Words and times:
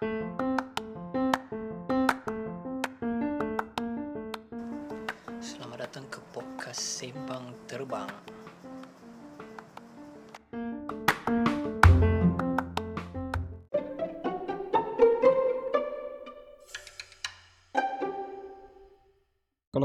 Selamat 0.00 0.16
datang 5.76 6.08
ke 6.08 6.16
podcast 6.32 6.80
Sembang 6.80 7.52
Terbang. 7.68 8.08
Kalau 8.08 8.16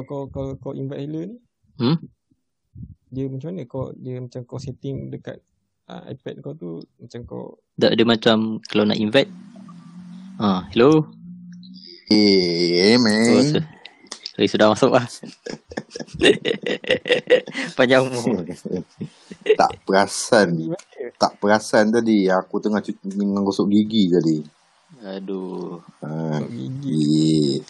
kau 0.08 0.32
kau 0.32 0.56
kau 0.56 0.72
invite 0.72 1.04
Hela 1.04 1.28
ni, 1.28 1.36
Hmm? 1.76 2.00
dia 3.12 3.28
macam 3.28 3.52
mana 3.52 3.68
kau 3.68 3.92
dia 4.00 4.24
macam 4.24 4.48
kau 4.48 4.64
setting 4.64 5.12
dekat 5.12 5.44
uh, 5.92 6.08
iPad 6.08 6.40
kau 6.40 6.56
tu 6.56 6.80
macam 7.04 7.20
kau 7.28 7.60
Tak 7.76 8.00
ada 8.00 8.08
macam 8.08 8.64
kalau 8.64 8.88
nak 8.88 8.96
invite. 8.96 9.45
Hello. 10.76 11.08
Eh, 12.12 13.00
Oh, 13.00 13.00
man. 13.00 13.48
su- 13.48 13.64
sorry, 14.36 14.48
sudah 14.52 14.68
masuk 14.76 14.92
lah. 14.92 15.08
Panjang 17.80 18.12
umur. 18.12 18.44
tak 19.60 19.72
perasan. 19.88 20.76
Tak 21.16 21.40
perasan 21.40 21.96
tadi. 21.96 22.28
Aku 22.28 22.60
tengah 22.60 22.84
cuci 22.84 23.08
dengan 23.08 23.48
gosok 23.48 23.72
gigi 23.72 24.12
tadi. 24.12 24.44
Aduh. 25.08 25.80
Ha, 26.04 26.44
gigi. 26.44 27.64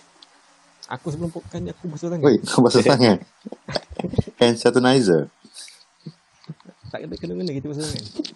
Aku 0.89 1.13
sebelum 1.13 1.29
podcast 1.29 1.61
ni 1.61 1.69
aku 1.69 1.85
basuh 1.85 2.09
tangan. 2.09 2.25
Woi, 2.25 2.41
kau 2.41 2.65
basuh 2.65 2.81
tangan. 2.81 3.21
Hand 4.41 4.57
sanitizer. 4.57 5.29
Tak 6.89 7.05
kena 7.05 7.15
kena 7.21 7.33
mana 7.37 7.53
kita 7.53 7.69
basuh 7.69 7.85
tangan. 7.85 8.33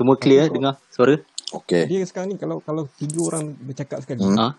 Semua 0.00 0.16
clear 0.16 0.48
dengar 0.48 0.80
suara? 0.88 1.20
Okay. 1.52 1.84
Dia 1.84 2.00
sekarang 2.08 2.32
ni 2.32 2.36
kalau 2.40 2.64
kalau 2.64 2.88
tiga 2.96 3.20
orang 3.20 3.52
bercakap 3.60 4.00
sekali, 4.00 4.24
Hmm. 4.24 4.40
Ah, 4.40 4.52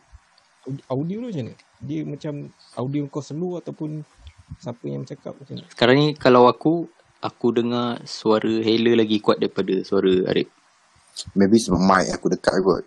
audio 0.93 1.17
tu 1.17 1.33
macam 1.33 1.49
mana? 1.49 1.53
Dia 1.81 2.05
macam 2.05 2.33
audio 2.77 3.09
kau 3.09 3.25
slow 3.25 3.57
ataupun 3.57 4.05
siapa 4.61 4.85
yang 4.85 5.01
bercakap 5.01 5.33
macam 5.33 5.57
mana? 5.57 5.65
sekarang 5.73 5.95
ni 5.97 6.07
kalau 6.13 6.45
aku 6.45 6.85
aku 7.25 7.47
dengar 7.57 7.97
suara 8.05 8.61
Hela 8.61 9.01
lagi 9.01 9.17
kuat 9.17 9.41
daripada 9.41 9.81
suara 9.81 10.29
Arif. 10.29 10.45
Maybe 11.33 11.57
sebab 11.57 11.81
mic 11.81 12.13
aku 12.13 12.25
dekat 12.37 12.61
kot. 12.61 12.85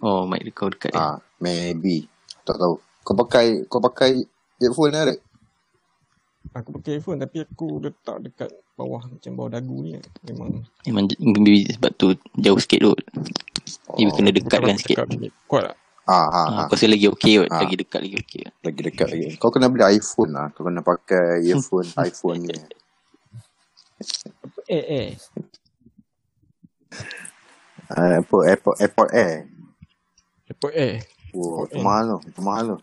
Oh, 0.00 0.24
mic 0.24 0.40
kau 0.56 0.72
dekat 0.72 0.96
dia. 0.96 1.04
Ah, 1.04 1.16
maybe. 1.36 2.08
Tak 2.48 2.56
tahu. 2.56 2.80
Kau 3.04 3.12
pakai 3.12 3.68
kau 3.68 3.84
pakai 3.84 4.24
earphone 4.60 4.92
ni 4.92 4.98
Arek? 5.04 5.18
Aku 6.54 6.70
pakai 6.70 7.02
iPhone 7.02 7.18
tapi 7.18 7.42
aku 7.42 7.82
letak 7.82 8.22
dekat 8.22 8.50
bawah 8.78 9.02
macam 9.02 9.30
bawah 9.34 9.50
dagu 9.50 9.74
ni. 9.82 9.98
Memang 10.22 10.62
Memang 10.86 11.04
sebab 11.74 11.90
tu 11.98 12.14
jauh 12.38 12.60
sikit 12.62 12.78
tu. 12.80 12.92
Maybe 13.98 14.10
kena 14.14 14.30
dekatkan 14.30 14.78
kalau 14.78 14.78
sikit. 14.78 14.96
Kuat 15.50 15.62
tak? 15.66 15.76
Ah, 16.04 16.12
ah, 16.12 16.28
Ah, 16.28 16.46
ah. 16.46 16.64
aku 16.68 16.76
rasa 16.76 16.86
lagi 16.86 17.08
okey 17.10 17.42
kot. 17.42 17.48
Ah. 17.50 17.64
Lagi 17.64 17.74
dekat 17.74 18.00
lagi 18.04 18.16
okey. 18.22 18.42
Lagi 18.60 18.80
dekat 18.84 19.06
lagi. 19.08 19.28
Kau 19.40 19.50
kena 19.50 19.66
beli 19.66 19.98
iPhone 19.98 20.30
lah. 20.30 20.46
Kau 20.52 20.62
kena 20.62 20.84
pakai 20.84 21.42
earphone 21.42 21.88
iPhone 22.06 22.40
ni. 22.44 22.56
Eh 24.68 24.84
eh. 24.84 25.06
Uh, 27.90 28.20
apa 28.22 28.36
Airport 28.46 28.76
Airport 28.78 29.10
Air. 29.12 29.48
Airport 30.46 30.74
Air. 30.76 30.94
Wow, 31.34 31.66
Airport 31.66 31.66
itu 31.66 31.74
Air. 31.74 31.84
mahal 31.84 32.04
tu. 32.04 32.18
Itu 32.28 32.40
mahal 32.44 32.64
tu. 32.64 32.78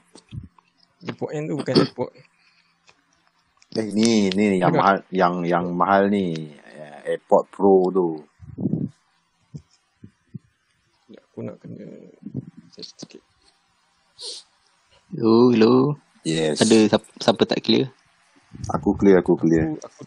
Airport 1.08 1.30
Air 1.32 1.42
tu 1.46 1.54
bukan 1.56 1.74
airport. 1.78 2.12
Eh 3.72 3.88
ni 3.96 4.28
ni 4.36 4.60
yang 4.60 4.76
mahal 4.76 5.00
yang 5.16 5.48
yang 5.48 5.66
mahal 5.72 6.12
ni 6.12 6.52
eh, 6.60 7.16
AirPod 7.16 7.48
Pro 7.48 7.88
tu. 7.88 8.20
Sekejap, 11.08 11.24
Aku 11.32 11.40
nak 11.40 11.56
kena 11.64 11.88
set 12.76 12.92
sikit. 13.00 13.24
Hello, 15.16 15.56
hello. 15.56 15.96
Yes. 16.28 16.60
Ada 16.60 16.92
siapa, 16.92 17.08
siapa 17.16 17.44
tak 17.48 17.64
clear? 17.64 17.88
Aku 18.76 18.92
clear 19.00 19.24
aku 19.24 19.40
clear. 19.40 19.72
Aku, 19.72 19.88
aku 19.88 20.04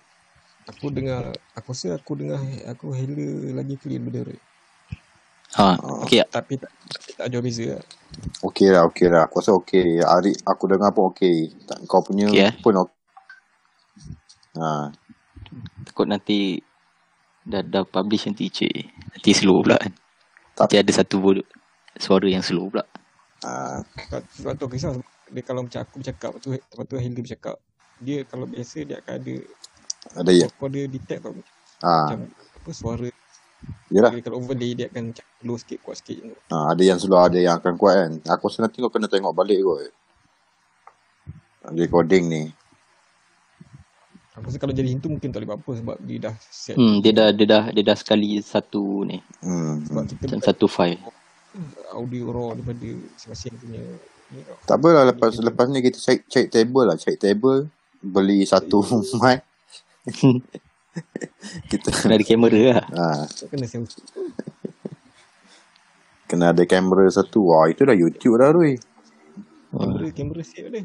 aku 0.68 0.86
dengar 0.92 1.32
aku 1.56 1.72
rasa 1.72 1.96
aku 1.96 2.12
dengar 2.20 2.44
aku 2.68 2.92
Hela 2.92 3.56
lagi 3.56 3.80
clear 3.80 3.96
daripada 4.04 4.28
Ray. 4.28 4.40
Ha, 5.56 5.80
Oh. 5.80 6.04
okey 6.04 6.20
tak? 6.20 6.44
Tapi 6.44 6.60
tak 6.60 6.68
tapi 6.84 7.10
tak 7.16 7.26
jauh 7.32 7.40
beza 7.40 7.80
lah. 7.80 7.84
Okey 8.44 8.68
lah 8.68 8.84
okey 8.92 9.08
lah. 9.08 9.24
Aku 9.24 9.40
rasa 9.40 9.56
okey. 9.56 10.04
Ari 10.04 10.36
aku 10.44 10.64
dengar 10.68 10.92
pun 10.92 11.08
okey. 11.16 11.48
Tak 11.64 11.80
kau 11.88 12.04
punya 12.04 12.28
Okey, 12.28 12.44
eh? 12.44 12.52
pun 12.60 12.76
okey. 12.76 12.92
Ha. 14.54 14.90
Takut 15.86 16.06
nanti 16.06 16.62
dah 17.44 17.60
dah 17.60 17.84
publish 17.84 18.26
nanti 18.26 18.48
cik. 18.48 18.74
Nanti 19.14 19.30
slow 19.34 19.60
pula 19.60 19.76
kan. 19.76 19.92
Tak. 20.54 20.70
Nanti 20.70 20.76
ada 20.80 20.92
satu 20.94 21.18
suara 21.98 22.26
yang 22.26 22.42
slow 22.42 22.70
pula. 22.70 22.84
ha. 23.44 23.82
Sebab, 24.38 24.54
tu 24.56 24.66
kisah 24.70 24.94
dia 25.30 25.42
kalau 25.42 25.64
macam 25.64 25.80
aku 25.82 25.98
bercakap 26.00 26.30
lepas 26.36 26.40
tu 26.40 26.48
lepas 26.52 26.84
tu 26.84 26.96
Hela 26.96 27.18
bercakap 27.18 27.56
dia 27.98 28.22
kalau 28.28 28.44
biasa 28.44 28.84
dia 28.84 29.00
akan 29.00 29.14
ada 29.18 29.34
Ada 30.20 30.30
ya. 30.36 30.46
kau 30.52 30.68
dia 30.68 30.84
detect 30.84 31.24
tau 31.24 31.32
Ha. 31.82 32.12
macam 32.12 32.18
apa 32.30 32.70
suara 32.72 33.08
Yalah. 33.88 34.12
dia 34.12 34.20
kalau 34.20 34.40
overlay 34.40 34.72
dia 34.76 34.86
akan 34.88 35.12
macam 35.12 35.26
low 35.42 35.56
sikit 35.56 35.80
kuat 35.80 35.96
sikit. 36.00 36.20
Ha, 36.48 36.72
ada 36.72 36.82
yang 36.84 37.00
selalu 37.00 37.20
ada 37.24 37.38
yang 37.40 37.54
akan 37.56 37.74
kuat 37.76 37.94
kan. 37.96 38.12
Aku 38.36 38.48
rasa 38.48 38.64
nanti 38.64 38.80
kau 38.80 38.92
kena 38.92 39.08
tengok 39.08 39.32
balik 39.32 39.60
kot. 39.60 39.88
Recording 41.72 42.24
ni. 42.28 42.42
Aku 44.34 44.44
rasa 44.44 44.58
kalau 44.58 44.74
jadi 44.74 44.90
hintu 44.90 45.06
mungkin 45.06 45.30
tak 45.30 45.40
boleh 45.40 45.48
buat 45.48 45.58
apa 45.60 45.70
sebab 45.74 45.96
dia 46.02 46.18
dah 46.20 46.34
set 46.42 46.74
Hmm, 46.74 46.98
dia 46.98 47.12
dah 47.12 47.30
dia 47.30 47.46
dah 47.46 47.64
dia 47.70 47.84
dah 47.84 47.94
sekali 47.94 48.42
satu 48.42 49.06
ni. 49.06 49.22
Hmm. 49.38 49.82
sebab 49.84 50.02
kita 50.08 50.22
Macam 50.26 50.40
satu 50.42 50.66
file. 50.66 50.98
audio 51.92 52.24
raw 52.28 52.50
daripada 52.50 52.82
masing-masing 52.82 53.54
punya 53.56 53.78
ni 54.28 54.42
tau. 54.42 54.58
Tak 54.66 54.76
apalah 54.76 55.04
lepas 55.06 55.38
lepas 55.38 55.66
ni 55.68 55.78
kita 55.78 55.96
check 55.96 56.26
check 56.26 56.46
table 56.48 56.82
lah, 56.82 56.98
check 56.98 57.14
table, 57.16 57.70
beli 58.00 58.42
satu 58.42 58.82
mic. 59.16 59.46
kita 61.70 61.88
Kena 61.92 62.14
ada 62.14 62.24
kamera 62.24 62.60
lah. 62.72 62.86
ha, 62.90 63.06
Tak 63.24 63.46
kena 63.48 63.66
selfie. 63.66 64.02
kena 66.26 66.50
ada 66.50 66.64
kamera 66.64 67.06
satu. 67.08 67.46
Wah, 67.46 67.66
itu 67.66 67.82
dah 67.82 67.94
YouTube 67.94 68.34
dah 68.36 68.50
Rui. 68.50 68.74
Kamera 69.70 70.10
kamera 70.10 70.42
set 70.42 70.66
dia. 70.68 70.82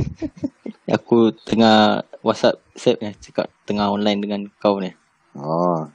Aku 0.96 1.32
tengah 1.46 2.04
WhatsApp 2.20 2.60
set 2.76 3.00
ni 3.00 3.12
cakap 3.18 3.48
tengah 3.64 3.88
online 3.92 4.20
dengan 4.20 4.40
kau 4.60 4.78
ni. 4.78 4.92
Oh, 5.32 5.88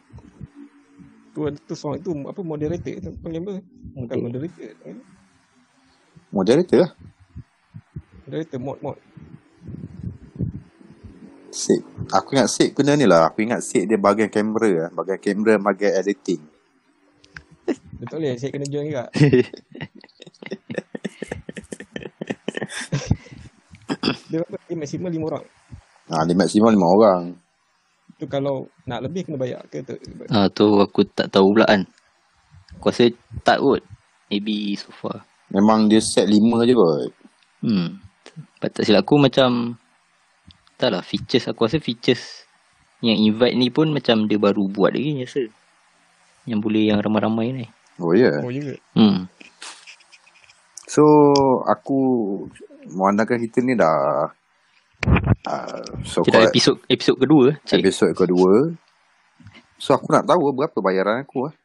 Tu 1.38 1.46
tu 1.70 1.78
sound 1.78 2.02
itu 2.02 2.10
apa 2.26 2.42
moderator 2.42 2.98
tu 2.98 3.14
panggil 3.22 3.46
apa? 3.46 3.62
Bukan 3.94 4.18
moderator. 4.26 4.70
eh? 4.90 4.98
moderator 6.34 6.78
lah. 6.82 6.92
Moderator 8.26 8.58
mod 8.58 8.78
mod. 8.82 8.98
Sip. 11.54 11.86
Aku 12.10 12.34
ingat 12.34 12.50
Sip 12.50 12.74
kena 12.74 12.98
ni 12.98 13.06
lah. 13.06 13.30
Aku 13.30 13.46
ingat 13.46 13.62
Sip 13.62 13.86
dia 13.86 14.02
bahagian 14.02 14.34
kamera 14.34 14.90
lah. 14.90 14.90
Bahagian 14.90 15.22
kamera, 15.22 15.62
bahagian 15.62 15.94
editing. 16.02 16.42
Betul 18.02 18.26
boleh 18.26 18.38
saya 18.38 18.54
kena 18.54 18.66
join 18.66 18.90
juga. 18.90 19.06
dia 24.28 24.44
apa? 24.44 24.56
Dia 24.68 24.76
maksimum 24.76 25.10
5 25.10 25.30
orang. 25.30 25.46
Ha, 26.08 26.24
di 26.24 26.34
maksimum 26.40 26.72
lima 26.72 26.88
orang. 26.88 27.24
Tu 28.16 28.26
kalau 28.32 28.72
nak 28.88 29.04
lebih 29.04 29.28
kena 29.28 29.38
bayar 29.38 29.62
ke 29.68 29.84
tu? 29.84 29.94
Ah 30.32 30.48
tu 30.48 30.80
aku 30.80 31.04
tak 31.04 31.30
tahu 31.30 31.54
pula 31.54 31.68
kan. 31.68 31.84
Aku 32.80 32.90
rasa 32.90 33.12
tak 33.44 33.60
kot. 33.60 33.84
Maybe 34.32 34.74
so 34.80 34.90
far. 34.96 35.28
Memang 35.52 35.92
dia 35.92 36.00
set 36.00 36.26
lima 36.32 36.64
je 36.64 36.74
kot. 36.74 37.12
Hmm. 37.60 38.00
Lepas 38.58 38.70
tak 38.72 38.84
silap 38.88 39.04
aku 39.04 39.20
macam 39.20 39.76
tak 40.80 40.94
lah 40.96 41.04
features 41.04 41.50
aku 41.52 41.68
rasa 41.68 41.82
features 41.84 42.48
yang 43.02 43.18
invite 43.18 43.58
ni 43.58 43.70
pun 43.70 43.92
macam 43.92 44.26
dia 44.26 44.40
baru 44.40 44.66
buat 44.72 44.96
lagi 44.96 45.28
rasa. 45.28 45.44
Yang 46.48 46.60
boleh 46.64 46.84
yang 46.88 47.04
ramai-ramai 47.04 47.48
ni. 47.52 47.66
Oh 48.00 48.16
ya. 48.16 48.32
Yeah. 48.32 48.38
Oh 48.42 48.52
juga. 48.54 48.76
Hmm. 48.96 49.28
So, 50.88 51.04
aku 51.68 52.00
memandangkan 52.90 53.40
kita 53.42 53.60
ni 53.62 53.74
dah 53.74 54.28
uh, 55.44 55.84
so 56.02 56.22
Kita 56.22 56.38
dah 56.40 56.50
episod 56.50 56.76
episod 56.88 57.16
kedua 57.16 57.56
cik. 57.64 57.80
episod 57.80 58.12
kedua. 58.14 58.72
So, 59.78 59.94
aku 59.94 60.10
nak 60.10 60.26
tahu 60.26 60.50
berapa 60.52 60.74
bayaran 60.82 61.22
aku. 61.22 61.48
eh. 61.48 61.56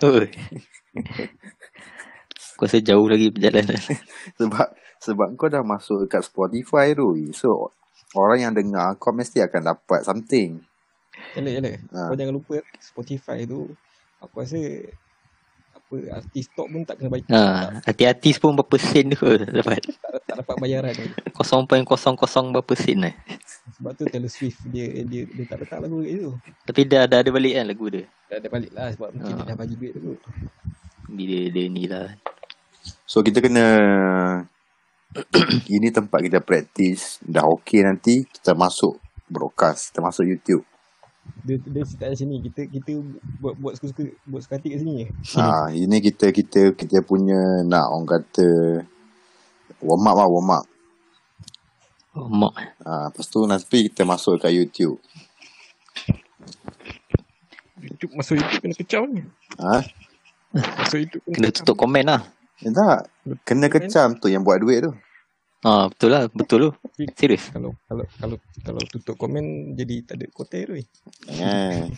Oi. 0.00 0.26
aku 2.54 2.62
rasa 2.64 2.80
jauh 2.80 3.04
lagi 3.04 3.28
perjalanan. 3.28 3.76
Sebab 4.40 4.66
sebab 4.98 5.28
kau 5.36 5.46
dah 5.46 5.60
masuk 5.60 6.04
dekat 6.04 6.24
Spotify 6.24 6.90
tu. 6.90 7.12
So, 7.30 7.70
orang 8.16 8.38
yang 8.40 8.54
dengar 8.56 8.96
kau 8.96 9.12
mesti 9.12 9.44
akan 9.44 9.68
dapat 9.68 10.00
something. 10.02 10.58
Yalah 11.36 11.52
yalah. 11.54 11.70
Ha. 11.92 12.00
Kau 12.08 12.16
jangan 12.16 12.34
lupa 12.34 12.56
Spotify 12.80 13.44
tu 13.44 13.68
aku 14.18 14.34
rasa 14.40 14.58
apa 15.88 16.20
artis 16.20 16.52
top 16.52 16.68
pun 16.68 16.84
tak 16.84 17.00
kena 17.00 17.08
bayar. 17.08 17.32
Ha, 17.32 17.40
hati-hati 17.88 18.36
pun 18.36 18.52
berapa 18.52 18.76
sen 18.76 19.08
tu 19.16 19.24
dapat. 19.40 19.80
Tak, 19.80 20.12
tak 20.28 20.36
dapat 20.44 20.56
bayaran. 20.60 20.92
0.00 20.92 22.52
berapa 22.52 22.74
sen 22.76 22.98
lah. 23.08 23.14
Sebab 23.80 23.92
tu 23.96 24.04
Taylor 24.04 24.28
Swift 24.28 24.60
dia 24.68 24.84
dia 25.08 25.24
dia 25.24 25.44
tak 25.48 25.64
letak 25.64 25.80
lagu 25.80 26.04
kat 26.04 26.12
situ. 26.12 26.30
Tapi 26.68 26.80
dah, 26.84 27.08
dah 27.08 27.18
ada 27.24 27.30
balik 27.32 27.56
kan 27.56 27.64
lagu 27.64 27.86
dia. 27.88 28.04
Dah 28.28 28.36
ada 28.36 28.48
balik 28.52 28.72
lah 28.76 28.88
sebab 28.92 29.08
mungkin 29.16 29.32
Ah. 29.32 29.36
dia 29.40 29.48
dah 29.48 29.56
bagi 29.56 29.74
duit 29.80 29.92
tu. 29.96 30.12
Bila 31.08 31.38
dia 31.48 31.64
ni 31.72 31.84
lah. 31.88 32.08
So 33.08 33.24
kita 33.24 33.40
kena 33.40 33.66
ini 35.72 35.88
tempat 35.88 36.20
kita 36.20 36.44
praktis 36.44 37.16
dah 37.24 37.48
okey 37.48 37.80
nanti 37.80 38.28
kita 38.28 38.52
masuk 38.52 39.00
broadcast 39.24 39.88
kita 39.88 40.04
masuk 40.04 40.28
YouTube 40.28 40.64
Dia 41.42 41.56
dia 41.58 41.82
cerita 41.82 42.04
kat 42.06 42.18
sini 42.18 42.40
kita 42.40 42.66
kita 42.66 42.92
buat 43.38 43.54
buat 43.56 43.72
suka-suka 43.74 44.04
buat 44.24 44.40
suka 44.42 44.56
hati 44.56 44.68
kat 44.68 44.80
sini 44.80 44.92
je. 44.98 45.06
ha 45.36 45.68
ini 45.70 45.96
kita 45.98 46.28
kita 46.28 46.60
kita 46.72 47.00
punya 47.00 47.38
nak 47.62 47.88
orang 47.88 48.04
kata 48.06 48.48
warm 49.80 50.04
up 50.04 50.16
lah 50.16 50.28
warm 50.28 50.50
up 50.52 50.66
Oh, 52.12 52.26
mak. 52.26 52.50
ha, 52.82 53.06
lepas 53.06 53.24
tu 53.24 53.46
nanti 53.46 53.86
kita 53.86 54.02
masuk 54.02 54.42
kat 54.42 54.50
YouTube 54.50 54.98
YouTube 57.78 58.12
masuk 58.12 58.34
YouTube 58.36 58.60
kena 58.60 58.74
kecam 58.74 59.02
ni. 59.06 59.22
ha 59.56 59.78
Masuk 60.50 60.98
YouTube 60.98 61.22
kena, 61.24 61.36
Kena 61.38 61.48
tutup 61.54 61.76
komen 61.78 62.04
lah. 62.04 62.22
eh, 62.58 62.72
tak 62.74 63.06
kena 63.46 63.70
kecam 63.70 64.18
tu 64.18 64.26
yang 64.26 64.42
buat 64.42 64.58
duit 64.58 64.82
tu 64.82 64.90
Ha, 65.66 65.90
betul 65.90 66.10
lah. 66.14 66.30
Betul 66.30 66.58
tu. 66.70 66.70
Serius. 67.18 67.50
Kalau 67.50 67.74
kalau 67.90 68.06
kalau 68.22 68.36
kalau 68.62 68.82
tutup 68.86 69.18
komen 69.18 69.74
jadi 69.74 70.06
tak 70.06 70.22
ada 70.22 70.26
kotel 70.30 70.62
tu. 70.70 70.74
eh. 70.78 70.86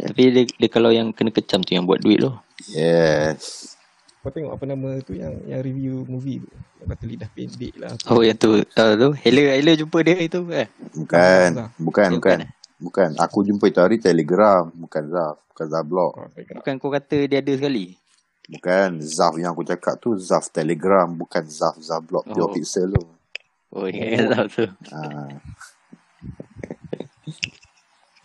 Tapi 0.00 0.22
dia, 0.32 0.48
dia 0.48 0.68
kalau 0.72 0.88
yang 0.88 1.12
kena 1.12 1.28
kecam 1.28 1.60
tu 1.60 1.76
yang 1.76 1.84
buat 1.84 2.00
duit 2.00 2.24
tu. 2.24 2.32
yes 2.72 3.76
Kau 4.20 4.28
tengok 4.32 4.52
apa 4.52 4.64
nama 4.68 5.00
tu 5.00 5.12
yang 5.16 5.32
yang 5.44 5.60
review 5.60 6.04
movie 6.08 6.40
tu. 6.40 6.48
Yang 6.80 6.88
kata 6.96 7.04
lidah 7.04 7.28
pendek 7.32 7.72
lah. 7.76 7.92
Oh 8.08 8.24
yang 8.24 8.36
tu. 8.40 8.64
Uh, 8.64 8.92
tu. 8.96 9.08
Hela, 9.20 9.60
Hela 9.60 9.72
jumpa 9.76 10.00
dia 10.00 10.16
itu 10.16 10.40
kan. 10.48 10.68
bukan 10.96 11.48
bukan 11.76 11.76
bukan 11.76 12.08
bukan, 12.16 12.36
eh? 12.44 12.50
bukan 12.80 13.10
aku 13.20 13.44
jumpa 13.44 13.68
itu 13.68 13.80
hari 13.84 14.00
telegram 14.00 14.72
bukan 14.72 15.12
Zaf 15.12 15.36
bukan 15.52 15.66
Zaf 15.68 15.84
blog 15.84 16.12
kena. 16.36 16.60
Bukan 16.64 16.74
kau 16.80 16.88
kata 16.88 17.28
dia 17.28 17.44
ada 17.44 17.52
sekali. 17.52 17.99
Bukan 18.50 18.98
Zaf 18.98 19.34
yang 19.34 19.54
aku 19.54 19.62
cakap 19.62 19.96
tu 19.96 20.18
Zaf 20.18 20.50
telegram 20.50 21.06
bukan 21.08 21.46
Zaf 21.46 21.78
Zaf 21.78 22.02
blog 22.02 22.26
Oh. 22.26 22.34
pure 22.34 22.50
pixel 22.52 22.90
tu 22.90 23.02
Oh, 23.70 23.86
ingat 23.90 24.34
oh. 24.34 24.46
tu. 24.50 24.66
Ha. 24.90 25.00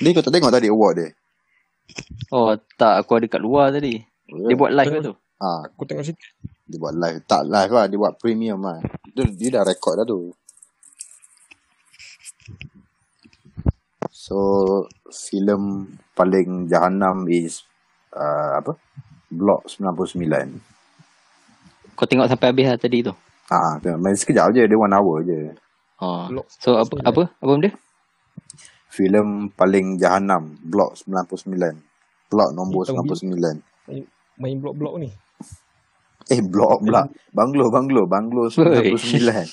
Ni 0.02 0.10
kau 0.10 0.20
tak 0.20 0.34
tengok 0.34 0.50
tadi 0.50 0.68
award 0.68 0.96
dia? 0.98 1.10
Oh, 2.34 2.50
tak. 2.74 3.06
Aku 3.06 3.16
ada 3.16 3.30
kat 3.30 3.38
luar 3.38 3.70
tadi. 3.70 4.02
Dia 4.26 4.58
buat 4.58 4.74
live 4.74 4.90
ke 4.90 5.00
tu? 5.06 5.14
Ha, 5.14 5.70
Aku 5.70 5.86
tengok 5.86 6.02
situ. 6.02 6.18
dia 6.66 6.82
buat 6.82 6.98
live. 6.98 7.22
Tak 7.24 7.46
live 7.46 7.72
lah, 7.72 7.86
dia 7.86 7.98
buat 8.02 8.18
premium 8.18 8.58
lah. 8.66 8.82
Dia, 9.14 9.30
dia 9.30 9.50
dah 9.54 9.64
record 9.64 10.02
dah 10.02 10.08
tu. 10.10 10.34
So, 14.10 14.38
filem 15.08 15.86
paling 16.18 16.66
jahanam 16.66 17.30
is 17.30 17.62
uh, 18.12 18.58
apa? 18.58 18.74
Blok 19.36 19.68
99. 19.68 20.56
Kau 21.96 22.08
tengok 22.08 22.28
sampai 22.32 22.48
habis 22.52 22.66
lah 22.72 22.80
tadi 22.80 23.04
tu. 23.04 23.14
Ha, 23.52 23.78
tengok. 23.84 24.00
main 24.00 24.16
sekejap 24.16 24.56
je, 24.56 24.64
dia 24.64 24.80
one 24.80 24.96
hour 24.96 25.22
je. 25.22 25.52
Oh. 26.00 26.28
Blok 26.32 26.48
So 26.50 26.80
apa 26.80 26.92
99. 26.92 27.12
apa 27.12 27.22
apa 27.30 27.52
benda? 27.52 27.72
Filem 28.90 29.52
paling 29.52 30.00
jahanam, 30.00 30.56
Blok 30.64 30.96
99. 31.04 31.76
Blok 32.32 32.50
nombor 32.56 32.88
Hitam 32.88 33.04
99. 33.04 33.60
Main, 33.92 34.04
main 34.40 34.56
blok-blok 34.60 34.96
ni. 34.98 35.12
Eh, 36.26 36.42
blok 36.42 36.82
pula. 36.82 37.06
Banglo, 37.30 37.70
banglo. 37.70 38.10
Banglo 38.10 38.50
99. 38.50 39.46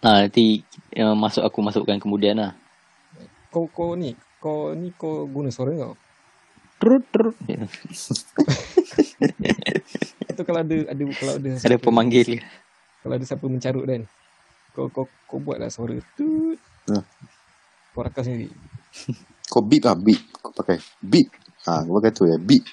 Ha, 0.00 0.24
nanti 0.24 0.64
uh, 0.96 1.12
masuk 1.12 1.44
aku 1.44 1.60
masukkan 1.60 2.00
kemudian 2.00 2.40
lah. 2.40 2.56
Kau 3.52 3.68
kau 3.68 3.92
ni 3.92 4.16
kau 4.40 4.72
ni 4.72 4.88
kau 4.96 5.28
guna 5.28 5.52
suara 5.52 5.76
kau. 5.76 6.00
Trut 6.80 7.04
trut. 7.12 7.36
Itu 10.32 10.42
kalau 10.48 10.64
ada 10.64 10.76
ada 10.88 11.02
kalau 11.12 11.36
ada 11.36 11.50
Ada 11.60 11.76
pemanggil. 11.76 12.40
Kalau 13.04 13.14
ada 13.20 13.24
siapa 13.28 13.44
mencarut 13.44 13.84
kan. 13.84 14.02
Kau 14.72 14.88
kau 14.88 15.04
kau 15.28 15.36
buatlah 15.36 15.68
suara 15.68 16.00
tu. 16.16 16.56
Hmm. 16.88 17.04
Kau 17.92 18.00
rakam 18.00 18.24
sendiri. 18.24 18.48
Kau 19.52 19.60
beat 19.60 19.84
lah 19.84 19.92
beat. 19.94 20.24
Kau 20.40 20.50
pakai 20.56 20.80
beat. 21.04 21.28
Ha, 21.68 21.84
kau 21.84 22.00
pakai 22.00 22.16
tu 22.16 22.24
ya 22.24 22.40
beat. 22.40 22.64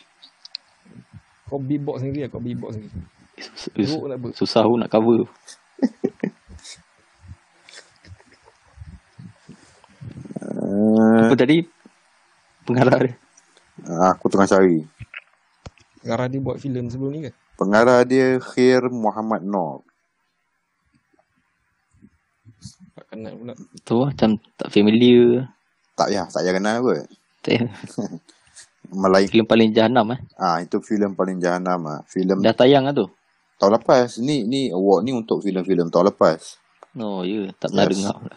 Kau 1.45 1.59
beatbox 1.59 1.99
sendiri 1.99 2.25
lah, 2.25 2.29
kau 2.31 2.39
beatbox 2.39 2.79
sendiri. 2.79 2.95
Sus- 3.37 3.75
Teruk 3.75 4.03
lah 4.07 4.15
ber. 4.15 4.31
Susah 4.31 4.63
pun 4.63 4.79
nak 4.79 4.87
cover. 4.87 5.27
Apa 11.27 11.35
tadi? 11.35 11.63
Pengarah 12.65 12.97
dia. 12.97 13.13
aku 14.13 14.25
tengah 14.29 14.47
cari. 14.47 14.85
Garah 16.01 16.25
dia 16.25 16.41
buat 16.41 16.57
filem 16.57 16.89
sebelum 16.89 17.11
ni 17.13 17.19
ke? 17.29 17.31
Pengarah 17.57 18.01
dia 18.01 18.41
Khair 18.41 18.89
Muhammad 18.89 19.45
Noor. 19.45 19.85
Tak 22.97 23.00
kenal 23.11 23.33
pula. 23.35 23.53
Tu 23.81 23.93
lah, 23.93 24.09
macam 24.09 24.29
tak 24.55 24.69
familiar. 24.69 25.51
Tak 25.93 26.07
ya, 26.07 26.23
tak 26.25 26.41
payah 26.41 26.53
kenal 26.55 26.75
apa. 26.79 26.93
Tak 27.41 27.51
payah. 27.51 27.69
Melayu. 28.91 29.27
Filem 29.29 29.47
paling 29.47 29.69
jahanam 29.71 30.05
eh. 30.11 30.19
Ah, 30.35 30.59
itu 30.59 30.77
filem 30.79 31.11
paling 31.11 31.37
jahanam 31.37 31.79
ah. 31.87 31.99
Filem 32.05 32.39
Dah 32.39 32.51
tayang 32.51 32.83
lah 32.83 32.91
tu. 32.91 33.07
tahun 33.55 33.77
lepas. 33.77 34.17
Ni 34.17 34.43
ni 34.43 34.67
award 34.67 35.05
ni 35.05 35.13
untuk 35.13 35.39
filem-filem 35.39 35.87
tahun 35.87 36.11
lepas. 36.11 36.57
Oh 36.97 37.23
ya, 37.23 37.45
yeah. 37.45 37.53
tak 37.55 37.71
pernah 37.71 37.85
Yes. 37.87 37.93
dengar 37.95 38.15
pula. 38.17 38.35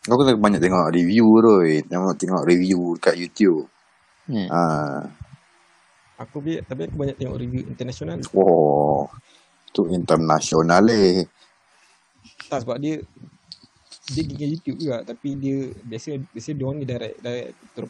Kau 0.00 0.16
kena 0.16 0.32
banyak 0.34 0.58
tengok 0.58 0.86
review 0.90 1.26
eh. 1.62 1.84
Tengok 1.84 2.14
tengok 2.16 2.42
review 2.42 2.80
kat 2.96 3.14
YouTube. 3.14 3.68
Yeah. 4.26 4.48
Ah, 4.50 5.02
Aku 6.18 6.40
biar, 6.40 6.60
tapi 6.64 6.84
aku 6.84 6.96
banyak 6.96 7.16
tengok 7.16 7.36
review 7.38 7.62
international. 7.64 8.18
oh. 8.34 9.06
Tu 9.70 9.86
internasional 9.94 10.84
eh. 10.90 11.22
Tak 12.50 12.66
sebab 12.66 12.82
dia 12.82 12.98
dia 14.10 14.22
gigi 14.26 14.46
YouTube 14.58 14.78
juga 14.82 15.06
tapi 15.06 15.38
dia 15.38 15.70
biasa 15.86 16.18
biasa 16.34 16.50
dia 16.52 16.64
orang 16.66 16.78
ni 16.82 16.86
direct 16.86 17.16
direct 17.22 17.54
to. 17.78 17.86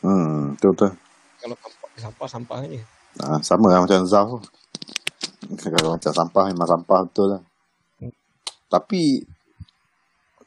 Hmm, 0.00 0.56
betul 0.56 0.72
betul. 0.72 0.92
Kalau 1.40 1.56
sampah 1.56 1.88
sampah 2.00 2.28
sampah 2.28 2.58
je. 2.68 2.80
Ah, 3.20 3.40
sama 3.44 3.68
lah 3.68 3.84
macam 3.84 4.04
Zaf. 4.08 4.28
Kalau 5.60 5.96
macam 5.96 6.12
sampah 6.12 6.44
memang 6.48 6.68
sampah 6.68 7.00
betul 7.04 7.26
lah. 7.36 7.42
Tapi 8.70 9.24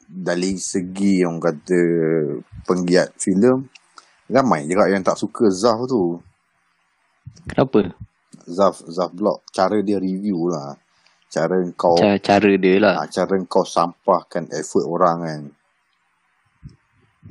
dari 0.04 0.56
segi 0.58 1.22
orang 1.22 1.42
kata 1.42 1.80
penggiat 2.66 3.14
filem 3.18 3.66
ramai 4.30 4.66
juga 4.66 4.90
yang 4.90 5.04
tak 5.06 5.18
suka 5.18 5.46
Zaf 5.50 5.78
tu. 5.86 6.18
Kenapa? 7.46 7.94
Zaf 8.48 8.82
Zaf 8.90 9.14
blog 9.14 9.46
cara 9.54 9.78
dia 9.78 10.02
review 10.02 10.50
lah. 10.50 10.74
Cara 11.34 11.58
kau 11.74 11.98
Cara, 11.98 12.14
cara 12.16 12.50
dia 12.54 12.78
lah. 12.78 12.94
ah, 12.96 13.08
cara 13.08 13.34
kau 13.44 13.66
sampahkan 13.66 14.46
effort 14.54 14.86
orang 14.86 15.18
kan. 15.20 15.42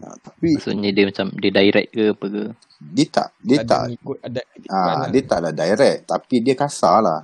Ah, 0.03 0.15
tapi 0.19 0.60
Maksudnya 0.60 0.91
dia 0.91 1.07
macam 1.07 1.31
dia 1.33 1.51
direct 1.53 1.89
ke 1.89 2.12
apa 2.12 2.25
ke. 2.27 2.43
dia 2.83 3.07
tak 3.07 3.27
dia 3.39 3.57
ada 3.57 3.69
tak 3.69 3.81
mengikut 3.88 4.17
ada 4.19 4.41
Ah, 4.67 5.07
dia 5.07 5.22
tak 5.24 5.39
lah 5.39 5.53
direct 5.53 6.00
tapi 6.03 6.36
dia 6.43 6.51
kasar 6.53 6.98
lah. 7.00 7.22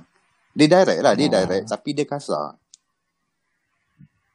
Dia 0.50 0.66
direct 0.66 1.00
lah, 1.00 1.12
dia 1.12 1.28
Oh. 1.28 1.32
direct 1.36 1.64
tapi 1.68 1.88
dia 1.92 2.06
kasar. 2.08 2.56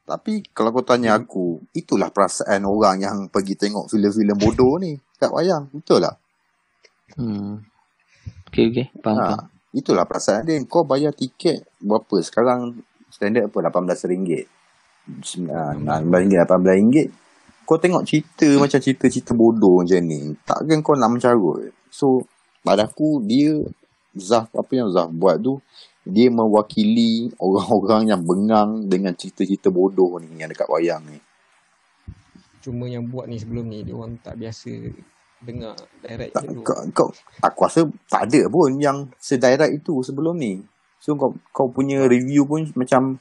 Tapi 0.06 0.46
kalau 0.54 0.70
kau 0.70 0.86
tanya 0.86 1.18
aku, 1.18 1.58
itulah 1.72 2.14
perasaan 2.14 2.62
orang 2.62 3.02
yang 3.02 3.16
pergi 3.26 3.58
tengok 3.58 3.90
filem-filem 3.90 4.38
bodoh 4.38 4.78
ni 4.78 4.94
kat 5.18 5.26
wayang. 5.28 5.66
Betul 5.66 5.98
tak? 5.98 6.14
Hmm. 7.18 7.58
Okay, 8.46 8.70
okay. 8.70 8.86
Faham, 9.02 9.18
Ha, 9.18 9.26
faham. 9.26 9.46
Itulah 9.74 10.06
perasaan 10.06 10.46
dia. 10.46 10.58
Kau 10.66 10.86
bayar 10.86 11.14
tiket 11.14 11.66
berapa? 11.82 12.22
Sekarang 12.22 12.78
standard 13.10 13.50
apa? 13.50 13.70
RM18. 13.70 14.46
RM19, 15.06 16.34
RM18. 16.46 17.08
Kau 17.66 17.78
tengok 17.82 18.06
cerita 18.06 18.46
macam 18.62 18.78
cerita-cerita 18.78 19.34
bodoh 19.34 19.82
macam 19.82 19.98
ni. 20.06 20.34
Takkan 20.46 20.78
kau 20.86 20.94
nak 20.94 21.10
mencarut. 21.10 21.74
So, 21.90 22.22
pada 22.62 22.86
aku, 22.86 23.22
dia 23.26 23.58
Zaf, 24.14 24.48
apa 24.54 24.72
yang 24.74 24.88
Zaf 24.94 25.10
buat 25.10 25.42
tu, 25.42 25.58
dia 26.06 26.30
mewakili 26.30 27.34
orang-orang 27.42 28.14
yang 28.14 28.22
bengang 28.22 28.86
dengan 28.86 29.12
cerita-cerita 29.18 29.74
bodoh 29.74 30.22
ni 30.22 30.38
yang 30.38 30.50
dekat 30.50 30.70
wayang 30.70 31.02
ni. 31.10 31.18
Cuma 32.62 32.86
yang 32.86 33.06
buat 33.06 33.26
ni 33.26 33.38
sebelum 33.38 33.66
ni, 33.66 33.82
dia 33.82 33.94
orang 33.94 34.18
tak 34.22 34.38
biasa 34.38 34.70
dengar 35.40 35.76
direct 36.00 36.32
Tak, 36.32 36.42
tu. 36.48 36.60
kau, 36.64 36.78
kau, 36.90 37.08
aku 37.38 37.60
rasa 37.62 37.80
tak 38.08 38.32
ada 38.32 38.48
pun 38.48 38.80
yang 38.80 39.06
sedirect 39.20 39.84
itu 39.84 40.00
sebelum 40.00 40.36
ni. 40.36 40.60
So 40.98 41.14
kau 41.14 41.36
kau 41.52 41.68
punya 41.68 42.08
review 42.08 42.48
pun 42.48 42.64
macam 42.74 43.20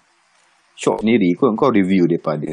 shock 0.74 1.04
sendiri. 1.04 1.36
Kau 1.36 1.52
kau 1.54 1.70
review 1.70 2.08
daripada 2.08 2.50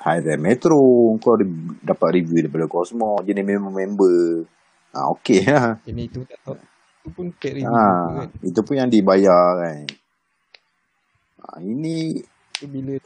Highway 0.00 0.36
Metro, 0.36 0.80
kau 1.20 1.36
re- 1.36 1.78
dapat 1.80 2.20
review 2.20 2.48
daripada 2.48 2.66
Cosmo, 2.66 3.20
jenis 3.22 3.44
member-member. 3.44 4.44
Ah 4.90 5.12
okey 5.14 5.44
lah. 5.44 5.76
Ini 5.84 6.08
tu 6.08 6.24
tak 6.24 6.40
tahu. 6.42 6.56
Tu 7.04 7.08
pun 7.12 7.26
paid 7.36 7.60
review 7.60 7.70
Ha, 7.70 8.24
kan. 8.24 8.28
itu 8.40 8.60
pun 8.64 8.74
yang 8.74 8.90
dibayar 8.90 9.44
kan. 9.62 9.84
Ha, 11.38 11.60
ini 11.62 12.18
Tu 12.58 12.66
bila 12.66 12.98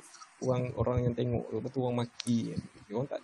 orang 0.42 0.72
orang 0.80 0.98
yang 1.04 1.14
tengok 1.14 1.44
tu, 1.68 1.78
orang 1.84 2.06
maki 2.06 2.54
kan. 2.54 2.60
Dia 2.88 2.94
orang 2.96 3.08
tak 3.10 3.20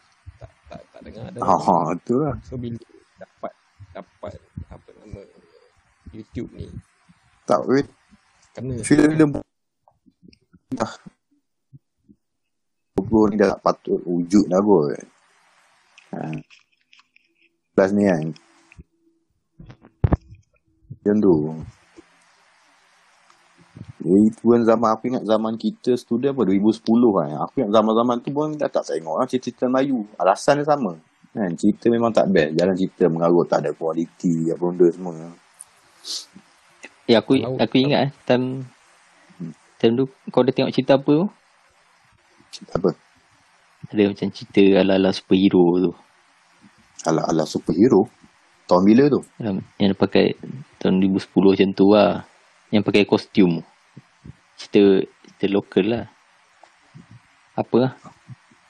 tak 0.68 0.80
tak, 0.92 1.00
dengar 1.04 1.22
ada. 1.32 1.38
ha, 1.40 1.54
ha 1.56 1.76
tu 2.04 2.14
lah. 2.20 2.34
So 2.44 2.60
bila 2.60 2.76
dapat 3.18 3.52
dapat 3.96 4.34
apa 4.68 4.88
nama 5.00 5.20
YouTube 6.12 6.52
ni 6.52 6.68
Tak 7.48 7.64
wait. 7.64 7.88
kena 8.52 8.80
Filem 8.84 9.32
dah 10.76 10.92
20 13.00 13.32
ni 13.32 13.34
dah 13.40 13.56
tak 13.56 13.62
patut 13.64 14.00
wujud 14.04 14.44
dah 14.52 14.60
kot. 14.60 15.00
Ha. 16.12 16.36
Plus 17.72 17.90
ni 17.96 18.04
kan. 18.04 18.26
Macam 20.92 21.16
tu. 21.24 21.34
Kan 23.98 24.62
zaman 24.62 24.88
aku 24.94 25.10
ingat 25.10 25.24
zaman 25.26 25.58
kita 25.58 25.98
student 25.98 26.30
apa 26.30 26.46
2010 26.46 26.86
kan. 26.86 27.28
Aku 27.50 27.54
ingat 27.62 27.72
zaman-zaman 27.74 28.16
tu 28.22 28.30
pun 28.30 28.54
dah 28.54 28.70
tak 28.70 28.86
tengok 28.86 29.18
lah 29.18 29.26
cerita-cerita 29.26 29.66
Melayu. 29.66 30.06
Alasan 30.14 30.62
dia 30.62 30.66
sama. 30.70 30.94
Kan, 31.34 31.50
cerita 31.58 31.90
memang 31.90 32.14
tak 32.14 32.30
best. 32.30 32.54
Jalan 32.54 32.74
cerita 32.78 33.04
mengarut 33.10 33.46
tak 33.50 33.66
ada 33.66 33.70
kualiti 33.74 34.48
apa 34.54 34.62
benda 34.62 34.86
semua. 34.94 35.14
Ya, 37.10 37.24
aku 37.24 37.40
aku 37.40 37.76
ingat 37.80 38.00
eh, 38.06 38.10
time 38.28 38.68
time 39.80 39.94
tu 39.96 40.04
kau 40.30 40.46
ada 40.46 40.52
tengok 40.54 40.70
cerita 40.70 40.94
apa 40.94 41.10
tu? 41.10 41.26
Cerita 42.54 42.72
apa? 42.78 42.90
Ada 43.90 44.02
macam 44.14 44.28
cerita 44.30 44.62
ala-ala 44.78 45.10
superhero 45.10 45.64
tu. 45.78 45.92
Ala-ala 47.06 47.44
superhero. 47.46 48.06
Tahun 48.68 48.84
bila 48.84 49.08
tu? 49.08 49.20
Yang, 49.40 49.64
yang 49.80 49.96
pakai 49.96 50.36
tahun 50.76 51.00
2010 51.00 51.32
macam 51.32 51.68
tu 51.72 51.86
lah. 51.96 52.28
Yang 52.68 52.82
pakai 52.84 53.02
kostum. 53.08 53.64
Cerita 54.58 54.82
cerita 55.06 55.46
lokal 55.48 55.84
lah. 55.86 56.04
Apa 57.54 57.76
lah? 57.78 57.92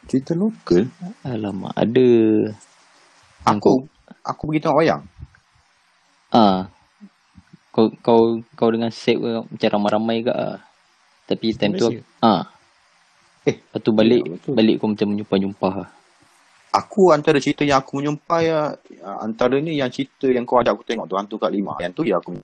Cerita 0.05 0.37
lokal. 0.37 0.89
Alamak, 1.25 1.73
ada 1.75 2.07
Yang 3.49 3.59
Aku 3.61 3.73
aku 4.25 4.43
pergi 4.49 4.61
tengok 4.61 4.79
wayang. 4.79 5.03
ah 6.29 6.69
kau 7.73 7.89
kau 8.05 8.43
kau 8.53 8.69
dengan 8.69 8.93
set 8.93 9.17
macam 9.17 9.69
ramai-ramai 9.73 10.21
ke 10.21 10.33
ah. 10.33 10.61
Tapi 11.25 11.57
time 11.57 11.77
tu 11.77 11.89
ah. 12.21 12.45
Eh, 13.49 13.57
Lepas 13.65 13.81
tu 13.81 13.97
balik 13.97 14.21
ya, 14.21 14.29
betul. 14.37 14.53
balik 14.53 14.75
kau 14.77 14.89
macam 14.93 15.09
menyumpah-nyumpah 15.09 15.75
lah. 15.85 15.91
Aku 16.69 17.17
antara 17.17 17.41
cerita 17.41 17.65
yang 17.65 17.81
aku 17.81 17.97
menyumpah 17.97 18.41
ya, 18.45 18.59
antaranya 19.25 19.73
yang 19.73 19.89
cerita 19.89 20.29
yang 20.29 20.45
kau 20.45 20.61
ajak 20.61 20.77
aku 20.77 20.85
tengok 20.85 21.09
tu 21.09 21.17
Hantu 21.17 21.41
Kat 21.41 21.49
Lima. 21.49 21.81
Yang 21.81 21.93
tu 21.97 22.03
ya 22.05 22.21
aku 22.21 22.37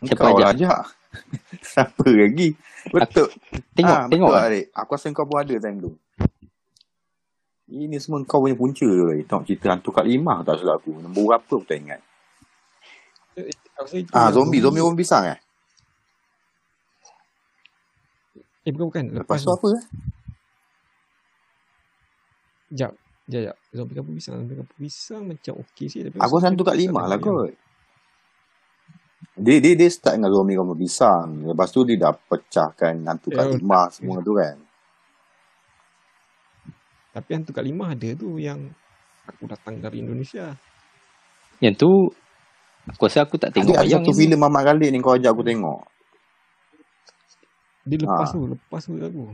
Siapa 0.00 0.20
Kau 0.22 0.36
ajak? 0.36 0.48
ajak. 0.54 0.80
Siapa 1.74 2.04
lagi? 2.08 2.48
Betul. 2.88 3.28
Tengok, 3.74 3.96
Ah, 3.96 4.04
tengok 4.08 4.28
betul, 4.28 4.40
lah. 4.40 4.48
Adik. 4.48 4.64
Aku 4.72 4.90
rasa 4.94 5.06
kau 5.10 5.26
pun 5.26 5.38
ada 5.38 5.54
time 5.56 5.78
tu. 5.78 5.90
Ini 7.70 7.96
semua 7.98 8.18
kau 8.24 8.42
punya 8.42 8.56
punca 8.56 8.82
tu 8.82 9.04
lagi. 9.04 9.22
Tengok 9.22 9.44
cerita 9.44 9.66
Hantu 9.70 9.90
Kat 9.90 10.04
Lima 10.04 10.40
tak 10.42 10.58
salah 10.58 10.74
aku. 10.74 10.90
Nombor 10.96 11.22
berapa 11.30 11.44
aku 11.46 11.62
tak 11.62 11.78
ingat. 11.78 12.00
Aku 13.76 14.02
Ah, 14.10 14.28
yang 14.28 14.34
zombie. 14.34 14.60
Zombie 14.60 14.80
orang 14.80 14.96
pisang 14.96 15.24
eh? 15.28 15.38
Eh 18.60 18.70
bukan 18.70 18.86
bukan. 18.88 19.04
Lepas 19.14 19.40
Lepas, 19.40 19.40
tu 19.40 19.50
apa 19.50 19.68
eh? 19.72 19.84
Jap. 22.70 22.92
Jap 23.26 23.40
jap. 23.46 23.56
Zombie 23.70 23.94
kapur 23.94 24.12
pisang. 24.12 24.34
Zombie 24.36 24.56
kapur 24.56 24.76
pisang 24.76 25.22
macam 25.24 25.52
okey 25.62 25.86
sih. 25.86 26.00
Tapi 26.02 26.16
Aku 26.18 26.32
rasa 26.36 26.46
Hantu 26.48 26.62
Kat 26.62 26.76
Lima 26.76 27.04
lah 27.04 27.16
kot. 27.16 27.54
Dia, 29.36 29.56
dia, 29.60 29.72
dia 29.72 29.88
start 29.88 30.16
dengan 30.16 30.32
zombie 30.32 30.56
kamu 30.56 30.74
pisang. 30.76 31.44
Lepas 31.44 31.68
tu 31.70 31.84
dia 31.84 31.96
dah 31.96 32.12
pecahkan 32.12 32.92
Hantu 33.04 33.28
Kat 33.30 33.46
Lima 33.52 33.88
semua 33.88 34.20
tu 34.20 34.36
kan. 34.36 34.56
Tapi 37.10 37.26
hantu 37.34 37.50
kat 37.50 37.66
lima 37.66 37.90
ada 37.90 38.14
tu 38.14 38.38
yang 38.38 38.70
aku 39.26 39.50
datang 39.50 39.82
dari 39.82 39.98
Indonesia. 39.98 40.54
Yang 41.58 41.74
tu 41.76 41.90
aku 42.86 43.02
rasa 43.02 43.26
aku 43.26 43.34
tak 43.34 43.50
tengok 43.50 43.74
Ada, 43.74 43.82
ada 43.82 43.92
satu 43.98 44.14
filem 44.14 44.38
Mamat 44.38 44.62
Khalid 44.62 44.94
ni 44.94 45.02
kau 45.02 45.18
ajak 45.18 45.34
aku 45.34 45.42
tengok. 45.42 45.82
Dia 47.82 47.98
lepas 47.98 48.30
Ah. 48.30 48.30
tu, 48.30 48.40
lepas 48.46 48.82
tu 48.86 48.92
aku. 48.94 49.24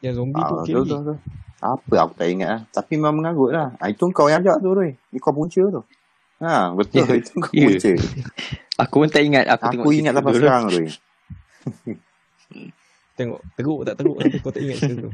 Yang 0.00 0.14
zombie 0.16 0.38
tu 0.38 0.54
Ah, 0.54 0.62
okey 0.62 0.70
betul, 0.70 0.78
lagi. 0.78 0.90
betul, 0.94 1.00
betul. 1.02 1.18
Apa 1.60 1.94
aku 1.98 2.12
tak 2.14 2.28
ingat 2.30 2.48
lah. 2.48 2.62
Tapi 2.70 2.92
memang 2.94 3.14
mengarut 3.18 3.50
lah. 3.50 3.68
Ah, 3.76 3.88
itu 3.90 4.04
kau 4.14 4.30
yang 4.30 4.40
ajak 4.40 4.56
tu 4.62 4.70
Roy. 4.70 4.90
Ni 5.10 5.18
kau 5.18 5.34
punca 5.34 5.60
tu. 5.60 5.82
Ha, 6.40 6.72
betul. 6.72 7.04
Ya, 7.04 7.14
Itu 7.20 7.32
kau 7.36 7.52
ya. 7.52 7.68
punca. 7.68 7.92
Aku 8.80 8.94
pun 8.96 9.08
tak 9.08 9.22
ingat 9.22 9.44
aku, 9.46 9.64
tengok 9.68 9.84
Aku 9.84 9.90
ingat 9.92 10.12
cerita 10.12 10.16
sampai 10.16 10.32
tu. 10.32 10.38
sekarang 10.40 10.62
Roy. 10.72 10.86
Tengok, 13.12 13.40
teruk 13.52 13.80
tak 13.84 13.94
teruk 13.94 14.16
kau 14.40 14.50
tak 14.50 14.62
ingat 14.62 14.76
cerita 14.80 14.94
tu. 14.98 15.10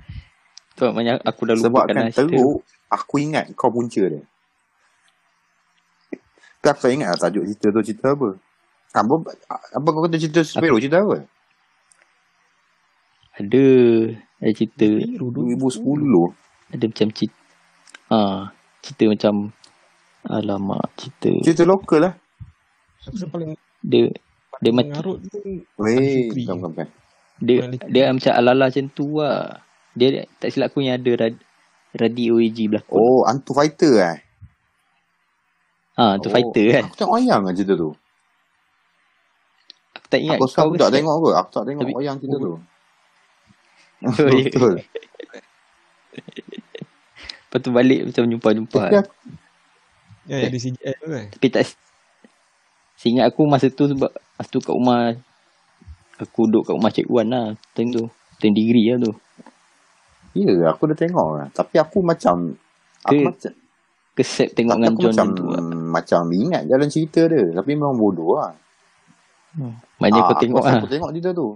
Tu 0.76 0.82
maknanya 0.86 1.18
aku 1.20 1.40
dah 1.42 1.54
lupakan 1.56 1.66
Sebabkan 1.66 1.94
lah 1.96 2.06
cerita. 2.06 2.20
teruk, 2.30 2.56
aku 2.86 3.14
ingat 3.18 3.44
kau 3.52 3.68
punca 3.68 4.02
dia. 4.02 4.22
Tapi 6.56 6.68
aku 6.68 6.80
tak 6.80 6.92
ingat 6.92 7.08
lah 7.10 7.18
tajuk 7.20 7.42
cerita 7.44 7.66
tu 7.68 7.80
cerita 7.82 8.06
apa. 8.12 8.28
Apa, 8.92 9.14
apa 9.74 9.88
kau 9.88 10.02
kata 10.02 10.16
cerita 10.16 10.40
superhero? 10.40 10.78
Cerita 10.78 10.98
apa? 11.00 11.16
Ada 13.36 13.64
ada 14.38 14.52
cerita 14.52 14.86
Biru 14.86 15.28
2010. 15.28 16.32
ada 16.68 16.84
macam 16.86 17.08
cerita 17.10 17.36
ah 18.06 18.40
cerita 18.78 19.04
macam 19.10 19.34
alamak 20.26 20.82
cerita 20.98 21.30
Cerita 21.42 21.62
lokal 21.62 22.10
lah. 22.10 22.12
Rasa 23.06 23.26
paling 23.30 23.54
dia 23.82 24.10
dia 24.58 24.72
macam 24.72 24.98
tu 24.98 25.14
Weh, 25.78 26.32
bukan, 26.32 26.54
bukan, 26.72 26.88
dia 27.38 27.68
dia 27.86 28.10
macam 28.10 28.32
ala-ala 28.32 28.72
macam 28.72 28.86
tu 28.90 29.20
lah. 29.20 29.60
Dia 29.96 30.24
tak 30.40 30.52
silap 30.52 30.72
aku 30.72 30.84
yang 30.84 31.00
ada 31.00 31.12
rad, 31.16 31.34
radio 31.96 32.40
AG 32.40 32.58
belakang. 32.68 32.96
Oh, 32.96 33.24
Hantu 33.24 33.52
Fighter 33.56 33.94
eh? 34.00 34.16
Ha, 35.96 36.20
tu 36.20 36.28
oh, 36.28 36.32
fighter 36.32 36.66
kan. 36.76 36.84
Aku 36.92 36.96
tengok 37.00 37.14
wayang 37.16 37.40
lah 37.48 37.52
cerita 37.56 37.72
tu. 37.72 37.90
Aku 39.96 40.06
tak 40.12 40.20
ingat 40.20 40.36
Aku 40.36 40.76
tak 40.76 40.92
share. 40.92 40.92
tengok 40.92 41.14
kot. 41.24 41.34
Aku 41.40 41.50
tak 41.56 41.64
tengok 41.64 41.82
Tapi- 41.88 41.96
wayang 41.96 42.16
cerita 42.20 42.36
tu. 42.36 42.52
Oh, 44.04 44.12
ya. 44.12 44.44
Betul. 44.52 44.74
Lepas 47.48 47.58
tu 47.64 47.70
balik 47.72 48.00
macam 48.04 48.28
jumpa-jumpa. 48.28 48.82
Tapi 48.92 48.96
aku, 49.00 49.12
yang 50.26 50.50
ada 50.50 50.58
CGI 50.58 50.92
tu 50.98 51.06
kan. 51.06 51.24
Tapi 51.32 51.46
tak 51.50 51.62
Seingat 52.96 53.28
aku 53.28 53.44
masa 53.44 53.68
tu 53.68 53.84
sebab 53.92 54.08
masa 54.08 54.48
tu 54.48 54.60
kat 54.64 54.72
rumah 54.72 55.12
aku 56.16 56.48
duduk 56.48 56.64
kat 56.64 56.74
rumah 56.74 56.90
Cik 56.90 57.08
Wan 57.12 57.28
lah 57.28 57.46
time 57.76 57.92
tu. 57.92 58.04
Time 58.40 58.56
degree 58.56 58.88
lah 58.92 58.98
tu. 59.04 59.12
ya, 60.36 60.72
aku 60.72 60.88
dah 60.92 60.96
tengok 60.96 61.28
lah. 61.36 61.46
Tapi 61.52 61.76
aku 61.80 62.00
macam... 62.00 62.56
Aku 63.04 63.12
Ke- 63.12 63.26
macam... 63.28 63.52
Kesep 64.16 64.56
tengok 64.56 64.80
dengan 64.80 64.96
aku 64.96 65.00
John 65.04 65.12
macam 65.12 65.28
tu 65.36 65.44
lah. 65.44 65.60
macam 65.92 66.22
ingat 66.32 66.64
jalan 66.64 66.88
cerita 66.88 67.28
dia. 67.28 67.52
Tapi 67.52 67.76
memang 67.76 68.00
bodoh 68.00 68.40
lah. 68.40 68.56
Maknanya 70.00 70.20
Ah, 70.24 70.28
kau 70.32 70.36
tengok 70.40 70.60
aku, 70.64 70.68
lah. 70.72 70.80
Aku 70.80 70.88
tengok 70.88 71.10
cerita 71.12 71.30
tu. 71.36 71.48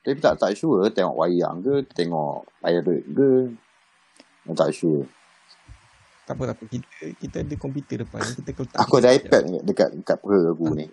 Tapi 0.00 0.16
tak 0.20 0.34
tak 0.40 0.52
sure 0.56 0.88
tengok 0.88 1.16
wayang 1.16 1.60
ke, 1.60 1.84
tengok 1.92 2.48
pirate 2.64 3.04
ke. 3.04 3.30
Tak 4.56 4.72
sure. 4.72 5.04
Tak 6.24 6.34
apa, 6.40 6.42
tak 6.48 6.56
apa. 6.56 6.64
Kita, 6.72 7.04
kita 7.20 7.36
ada 7.44 7.54
komputer 7.60 7.96
depan. 8.00 8.22
Kita 8.24 8.50
kalau 8.56 8.68
tak 8.72 8.78
Aku 8.80 8.94
ada 8.96 9.08
iPad 9.12 9.42
dekat 9.44 9.62
dekat, 9.68 9.88
dekat 10.00 10.16
pera 10.24 10.40
aku 10.50 10.66
ni. 10.72 10.86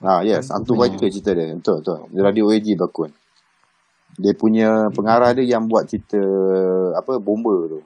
Ah 0.00 0.24
yes, 0.24 0.48
Hantu 0.48 0.80
Biker 0.80 1.12
cerita 1.12 1.36
dia. 1.36 1.52
Betul 1.52 1.84
betul. 1.84 1.98
Dia 2.16 2.22
radio 2.24 2.48
AG 2.48 2.66
berlakon. 2.72 3.12
Dia 4.16 4.32
punya 4.32 4.88
pengarah 4.96 5.36
dia 5.36 5.44
yang 5.44 5.68
buat 5.68 5.84
cerita 5.84 6.20
apa 6.96 7.20
bomba 7.20 7.52
tu. 7.68 7.80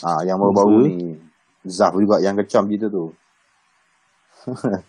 Ah 0.00 0.24
yang 0.24 0.40
baru-baru 0.40 0.76
Bomba? 0.76 0.88
ni. 0.88 0.96
Zaf 1.68 1.92
juga 1.96 2.20
yang 2.24 2.36
kecam 2.40 2.64
cerita 2.68 2.88
tu. 2.88 3.12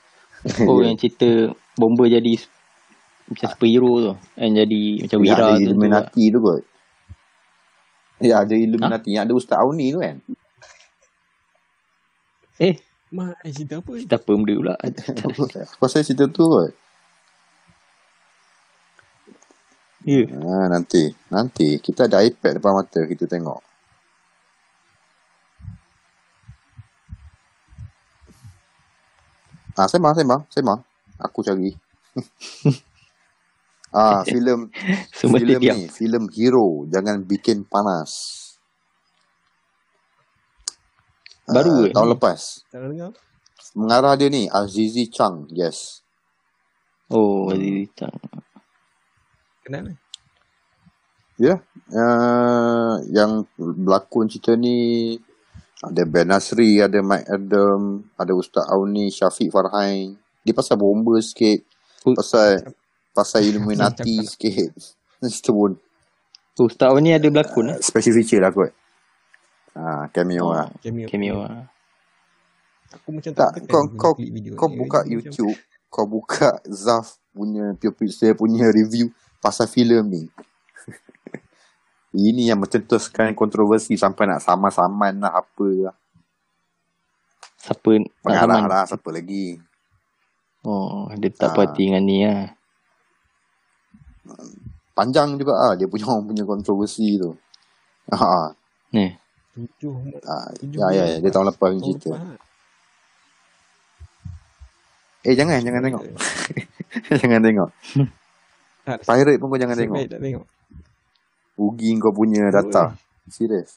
Oh 0.69 0.79
yang 0.85 0.95
cerita 0.95 1.51
bomba 1.75 2.05
jadi 2.07 2.37
s- 2.37 2.47
macam 3.27 3.47
superhero 3.51 3.91
tu. 3.99 4.13
Yang 4.39 4.53
jadi 4.63 4.81
macam 5.03 5.19
yang 5.19 5.23
Wira 5.35 5.47
tu. 5.49 5.55
tu. 5.57 5.63
Illuminati 5.67 6.23
tu 6.31 6.39
kot. 6.39 6.61
Ya 8.17 8.41
ada 8.41 8.55
Illuminati. 8.57 9.13
Yang 9.13 9.23
ada 9.29 9.33
Ustaz 9.37 9.57
Auni 9.61 9.93
tu 9.93 10.01
kan. 10.01 10.17
Eh, 12.57 12.81
Mak, 13.13 13.45
eh, 13.45 13.51
cerita 13.53 13.77
apa? 13.77 13.91
cerita 13.95 14.17
apa 14.17 14.31
benda 14.33 14.53
pula? 14.57 14.75
Rasa 15.81 16.01
cerita 16.01 16.25
tu 16.25 16.43
kot. 16.49 16.73
Ya. 20.07 20.23
Ha, 20.23 20.71
nanti. 20.71 21.13
Nanti. 21.29 21.77
Kita 21.77 22.07
ada 22.09 22.23
iPad 22.25 22.57
depan 22.57 22.73
mata. 22.73 23.03
Kita 23.05 23.29
tengok. 23.29 23.59
Ah, 29.77 29.85
sembang, 29.85 30.17
sembang, 30.17 30.41
sembang. 30.49 30.79
Aku 31.21 31.45
cari. 31.45 31.69
ah, 33.93 34.21
filem 34.31 34.71
Semua 35.13 35.37
filem 35.39 35.61
ni, 35.61 35.81
filem 35.91 36.25
hero. 36.33 36.87
Jangan 36.87 37.23
bikin 37.23 37.63
panas. 37.67 38.43
Baru 41.47 41.71
Ah, 41.71 41.87
ke? 41.87 41.95
tahun 41.95 42.09
lepas. 42.19 42.41
Tak 42.67 42.77
nak 42.83 42.89
dengar? 42.91 43.11
Mengarah 43.77 44.13
dia 44.19 44.27
ni 44.27 44.51
Azizi 44.51 45.07
Chang. 45.07 45.47
Yes. 45.53 46.03
Oh, 47.07 47.47
Aziz 47.53 47.87
Chang. 47.95 48.11
Kenal 49.63 49.91
lah. 49.91 49.97
Ya, 51.37 51.61
uh, 51.93 52.97
yang 53.13 53.45
berlakon 53.61 54.25
cerita 54.25 54.57
ni 54.57 55.13
ada 55.85 56.01
Ben 56.09 56.25
Nasri, 56.25 56.81
ada 56.81 56.97
Mike 56.97 57.29
Adam, 57.29 58.09
ada 58.17 58.33
Ustaz 58.33 58.65
Auni, 58.65 59.13
Syafiq 59.13 59.53
Farhain. 59.53 60.17
Dia 60.41 60.57
pasal 60.57 60.81
bomba 60.81 61.13
sikit, 61.21 61.61
pasal 62.17 62.73
pasal 63.17 63.41
Illuminati 63.49 64.21
sikit. 64.21 64.77
Pun 65.49 65.73
Oh, 66.57 66.65
Ustaz 66.65 66.89
ni 66.97 67.13
ada 67.13 67.25
berlakon 67.25 67.69
eh? 67.69 67.77
special 67.79 68.17
feature 68.17 68.41
lah 68.41 68.49
kot. 68.49 68.73
Ah, 69.73 70.09
cameo 70.09 70.49
lah. 70.49 70.65
Cameo. 70.81 71.05
Cameo 71.05 71.37
lah. 71.39 71.69
Aku 72.97 73.13
macam 73.13 73.29
Tak, 73.29 73.49
tak, 73.53 73.69
kau- 73.69 73.93
kau- 73.93 74.17
klik 74.17 74.33
video. 74.33 74.57
Kau 74.57 74.65
buka 74.65 75.05
dia 75.05 75.21
macam- 75.21 75.29
YouTube, 75.29 75.53
kau 75.87 76.09
buka 76.09 76.57
Zaf 76.65 77.21
punya 77.29 77.77
saya 78.09 78.33
punya 78.33 78.73
review 78.73 79.13
pasal 79.37 79.69
filem 79.69 80.01
ni. 80.09 80.23
Ini 82.09 82.49
yang 82.49 82.57
mencetuskan 82.57 83.37
kontroversi 83.37 83.93
sampai 83.93 84.25
nak 84.25 84.41
sama-saman 84.41 85.21
lah 85.21 85.37
apa 85.37 85.67
lah. 85.83 85.95
Siapa 87.61 88.01
nak 88.01 88.09
Pengarah 88.17 88.63
lah, 88.65 88.83
siapa 88.89 89.09
lagi. 89.13 89.61
Oh, 90.65 91.05
dia 91.13 91.29
tak 91.29 91.51
Ah. 91.51 91.53
puas 91.53 91.69
hati 91.69 91.85
dengan 91.85 92.01
ni 92.01 92.25
lah. 92.25 92.56
Panjang 94.97 95.37
juga 95.37 95.53
ah 95.53 95.73
dia 95.77 95.85
punya 95.85 96.05
orang 96.11 96.25
punya 96.27 96.43
kontroversi 96.43 97.19
tu. 97.21 97.31
Ha 98.13 98.51
Ni. 98.95 99.07
Tujuh. 99.57 100.21
ah 100.21 100.47
tujuh 100.57 100.79
ya 100.79 100.87
ya, 100.93 101.03
ya 101.13 101.17
dia 101.21 101.31
tahun 101.33 101.49
lepas 101.53 101.69
punya 101.73 101.81
cerita. 101.83 102.17
Eh 105.27 105.33
jangan 105.35 105.59
jangan 105.59 105.81
tengok. 105.83 106.03
jangan 107.21 107.41
tengok. 107.43 107.69
Tak, 108.87 109.03
Pirate 109.03 109.35
pun 109.35 109.47
kau 109.51 109.59
jangan 109.59 109.75
tengok. 109.75 109.99
tak 110.07 110.21
tengok. 110.23 110.45
Rugi 111.59 111.89
kau 111.99 112.13
punya 112.15 112.47
data. 112.47 112.95
Serius. 113.27 113.75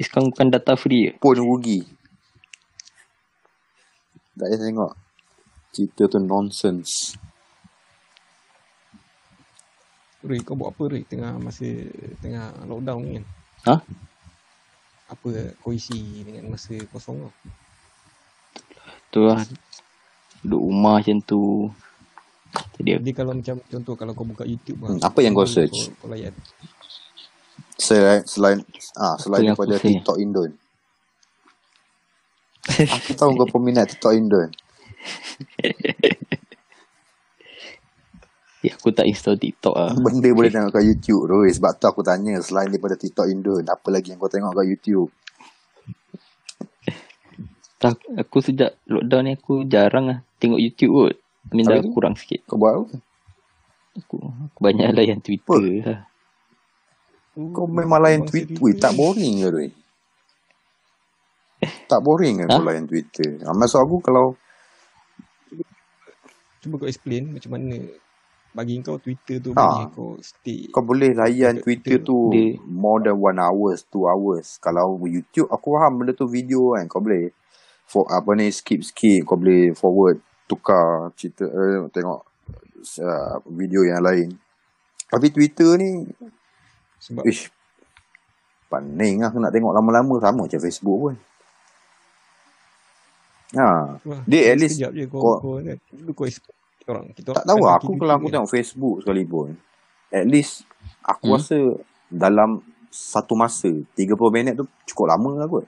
Sekarang 0.00 0.32
bukan 0.32 0.48
data 0.52 0.72
free 0.76 1.12
ke? 1.12 1.20
Pun 1.20 1.36
rugi. 1.40 1.84
Tak 4.36 4.48
payah 4.48 4.60
tengok. 4.60 4.92
Cerita 5.80 6.12
tu 6.12 6.20
nonsense. 6.20 7.16
Ray, 10.20 10.44
kau 10.44 10.52
buat 10.52 10.76
apa 10.76 10.92
Ray 10.92 11.08
tengah 11.08 11.40
masa 11.40 11.64
tengah 12.20 12.52
lockdown 12.68 13.00
ni 13.00 13.16
kan? 13.16 13.24
Ha? 13.64 13.74
Apa 15.08 15.56
kau 15.64 15.72
isi 15.72 16.20
dengan 16.20 16.52
masa 16.52 16.76
kosong 16.92 17.24
kau? 17.24 17.32
Tu 19.08 19.24
lah. 19.24 19.40
Duduk 20.44 20.68
rumah 20.68 21.00
macam 21.00 21.16
tu. 21.24 21.72
Jadi 22.76 23.00
Jadi 23.00 23.12
kalau 23.16 23.32
macam 23.40 23.56
contoh 23.64 23.94
kalau 23.96 24.12
kau 24.12 24.28
buka 24.28 24.44
YouTube 24.44 24.84
Hmm, 24.84 25.00
apa 25.00 25.24
yang 25.24 25.32
kau 25.32 25.48
search? 25.48 25.96
Kau, 25.96 26.04
kau 26.04 26.08
layan. 26.12 26.36
Selain 27.80 28.20
selain 28.28 28.60
ah 29.00 29.16
selain 29.16 29.48
daripada? 29.48 29.80
TikTok 29.80 30.20
Indon. 30.20 30.52
Aku 32.68 33.16
tahu 33.16 33.32
kau 33.40 33.48
peminat 33.48 33.96
TikTok 33.96 34.12
Indon. 34.12 34.52
Eh, 38.60 38.72
aku 38.76 38.92
tak 38.92 39.08
install 39.08 39.40
TikTok 39.40 39.74
lah. 39.74 39.92
Benda 39.96 40.28
boleh 40.32 40.52
tengok 40.52 40.72
kat 40.72 40.84
YouTube 40.84 41.24
tu. 41.26 41.36
Sebab 41.48 41.72
tu 41.76 41.86
aku 41.88 42.02
tanya 42.04 42.36
selain 42.44 42.68
daripada 42.68 42.96
TikTok 42.96 43.26
Indon, 43.28 43.64
apa 43.64 43.88
lagi 43.88 44.12
yang 44.12 44.20
kau 44.20 44.28
tengok 44.28 44.52
kat 44.52 44.66
YouTube? 44.68 45.10
Tak, 47.80 47.96
aku 48.12 48.44
sejak 48.44 48.76
lockdown 48.84 49.24
ni 49.24 49.32
aku 49.40 49.64
jarang 49.64 50.04
lah 50.04 50.18
tengok 50.36 50.60
YouTube 50.60 50.92
kot. 50.92 51.14
Dah 51.48 51.80
Habis 51.80 51.88
tu? 51.88 51.92
kurang 51.96 52.14
sikit. 52.14 52.44
Kau 52.44 52.60
buat 52.60 52.76
apa? 52.76 52.96
Aku, 53.96 54.16
aku 54.20 54.58
banyak 54.60 54.92
layan 54.92 55.24
Twitter 55.24 55.60
lah. 55.80 56.04
Kau 57.56 57.64
memang 57.64 58.04
layan 58.04 58.28
Twitter. 58.28 58.60
Weh, 58.60 58.76
tak 58.76 58.92
boring 58.92 59.40
ke 59.40 59.48
tu? 59.48 59.60
Tak 61.88 62.00
boring 62.04 62.44
ke 62.44 62.44
Ha? 62.44 62.60
kau 62.60 62.64
layan 62.68 62.84
Twitter? 62.84 63.40
Ah, 63.48 63.56
maksud 63.56 63.80
aku 63.80 63.96
kalau 64.04 64.36
Cuba 66.60 66.76
kau 66.76 66.88
explain 66.88 67.32
macam 67.32 67.56
mana 67.56 67.76
bagi 68.50 68.76
kau 68.82 68.98
Twitter 68.98 69.38
tu 69.38 69.54
Ha. 69.54 69.62
bagi 69.62 69.84
kau 69.94 70.18
stay. 70.20 70.68
kau 70.68 70.82
boleh 70.82 71.14
layan 71.14 71.62
Twitter 71.62 71.96
Twitter. 71.96 72.04
tu 72.04 72.18
Dia- 72.34 72.58
more 72.66 73.00
than 73.00 73.16
one 73.16 73.38
hours, 73.38 73.86
two 73.88 74.04
hours. 74.04 74.60
Kalau 74.60 74.98
YouTube, 75.06 75.48
aku 75.48 75.72
faham 75.72 76.02
benda 76.02 76.12
tu 76.12 76.28
video 76.28 76.76
kan. 76.76 76.84
Kau 76.84 77.00
boleh 77.00 77.32
for 77.86 78.04
apa 78.10 78.28
ni 78.36 78.50
skip-skip. 78.50 79.24
Kau 79.24 79.38
boleh 79.38 79.72
forward, 79.72 80.20
tukar 80.44 81.14
cerita, 81.14 81.46
eh, 81.46 81.86
tengok 81.88 82.20
uh, 83.00 83.38
video 83.48 83.86
yang 83.86 84.02
lain. 84.02 84.28
Tapi 85.08 85.30
Twitter 85.30 85.78
ni, 85.78 86.06
Sebab 87.00 87.24
ish, 87.24 87.48
pening 88.68 89.24
lah 89.24 89.32
aku 89.32 89.40
nak 89.40 89.50
tengok 89.50 89.72
lama-lama. 89.72 90.20
Sama 90.20 90.44
macam 90.44 90.60
Facebook 90.60 90.98
pun. 91.00 91.14
Ha, 93.50 93.98
wah, 94.06 94.22
dia 94.30 94.54
at 94.54 94.62
sekejap 94.62 94.90
least 94.94 94.94
je 94.94 95.04
kau, 95.10 95.58
kan. 95.58 95.76
Dulu 95.90 96.10
kau 96.14 96.26
orang. 96.86 97.06
Kita 97.10 97.28
tak 97.34 97.44
tahu 97.46 97.58
lah. 97.66 97.74
Aku 97.78 97.90
kalau 97.98 98.14
aku 98.14 98.26
tengok 98.30 98.50
Facebook 98.50 98.96
sekalipun, 99.02 99.48
at 100.10 100.26
least 100.26 100.62
aku 101.02 101.24
Hmm. 101.30 101.34
rasa 101.38 101.58
dalam 102.06 102.62
satu 102.90 103.34
masa 103.34 103.70
30 103.94 104.30
minit 104.30 104.54
tu 104.54 104.66
cukup 104.86 105.10
lama 105.10 105.38
lah 105.38 105.46
kot. 105.46 105.66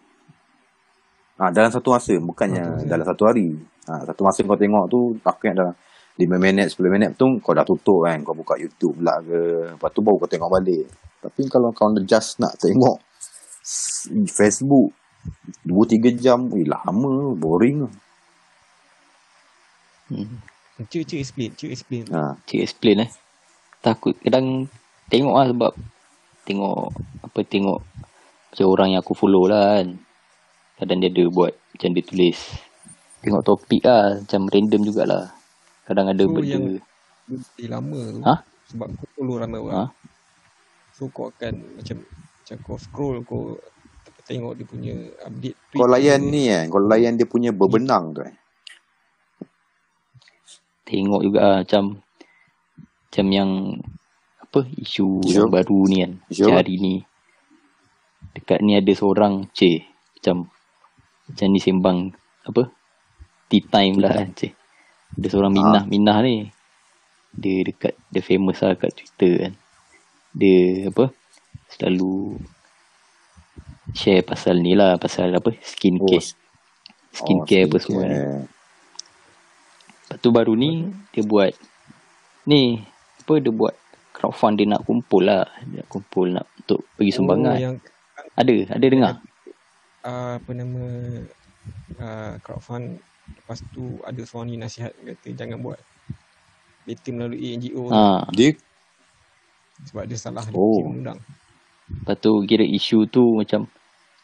Ha, 1.38 1.50
dalam 1.50 1.70
satu 1.70 1.90
masa 1.90 2.14
bukannya 2.18 2.62
masa. 2.62 2.86
dalam 2.86 3.02
satu 3.02 3.22
hari. 3.26 3.58
Ha, 3.90 4.06
satu 4.06 4.22
masa 4.22 4.46
kau 4.46 4.54
tengok 4.54 4.84
tu 4.86 5.00
aku 5.18 5.50
ingat 5.50 5.56
dalam 5.58 5.74
5 6.14 6.38
minit 6.38 6.70
10 6.70 6.86
minit 6.86 7.10
tu 7.18 7.26
kau 7.42 7.50
dah 7.50 7.66
tutup 7.66 8.06
kan 8.06 8.20
kau 8.22 8.36
buka 8.36 8.54
YouTube 8.54 9.00
pula 9.00 9.18
ke 9.18 9.74
lepas 9.74 9.90
tu 9.90 10.04
baru 10.04 10.20
kau 10.20 10.28
tengok 10.28 10.50
balik 10.52 10.84
tapi 11.18 11.48
kalau 11.48 11.72
kau 11.72 11.88
just 12.04 12.38
nak 12.38 12.54
tengok 12.60 13.00
s- 13.64 14.06
Facebook 15.22 15.86
2-3 15.88 16.18
jam 16.18 16.38
Ui, 16.48 16.64
lama 16.64 17.12
boring 17.32 17.86
lah. 17.86 17.92
Hmm. 20.10 20.38
Cik, 20.82 21.04
cik 21.06 21.20
explain, 21.20 21.50
cik 21.54 21.70
explain. 21.70 22.04
ha. 22.10 22.34
Cik 22.44 22.60
explain 22.60 23.06
eh. 23.06 23.10
Takut 23.80 24.14
kadang 24.18 24.66
tengok 25.08 25.34
lah 25.34 25.46
sebab 25.48 25.72
tengok 26.42 26.78
apa 27.22 27.38
tengok 27.44 27.78
macam 28.50 28.66
orang 28.68 28.88
yang 28.92 29.00
aku 29.00 29.14
follow 29.14 29.46
lah 29.46 29.78
kan. 29.78 29.88
Kadang 30.76 30.98
dia 30.98 31.08
ada 31.08 31.24
buat 31.28 31.52
macam 31.54 31.90
dia 31.92 32.04
tulis 32.04 32.38
tengok 33.22 33.42
topik 33.46 33.86
lah 33.86 34.18
macam 34.18 34.50
random 34.50 34.80
jugalah. 34.82 35.30
Kadang 35.86 36.10
ada 36.10 36.24
So, 36.24 36.30
benda 36.30 36.50
yang- 36.50 36.82
Dia 37.54 37.68
lama 37.70 38.00
tu 38.10 38.20
Ha? 38.26 38.34
sebab 38.66 38.86
kau 38.92 39.06
follow 39.14 39.38
ramai 39.38 39.62
orang. 39.62 39.76
Ha? 39.78 39.94
So 40.92 41.06
kau 41.08 41.30
akan 41.30 41.78
macam 41.78 41.96
macam 42.02 42.56
kau 42.60 42.76
scroll 42.76 43.22
kau 43.22 43.54
tengok 44.28 44.52
dia 44.54 44.66
punya 44.66 44.94
update 45.26 45.56
tweet 45.70 45.80
kau 45.80 45.88
layan 45.90 46.20
ni 46.30 46.42
kan 46.50 46.66
kau 46.70 46.82
layan 46.82 47.14
dia 47.18 47.26
punya 47.26 47.50
berbenang 47.50 48.14
tu 48.14 48.22
kan 48.22 48.34
tengok 50.92 51.22
juga 51.24 51.40
lah 51.40 51.58
macam 51.64 51.84
macam 53.08 53.26
yang 53.32 53.50
apa 54.40 54.68
isu, 54.76 55.24
Isu? 55.24 55.32
yang 55.32 55.48
baru 55.48 55.88
ni 55.88 55.96
kan. 56.04 56.12
Isu 56.28 56.44
Macam 56.44 56.52
apa? 56.52 56.58
hari 56.60 56.74
ni. 56.76 56.94
Dekat 58.36 58.58
ni 58.60 58.72
ada 58.76 58.92
seorang 58.92 59.48
C 59.56 59.80
macam 60.16 60.52
macam 61.28 61.46
ni 61.48 61.60
sembang 61.60 61.98
apa 62.44 62.62
tea 63.48 63.64
time 63.64 63.96
lah 64.00 64.12
kan 64.12 64.28
cik. 64.36 64.52
Ada 65.16 65.26
seorang 65.28 65.52
Minah, 65.52 65.84
Minah 65.88 66.18
ni. 66.24 66.48
Dia 67.32 67.64
dekat 67.64 67.96
dia 68.12 68.20
famous 68.20 68.60
lah 68.60 68.76
kat 68.76 68.92
Twitter 68.92 69.32
kan. 69.48 69.52
Dia 70.36 70.92
apa? 70.92 71.12
Selalu 71.72 72.36
share 73.92 74.24
pasal 74.24 74.58
ni 74.58 74.72
lah, 74.72 74.96
pasal 74.96 75.32
apa? 75.32 75.52
Skincare. 75.60 76.24
skincare 77.12 77.68
apa 77.68 77.76
semua 77.76 78.02
ni. 78.08 78.16
Lepas 80.08 80.16
tu 80.18 80.28
baru 80.28 80.52
ni 80.56 80.88
dia 81.12 81.24
buat 81.24 81.52
ni 82.44 82.80
apa 83.22 83.32
dia 83.38 83.52
buat 83.52 83.74
crowdfund 84.12 84.56
dia 84.60 84.66
nak 84.68 84.82
kumpul 84.84 85.22
lah. 85.24 85.44
Dia 85.68 85.84
nak 85.84 85.88
kumpul 85.88 86.32
nak 86.32 86.46
untuk 86.58 86.84
bagi 86.96 87.12
sumbangan. 87.12 87.56
Oh, 87.56 87.60
yang 87.60 87.76
Ada, 88.32 88.52
ada 88.76 88.86
dengar? 88.88 89.14
uh, 90.02 90.34
apa 90.40 90.50
nama 90.52 90.82
uh, 92.00 92.32
crowdfund 92.40 92.96
lepas 93.22 93.60
tu 93.70 94.00
ada 94.02 94.20
seorang 94.24 94.48
ni 94.50 94.56
nasihat 94.58 94.90
kata 94.98 95.28
jangan 95.32 95.62
buat 95.62 95.78
dating 96.84 97.20
melalui 97.20 97.54
NGO 97.54 97.86
Ha. 97.88 98.26
Dia 98.34 98.50
sebab 99.82 100.04
dia 100.06 100.18
salah 100.18 100.42
Oh. 100.50 100.82
oh. 100.82 100.90
undang. 100.90 101.18
Lepas 101.86 102.16
tu 102.18 102.32
kira 102.46 102.64
isu 102.64 103.04
tu 103.06 103.36
macam 103.36 103.68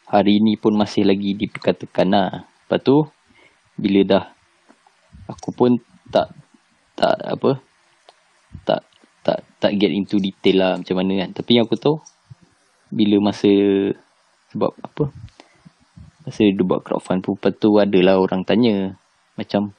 hari 0.09 0.41
ni 0.41 0.57
pun 0.57 0.73
masih 0.73 1.05
lagi 1.05 1.37
diperkatakan 1.37 2.09
lah. 2.09 2.49
Lepas 2.49 2.81
tu 2.81 2.97
bila 3.77 4.01
dah 4.05 4.25
aku 5.29 5.53
pun 5.53 5.71
tak 6.09 6.33
tak 6.97 7.15
apa 7.23 7.61
tak 8.65 8.81
tak 9.23 9.45
tak 9.61 9.73
get 9.77 9.93
into 9.93 10.17
detail 10.17 10.57
lah 10.57 10.73
macam 10.81 10.97
mana 10.97 11.13
kan. 11.25 11.31
Tapi 11.37 11.51
yang 11.61 11.69
aku 11.69 11.77
tahu 11.77 11.97
bila 12.89 13.31
masa 13.31 13.53
sebab 14.49 14.73
apa 14.81 15.13
masa 16.25 16.43
dia 16.49 16.65
buat 16.65 16.81
crowdfund 16.81 17.21
pun 17.21 17.37
lepas 17.37 17.53
tu 17.61 17.77
adalah 17.77 18.17
orang 18.17 18.49
tanya 18.49 18.97
macam 19.37 19.77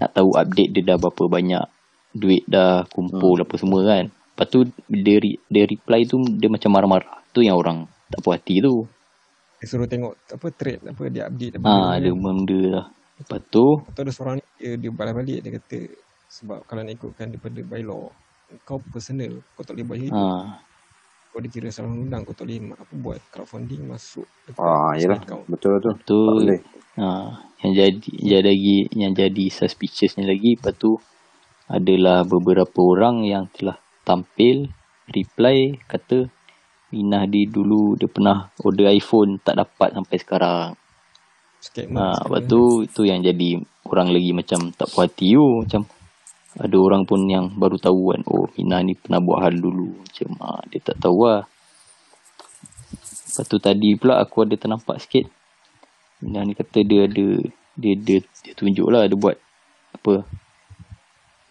nak 0.00 0.12
tahu 0.16 0.32
update 0.36 0.72
dia 0.72 0.82
dah 0.92 0.96
berapa 0.96 1.24
banyak 1.28 1.64
duit 2.16 2.44
dah 2.48 2.88
kumpul 2.88 3.44
apa 3.44 3.54
semua 3.60 3.84
kan. 3.84 4.08
Lepas 4.08 4.46
tu 4.48 4.68
dia, 4.88 5.16
dia 5.48 5.64
reply 5.68 6.08
tu 6.08 6.20
dia 6.36 6.48
macam 6.48 6.72
marah-marah. 6.72 7.20
Tu 7.32 7.44
yang 7.44 7.60
orang 7.60 7.88
tak 8.08 8.20
puas 8.24 8.40
hati 8.40 8.64
tu. 8.64 8.88
Dia 9.60 9.66
suruh 9.70 9.88
tengok 9.88 10.12
apa 10.36 10.46
thread 10.58 10.80
apa 10.92 11.02
dia 11.14 11.22
update 11.28 11.54
apa 11.60 11.66
Ha, 11.66 11.72
ada 11.98 12.10
kan. 12.12 12.20
benda 12.22 12.60
lah. 12.74 12.86
Lepas 13.18 13.40
tu, 13.52 13.66
Lepas 13.80 13.92
tu 13.96 14.00
ada 14.04 14.12
seorang 14.16 14.36
ni 14.38 14.44
dia, 14.60 14.70
dia 14.82 14.90
balas 14.92 15.14
balik 15.16 15.38
dia 15.44 15.50
kata 15.58 15.78
sebab 16.28 16.58
kalau 16.68 16.80
nak 16.84 16.94
ikutkan 16.98 17.26
daripada 17.32 17.60
bylaw 17.64 18.02
kau 18.66 18.78
personal 18.92 19.32
kau 19.54 19.64
tak 19.66 19.74
boleh 19.74 19.86
buat 19.88 19.98
macam 19.98 20.12
itu. 20.12 20.24
ha, 20.24 20.26
Kau 21.32 21.40
dikira 21.44 21.68
salah 21.70 21.92
undang 21.92 22.22
kau 22.26 22.34
tak 22.36 22.44
boleh 22.48 22.72
apa 22.76 22.94
buat 23.04 23.20
crowdfunding 23.32 23.82
masuk 23.92 24.26
ah 24.60 24.92
yalah 25.00 25.22
account. 25.22 25.46
betul 25.50 25.70
betul. 25.78 25.94
lepas 25.94 25.96
tu, 26.08 26.18
Tak 26.26 26.34
boleh. 26.38 26.60
ha, 27.00 27.06
yang 27.64 27.72
jadi, 27.80 28.10
yang 28.30 28.44
lagi, 28.48 28.76
yang 29.00 29.12
jadi 29.16 29.44
suspiciousnya 29.58 30.24
lagi, 30.32 30.50
lepas 30.60 30.74
tu, 30.76 30.92
adalah 31.76 32.22
beberapa 32.28 32.78
orang 32.92 33.16
yang 33.26 33.44
telah 33.56 33.76
tampil, 34.06 34.70
reply, 35.10 35.58
kata, 35.90 36.28
Minah 36.94 37.26
di 37.26 37.50
dulu 37.50 37.98
dia 37.98 38.06
pernah 38.06 38.46
order 38.62 38.86
iPhone 38.94 39.42
tak 39.42 39.58
dapat 39.58 39.90
sampai 39.90 40.16
sekarang. 40.22 40.68
Scammer. 41.58 41.98
Ha, 41.98 42.04
scammer. 42.14 42.22
lepas 42.22 42.40
tu 42.46 42.62
itu 42.86 43.00
yang 43.02 43.20
jadi 43.26 43.58
orang 43.90 44.14
lagi 44.14 44.30
macam 44.30 44.70
tak 44.70 44.86
puas 44.94 45.10
hati 45.10 45.34
tu. 45.34 45.66
Macam 45.66 45.82
ada 46.56 46.76
orang 46.78 47.02
pun 47.04 47.26
yang 47.26 47.52
baru 47.58 47.76
tahu 47.76 48.14
kan. 48.14 48.22
Oh 48.30 48.46
Ina 48.54 48.80
ni 48.86 48.94
pernah 48.94 49.18
buat 49.18 49.42
hal 49.42 49.58
dulu. 49.58 49.98
Macam 49.98 50.28
ha, 50.46 50.62
dia 50.70 50.78
tak 50.78 50.96
tahu 51.02 51.26
lah. 51.26 51.42
Lepas 53.26 53.46
tu 53.50 53.58
tadi 53.60 53.98
pula 53.98 54.22
aku 54.22 54.46
ada 54.46 54.54
ternampak 54.54 55.02
sikit. 55.02 55.26
Ina 56.22 56.46
ni 56.46 56.54
kata 56.56 56.80
dia 56.86 57.04
ada 57.04 57.26
dia 57.76 57.92
dia, 57.92 58.24
dia 58.40 58.52
tunjuk 58.56 58.88
lah 58.88 59.04
dia 59.04 59.18
buat 59.20 59.36
apa 59.92 60.24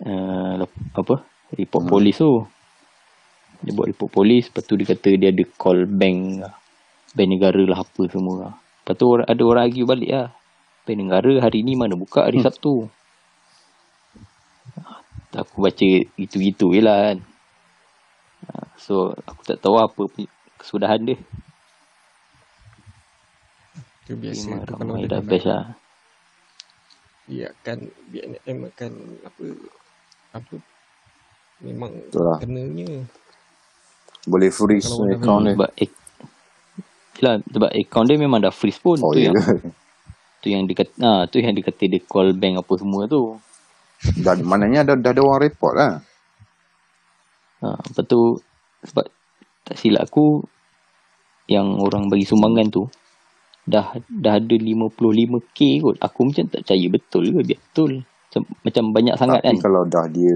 uh, 0.02 0.66
apa 0.96 1.16
report 1.54 1.84
Hmm. 1.86 1.92
polis 1.92 2.18
tu. 2.18 2.55
Dia 3.62 3.72
buat 3.72 3.88
report 3.88 4.12
polis. 4.12 4.50
Lepas 4.50 4.64
tu 4.64 4.76
dia 4.76 4.88
kata 4.88 5.10
dia 5.16 5.30
ada 5.32 5.44
call 5.56 5.86
bank 5.86 6.44
bank 7.16 7.30
negara 7.30 7.64
lah 7.64 7.80
apa 7.80 8.02
semua 8.08 8.36
lah. 8.42 8.54
Lepas 8.84 8.96
tu 8.96 9.06
ada 9.16 9.44
orang 9.44 9.64
argue 9.66 9.86
balik 9.86 10.12
lah. 10.12 10.28
Bank 10.84 10.98
negara 11.00 11.34
hari 11.40 11.62
ni 11.62 11.74
mana 11.74 11.96
buka 11.96 12.26
hari 12.26 12.42
Hmm. 12.42 12.48
Sabtu. 12.48 12.90
Aku 15.36 15.60
baca 15.60 15.90
gitu-gitu 16.16 16.72
je 16.72 16.80
lah 16.80 17.12
kan. 17.12 17.18
Ah, 18.48 18.68
So 18.78 19.12
aku 19.26 19.42
tak 19.44 19.60
tahu 19.60 19.76
apa 19.76 20.08
kesudahan 20.56 21.04
dia. 21.04 21.20
Itu 24.06 24.16
biasa 24.16 24.48
Memang 24.48 24.64
tu 24.64 24.74
kalau 24.78 24.96
dah 25.04 25.22
best 25.22 25.48
lah. 25.50 25.66
Dia 27.26 27.50
akan 27.52 27.78
BNM 28.14 28.58
akan 28.70 28.92
apa 29.26 29.46
apa 30.38 30.56
memang 31.58 31.92
Betul 32.06 32.22
lah. 32.22 32.38
kenanya 32.38 32.90
Boleh 34.26 34.50
freeze 34.50 34.88
Kalau 34.88 35.06
account 35.08 35.42
dia. 35.44 35.54
sebab 35.54 35.70
ek- 35.76 36.04
Yelah, 37.16 37.36
sebab 37.48 37.70
account 37.72 38.06
dia 38.06 38.18
memang 38.18 38.40
dah 38.40 38.52
freeze 38.52 38.76
pun. 38.76 39.00
Oh 39.00 39.14
tu 39.14 39.20
ya 39.20 39.32
yang 39.32 39.38
tu 40.42 40.48
yang 40.48 40.62
dia 40.66 40.76
kata, 40.76 40.94
ah, 41.00 41.22
tu 41.26 41.40
yang 41.40 41.54
dia 41.54 41.64
kata 41.64 41.84
dia 41.86 42.02
call 42.02 42.34
bank 42.34 42.60
apa 42.60 42.74
semua 42.76 43.08
tu. 43.08 43.40
Dah, 44.20 44.36
maknanya 44.38 44.84
dah, 44.84 44.96
dah 44.96 45.10
ada 45.10 45.22
orang 45.22 45.42
report 45.42 45.74
lah. 45.74 45.94
Ha, 47.64 47.68
lepas 47.72 48.06
tu 48.06 48.38
sebab 48.84 49.06
tak 49.64 49.76
silap 49.80 50.06
aku 50.06 50.44
yang 51.48 51.80
orang 51.80 52.06
bagi 52.06 52.22
sumbangan 52.22 52.68
tu 52.68 52.86
dah 53.64 53.96
dah 54.06 54.38
ada 54.38 54.56
55k 54.56 55.60
kot. 55.82 55.96
Aku 55.98 56.28
macam 56.28 56.46
tak 56.46 56.62
percaya 56.62 56.86
betul 56.86 57.24
ke 57.32 57.42
dia 57.42 57.58
betul. 57.58 57.92
Macam, 58.04 58.42
macam 58.62 58.84
banyak 58.92 59.16
sangat 59.16 59.40
Tapi 59.40 59.48
kan. 59.48 59.56
kalau 59.64 59.82
dah 59.88 60.06
dia 60.06 60.36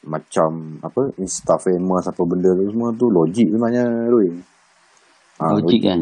macam 0.00 0.80
apa 0.80 1.12
insta 1.20 1.60
famous 1.60 2.08
apa 2.08 2.22
benda 2.24 2.56
tu 2.56 2.72
semua 2.72 2.88
tu 2.96 3.12
logik 3.12 3.52
sebenarnya 3.52 3.84
Rui. 4.08 4.32
Ha, 5.40 5.56
Logik 5.56 5.80
kan? 5.84 6.00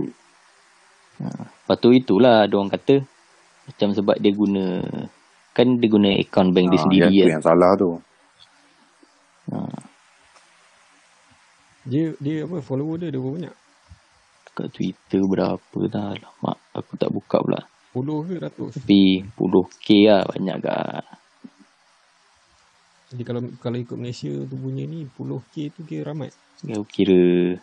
Lepas 1.18 1.76
tu 1.78 1.90
itulah 1.90 2.46
ada 2.46 2.54
orang 2.54 2.70
kata 2.70 3.02
macam 3.66 3.88
sebab 3.90 4.16
dia 4.18 4.32
guna 4.32 4.82
kan 5.50 5.78
dia 5.78 5.88
guna 5.90 6.14
account 6.14 6.50
bank 6.54 6.66
dia 6.70 6.78
Ha, 6.78 6.84
sendiri 6.86 7.02
yang, 7.02 7.14
tu 7.14 7.22
kan. 7.22 7.34
yang 7.34 7.44
salah 7.44 7.72
tu. 7.74 7.90
Ha, 9.50 9.56
dia 11.88 12.12
dia 12.20 12.44
apa 12.44 12.60
follower 12.60 13.00
dia 13.00 13.08
dia 13.10 13.18
berapa 13.18 13.34
banyak? 13.34 13.54
kat 14.52 14.74
Twitter 14.74 15.22
berapa 15.22 15.78
dah 15.86 16.18
lama 16.18 16.52
aku 16.74 16.98
tak 16.98 17.14
buka 17.14 17.38
pula. 17.38 17.62
10 17.94 18.26
ke 18.26 18.34
ratus? 18.42 18.72
Tapi 18.74 19.02
10k 19.38 19.86
lah 20.10 20.22
banyak 20.26 20.56
gak. 20.58 21.02
Jadi 23.08 23.22
kalau 23.24 23.40
kalau 23.58 23.76
ikut 23.76 23.96
Malaysia 23.96 24.28
tu 24.28 24.54
punya 24.54 24.84
ni 24.84 25.08
10k 25.08 25.54
tu 25.72 25.80
kira 25.82 26.12
ramai. 26.12 26.28
Aku 26.60 26.84
kira 26.84 27.56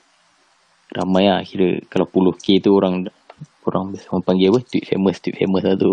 ramai 0.89 1.25
lah 1.25 1.41
kira 1.41 1.81
kalau 1.86 2.05
10k 2.05 2.60
tu 2.60 2.71
orang 2.71 3.05
orang 3.63 3.91
biasa 3.91 4.10
orang 4.10 4.23
panggil 4.23 4.49
apa 4.49 4.60
tweet 4.63 4.86
famous 4.86 5.17
tweet 5.17 5.36
famous 5.36 5.62
lah 5.62 5.75
tu 5.75 5.91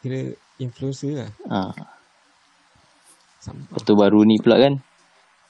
Kira 0.00 0.32
influencer 0.56 1.12
lah. 1.16 1.30
ha. 1.46 1.72
Sampah. 3.40 3.72
lepas 3.72 3.82
tu 3.82 3.94
baru 3.94 4.20
ni 4.22 4.36
pula 4.36 4.60
kan 4.60 4.76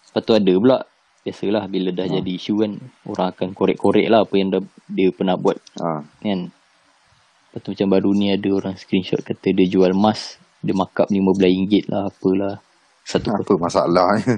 lepas 0.06 0.22
tu 0.22 0.32
ada 0.32 0.52
pula 0.54 0.78
biasalah 1.20 1.66
bila 1.66 1.90
dah 1.90 2.06
Ha. 2.06 2.14
jadi 2.16 2.30
isu 2.32 2.54
kan 2.56 2.72
orang 3.04 3.26
akan 3.28 3.48
korek-korek 3.50 4.06
lah 4.06 4.22
apa 4.22 4.34
yang 4.34 4.48
dah, 4.48 4.62
dia 4.86 5.10
pernah 5.10 5.34
buat 5.34 5.58
Ha. 5.76 6.06
kan 6.22 6.38
lepas 6.48 7.60
tu 7.60 7.74
macam 7.74 7.88
baru 7.90 8.10
ni 8.14 8.30
ada 8.30 8.48
orang 8.48 8.74
screenshot 8.74 9.18
kata 9.20 9.50
dia 9.50 9.66
jual 9.66 9.90
emas 9.90 10.38
dia 10.58 10.72
markup 10.72 11.10
RM15 11.10 11.90
lah 11.90 12.06
apalah 12.06 12.62
satu 13.10 13.28
Apa 13.34 13.52
masalahnya? 13.58 14.34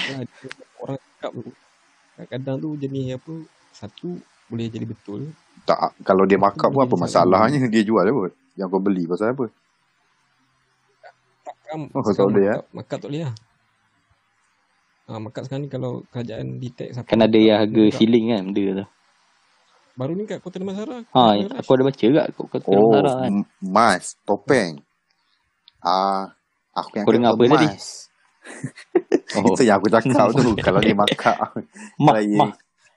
Orang, 0.00 0.26
orang 0.80 0.98
cakap 0.98 1.30
tu 1.36 1.42
kadang-kadang 2.16 2.56
tu 2.60 2.68
jenis 2.80 3.06
apa 3.16 3.34
satu 3.72 4.10
boleh 4.48 4.66
jadi 4.68 4.86
betul 4.88 5.20
tak 5.64 5.94
kalau 6.02 6.24
dia 6.24 6.40
markup 6.40 6.72
pun 6.72 6.82
apa 6.84 6.96
masalahnya 6.96 7.68
dia 7.68 7.82
jual 7.84 8.02
apa? 8.02 8.32
Yang 8.58 8.68
kau 8.72 8.82
beli 8.82 9.04
pasal 9.06 9.36
apa? 9.36 9.46
Takkan 11.44 11.78
Oh, 11.94 12.02
tak 12.02 12.26
boleh, 12.26 12.44
markup, 12.48 12.64
markup 12.72 12.98
tak 13.00 13.08
boleh 13.10 13.22
lah. 13.28 13.34
Ha, 15.06 15.18
markup 15.18 15.42
sekarang 15.46 15.62
ni 15.66 15.70
kalau 15.70 15.92
kerajaan 16.10 16.46
detect 16.62 16.90
siapa 16.94 17.08
kan 17.10 17.20
ada 17.26 17.38
yang 17.38 17.58
harga 17.66 17.82
ceiling 17.98 18.26
kan 18.30 18.42
benda 18.50 18.62
tu 18.82 18.86
Baru 19.98 20.12
ni 20.16 20.24
kat 20.24 20.38
Kota 20.40 20.56
Damansara. 20.62 21.02
ha 21.12 21.22
Kota 21.34 21.60
aku 21.60 21.70
ada 21.76 21.82
baca 21.90 22.06
kat 22.06 22.26
kat 22.30 22.62
Oh, 22.70 22.94
kan 22.94 23.32
mas, 23.60 24.16
topeng. 24.24 24.80
Ah, 25.80 26.32
aku 26.76 27.00
yang 27.00 27.06
Kau 27.08 27.14
dengar 27.16 27.32
apa 27.32 27.42
tadi? 27.46 27.68
oh 29.36 29.52
Itu 29.52 29.62
yang 29.64 29.76
aku 29.80 29.88
cakap 29.88 30.26
tu. 30.34 30.48
kalau 30.60 30.80
dia 30.80 30.96
markup. 30.96 31.36
mah 32.04 32.14
kalau, 32.16 32.36
mah 32.40 32.50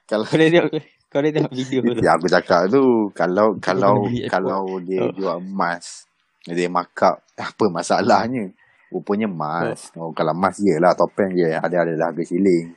kalau 0.04 0.26
kau 0.28 0.36
dah 0.36 0.48
tengok 0.52 0.72
kau 1.08 1.19
dah 1.24 1.32
tengok 1.32 1.54
video 1.54 1.80
tu 1.84 2.02
Yang 2.02 2.15
aku 2.19 2.28
cakap 2.28 2.62
tu 2.67 2.84
kalau 3.15 3.48
kalau 3.60 3.93
kalau 4.28 4.62
dia 4.82 5.04
Oh. 5.04 5.12
jual 5.13 5.38
emas 5.39 6.08
dia 6.43 6.67
markup 6.67 7.24
apa 7.39 7.65
masalahnya 7.72 8.52
rupanya 8.91 9.32
emas 9.32 9.96
oh. 9.96 10.12
kalau 10.12 10.36
emas 10.36 10.60
yelah 10.60 10.91
topeng 10.91 11.32
je 11.34 11.56
ada 11.56 11.88
ada 11.88 11.96
harga 12.04 12.24
siling 12.28 12.76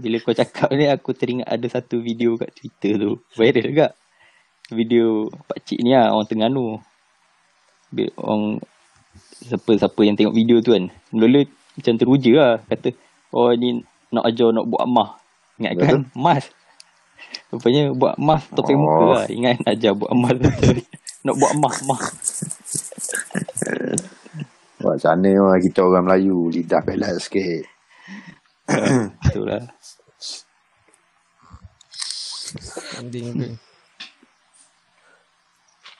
Bila 0.00 0.16
kau 0.22 0.32
cakap 0.32 0.70
ni 0.72 0.86
aku 0.86 1.10
teringat 1.12 1.44
ada 1.44 1.66
satu 1.68 2.00
video 2.00 2.32
kat 2.38 2.48
Twitter 2.54 2.96
tu. 2.96 3.20
Viral 3.36 3.66
juga. 3.66 3.86
video 4.70 5.26
pakcik 5.50 5.82
ni 5.82 5.92
lah 5.92 6.14
orang 6.14 6.24
Terengganu. 6.30 6.78
Orang 8.16 8.62
siapa-siapa 9.40 10.00
yang 10.06 10.14
tengok 10.14 10.36
video 10.36 10.62
tu 10.62 10.76
kan. 10.76 10.90
Mula-mula 11.10 11.46
macam 11.74 11.94
teruja 11.98 12.32
lah. 12.36 12.54
Kata, 12.66 12.94
oh 13.34 13.50
ni 13.54 13.82
nak 14.10 14.26
ajar 14.26 14.50
nak 14.54 14.66
buat 14.66 14.84
emas. 14.86 15.10
Ingat 15.58 15.72
kan? 15.78 15.96
Emas. 16.14 16.44
Rupanya 17.50 17.92
buat 17.94 18.14
emas 18.16 18.42
topeng 18.54 18.78
Oh. 18.78 18.82
muka 18.86 19.04
lah. 19.12 19.26
Ingat 19.26 19.62
ajar 19.66 19.92
buat 19.94 20.10
emas. 20.14 20.36
nak 21.26 21.34
buat 21.36 21.52
emas, 21.58 21.74
emas. 21.84 22.04
Buat 24.80 24.94
macam 24.96 25.12
mana 25.12 25.32
lah 25.52 25.58
kita 25.60 25.80
orang 25.84 26.04
Melayu. 26.08 26.48
Lidah 26.48 26.80
pelat 26.80 27.20
sikit. 27.20 27.68
Betul 29.20 29.44
lah. 29.44 29.64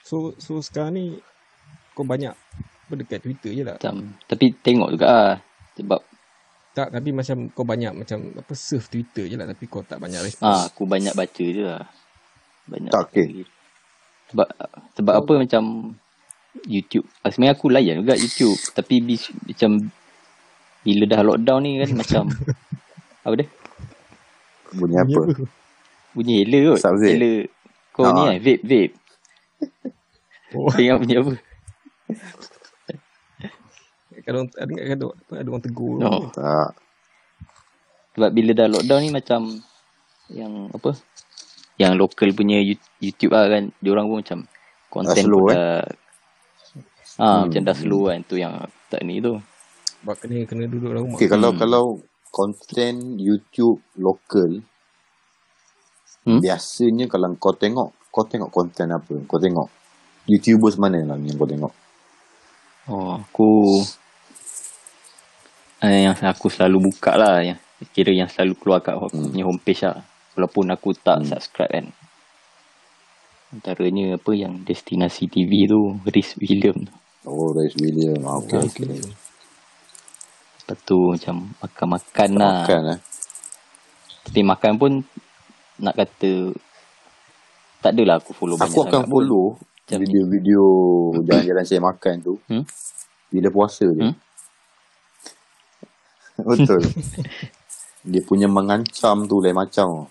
So 0.03 0.35
so 0.42 0.59
sekarang 0.59 0.98
ni 0.98 1.07
kau 2.00 2.08
banyak 2.08 2.32
berdekat 2.88 3.20
Twitter 3.20 3.52
je 3.52 3.62
lah. 3.62 3.76
Macam, 3.76 4.16
tapi 4.24 4.56
tengok 4.56 4.88
juga 4.90 5.06
lah. 5.06 5.34
Sebab 5.76 6.00
Tak 6.70 6.88
tapi 6.90 7.10
macam 7.10 7.50
kau 7.50 7.66
banyak 7.66 7.92
macam 7.92 8.30
apa 8.32 8.52
surf 8.54 8.88
Twitter 8.88 9.26
je 9.26 9.34
lah 9.34 9.44
tapi 9.44 9.66
kau 9.66 9.82
tak 9.82 9.98
banyak 9.98 10.16
ah, 10.16 10.24
respon. 10.24 10.48
aku 10.48 10.82
banyak 10.86 11.12
baca 11.12 11.44
je 11.44 11.62
lah. 11.62 11.82
Banyak 12.64 12.88
Tak, 12.88 13.02
okey. 13.10 13.26
baca. 13.26 13.42
Sebab 14.30 14.48
sebab 14.94 15.14
apa 15.18 15.32
macam 15.36 15.62
YouTube. 16.64 17.04
Ah, 17.20 17.28
Sebenarnya 17.28 17.54
aku 17.54 17.66
layan 17.68 18.00
juga 18.00 18.14
YouTube. 18.14 18.54
Tapi 18.70 19.02
bis, 19.02 19.28
macam 19.44 19.90
bila 20.80 21.04
dah 21.04 21.20
lockdown 21.20 21.60
ni 21.60 21.70
kan 21.76 21.90
macam 21.92 22.22
apa 23.26 23.34
dia? 23.34 23.46
Bunyi 24.70 24.96
apa? 24.96 25.20
Bunyi 26.10 26.34
hela 26.42 26.58
kot. 26.70 26.78
Hela. 27.02 27.32
Kau 27.90 28.02
Ah. 28.02 28.14
ni 28.14 28.22
kan 28.22 28.36
vape, 28.40 28.62
vape. 28.62 28.94
Oh, 30.50 30.70
ingat 30.72 30.96
bunyi 30.98 31.14
apa? 31.18 31.32
Kadang 34.20 34.46
ada 34.52 34.72
ada 34.76 35.06
apa 35.08 35.32
ada 35.38 35.48
orang 35.48 35.64
tegur. 35.64 35.96
Oh. 36.02 36.28
Tak. 36.30 36.70
Sebab 38.14 38.30
bila 38.34 38.50
dah 38.52 38.68
lockdown 38.68 39.00
ni 39.00 39.10
macam 39.10 39.40
yang 40.28 40.68
apa? 40.70 40.92
Yang 41.80 41.92
local 41.96 42.28
punya 42.36 42.58
You- 42.60 42.88
YouTube 43.00 43.32
lah 43.32 43.48
kan. 43.48 43.72
Diorang 43.80 44.10
pun 44.10 44.20
macam 44.20 44.38
konten 44.92 45.24
slow, 45.24 45.48
pun 45.48 45.50
eh? 45.50 45.56
dah 45.56 45.80
Ah, 47.20 47.44
Hmm. 47.44 47.52
macam 47.52 47.62
dah 47.64 47.76
slow 47.76 48.08
kan 48.08 48.20
tu 48.24 48.36
yang 48.36 48.52
tak 48.88 49.04
ni 49.04 49.20
tu. 49.20 49.36
Sebab 50.00 50.16
kena 50.16 50.48
kena 50.48 50.64
duduk 50.64 50.88
dalam 50.88 51.04
rumah. 51.04 51.16
Okay, 51.20 51.28
kalau 51.28 51.50
Hmm. 51.52 51.58
kalau 51.60 51.84
konten 52.30 53.20
YouTube 53.20 53.82
lokal 53.98 54.62
Hmm? 56.20 56.40
biasanya 56.40 57.08
kalau 57.08 57.32
kau 57.36 57.56
tengok 57.56 57.96
kau 58.08 58.24
tengok 58.24 58.52
konten 58.52 58.92
apa? 58.92 59.14
Kau 59.24 59.40
tengok 59.40 59.68
YouTubers 60.28 60.76
mana 60.76 61.00
lah 61.00 61.16
yang 61.16 61.36
kau 61.36 61.48
tengok? 61.48 61.72
Oh, 62.88 63.20
aku 63.20 63.82
eh, 65.84 66.08
yang 66.08 66.16
aku 66.16 66.48
selalu 66.48 66.90
buka 66.90 67.16
lah 67.16 67.44
yang 67.44 67.58
kira 67.92 68.12
yang 68.12 68.28
selalu 68.28 68.54
keluar 68.60 68.80
kat 68.80 68.96
aku 68.96 69.08
Hmm. 69.12 69.32
punya 69.32 69.44
homepage 69.44 69.82
lah. 69.84 70.04
Walaupun 70.36 70.64
aku 70.70 70.92
tak 70.94 71.20
Hmm. 71.20 71.28
subscribe 71.28 71.72
kan. 71.72 71.86
Antaranya 73.50 74.14
apa 74.14 74.30
yang 74.30 74.62
Destinasi 74.62 75.26
TV 75.26 75.66
tu, 75.66 75.98
Rhys 76.06 76.38
William. 76.38 76.86
Oh, 77.26 77.52
Rice 77.52 77.76
William. 77.76 78.16
Ah, 78.24 78.38
okay, 78.40 78.56
Oh, 78.56 78.64
okay. 78.64 78.96
Lepas 80.56 80.78
tu 80.86 80.96
macam 81.12 81.52
makan-makan 81.58 82.30
lah. 82.38 82.56
Makan 82.64 82.82
eh. 82.96 82.98
Tapi 84.24 84.40
makan 84.40 84.72
pun 84.78 84.92
nak 85.80 85.96
kata 85.96 86.54
tak 87.80 87.96
adalah 87.96 88.20
aku 88.20 88.32
follow 88.32 88.54
banyak 88.54 88.70
Aku 88.70 88.80
akan 88.84 89.02
sangat 89.02 89.08
pun. 89.10 89.24
Macam 89.90 90.07
video-video 90.07 90.62
jalan-jalan 91.26 91.66
saya 91.66 91.83
makan 91.83 92.14
tu. 92.22 92.38
Hmm? 92.46 92.62
Bila 93.26 93.50
puasa 93.50 93.90
je. 93.90 94.07
Hmm? 94.07 94.14
Betul. 96.46 96.87
Dia 98.07 98.22
punya 98.22 98.46
mengancam 98.46 99.26
tu 99.26 99.42
lain 99.42 99.59
macam. 99.59 100.07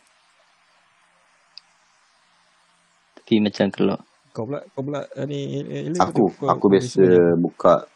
Tapi 3.16 3.40
macam 3.40 3.72
kalau 3.72 3.98
Kau 4.36 4.44
pula 4.46 4.60
kau 4.76 4.84
pula 4.84 5.02
uh, 5.16 5.26
ni 5.26 5.64
Elin, 5.64 5.96
Aku 5.96 6.28
kau- 6.36 6.52
aku 6.52 6.68
kau 6.68 6.72
biasa 6.76 7.34
buka 7.40 7.88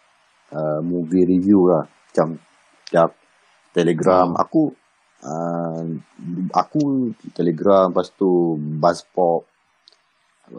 uh, 0.56 0.80
movie 0.80 1.28
review 1.28 1.67
lah. 1.67 1.84
Macam 1.84 2.39
ya, 2.96 3.12
Telegram. 3.76 4.32
Aku 4.39 4.72
uh, 5.19 5.84
aku 6.56 7.12
Telegram 7.36 7.91
lepas 7.91 8.08
tu 8.15 8.56
Buzzpop 8.56 9.43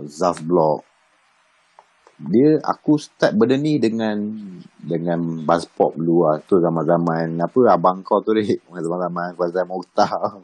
Zaf 0.05 0.45
Blog. 0.45 0.85
Dia 2.15 2.63
aku 2.63 2.95
start 2.95 3.35
benda 3.35 3.59
ni 3.59 3.83
dengan 3.83 4.15
dengan 4.79 5.43
Buzzpop 5.43 5.99
dulu 5.99 6.31
lah. 6.31 6.39
Tu 6.47 6.63
zaman-zaman 6.63 7.35
apa 7.43 7.59
abang 7.75 8.07
kau 8.07 8.23
tu 8.23 8.31
dek. 8.31 8.63
Zaman-zaman 8.85 9.35
Fazal 9.35 9.67
Mukhtar. 9.67 10.15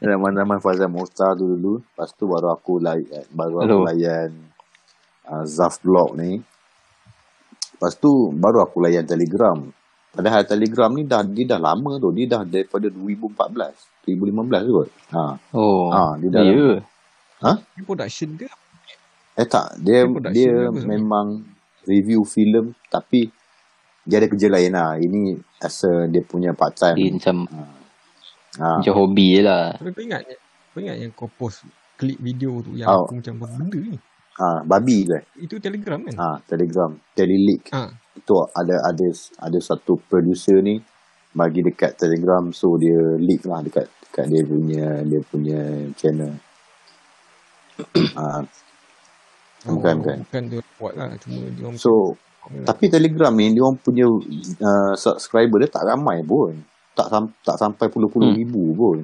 Zaman-zaman 0.00 0.58
Fazal 0.62 0.90
Mukhtar 0.90 1.34
tu 1.34 1.46
dulu. 1.46 1.82
Lepas 1.82 2.14
tu 2.14 2.30
baru 2.30 2.54
aku 2.54 2.78
layan, 2.78 3.26
baru 3.34 3.62
aku 3.62 3.66
Hello. 3.66 3.86
layan 3.90 4.30
uh, 5.26 5.42
Zaf 5.42 5.82
Blog 5.82 6.14
ni. 6.14 6.38
Lepas 7.74 7.98
tu 7.98 8.30
baru 8.30 8.62
aku 8.62 8.78
layan 8.84 9.02
Telegram. 9.02 9.58
Padahal 10.10 10.42
Telegram 10.42 10.90
ni 10.90 11.06
dah 11.06 11.22
dia 11.26 11.50
dah 11.50 11.60
lama 11.62 11.98
tu. 11.98 12.14
Dia 12.14 12.26
dah 12.38 12.42
daripada 12.46 12.86
2014, 12.86 14.06
2015 14.06 14.74
kot. 14.74 14.88
Ha. 15.14 15.22
oh, 15.54 15.90
Ah, 15.90 16.12
dia 16.18 16.28
dah 16.30 16.42
ya. 16.46 16.54
Dia 17.74 17.82
production 17.82 18.38
ke? 18.38 18.46
Eh 19.40 19.48
tak, 19.48 19.80
dia 19.80 20.04
Dia 20.04 20.28
dia 20.36 20.54
memang 20.84 21.40
review 21.88 22.28
filem 22.28 22.76
tapi 22.92 23.32
dia 24.04 24.20
ada 24.20 24.28
kerja 24.28 24.52
lain 24.52 24.72
lah. 24.76 25.00
Ini 25.00 25.32
as 25.64 25.80
a 25.88 26.04
dia 26.04 26.20
punya 26.20 26.52
part 26.52 26.76
Dia 26.76 26.92
time. 26.92 27.16
macam 27.16 27.36
Ha. 28.50 28.82
macam 28.82 28.94
hobi 28.98 29.38
je 29.38 29.42
lah. 29.46 29.78
Tapi 29.78 29.94
kau 29.94 30.02
ingat 30.02 30.22
kau 30.74 30.78
ingat 30.82 30.96
yang 30.98 31.12
kau 31.14 31.30
post 31.30 31.62
klip 31.94 32.18
video 32.18 32.58
tu 32.60 32.74
yang 32.74 32.90
Oh. 32.90 33.06
aku 33.06 33.22
macam 33.22 33.34
benda 33.38 33.78
ni? 33.78 33.96
Ha, 34.42 34.66
babi 34.66 35.06
ke? 35.06 35.18
Itu 35.38 35.62
Telegram 35.62 36.00
kan? 36.02 36.14
Ha, 36.18 36.28
Telegram, 36.44 36.90
Teleleak. 37.14 37.70
Ha. 37.70 37.86
Itu 38.18 38.42
ada 38.50 38.82
ada 38.82 39.06
ada 39.38 39.58
satu 39.62 40.02
producer 40.02 40.58
ni 40.60 40.82
bagi 41.30 41.62
dekat 41.62 41.94
Telegram 41.94 42.50
so 42.50 42.74
dia 42.74 42.98
leak 43.22 43.46
lah 43.46 43.62
dekat 43.62 43.86
dekat 44.02 44.26
dia 44.26 44.42
punya 44.42 44.86
dia 45.06 45.20
punya 45.22 45.60
channel. 45.94 46.32
ha, 48.18 48.42
Bukan, 49.66 49.94
bukan. 50.00 50.16
Bukan 50.24 50.42
dia 50.48 50.60
buat 50.80 50.94
lah. 50.96 51.12
Cuma 51.20 51.44
dia 51.48 51.64
orang 51.66 51.76
so 51.76 52.16
Tapi 52.64 52.88
Telegram 52.88 53.30
ni 53.36 53.52
dia 53.52 53.62
orang 53.62 53.76
punya 53.78 54.08
uh, 54.08 54.92
subscriber 54.96 55.60
dia 55.60 55.68
tak 55.70 55.84
ramai 55.84 56.24
pun. 56.24 56.56
Tak 56.96 57.06
sam- 57.12 57.36
tak 57.44 57.60
sampai 57.60 57.86
puluh-puluh 57.92 58.32
Hmm. 58.32 58.38
ribu 58.40 58.64
pun. 58.74 58.98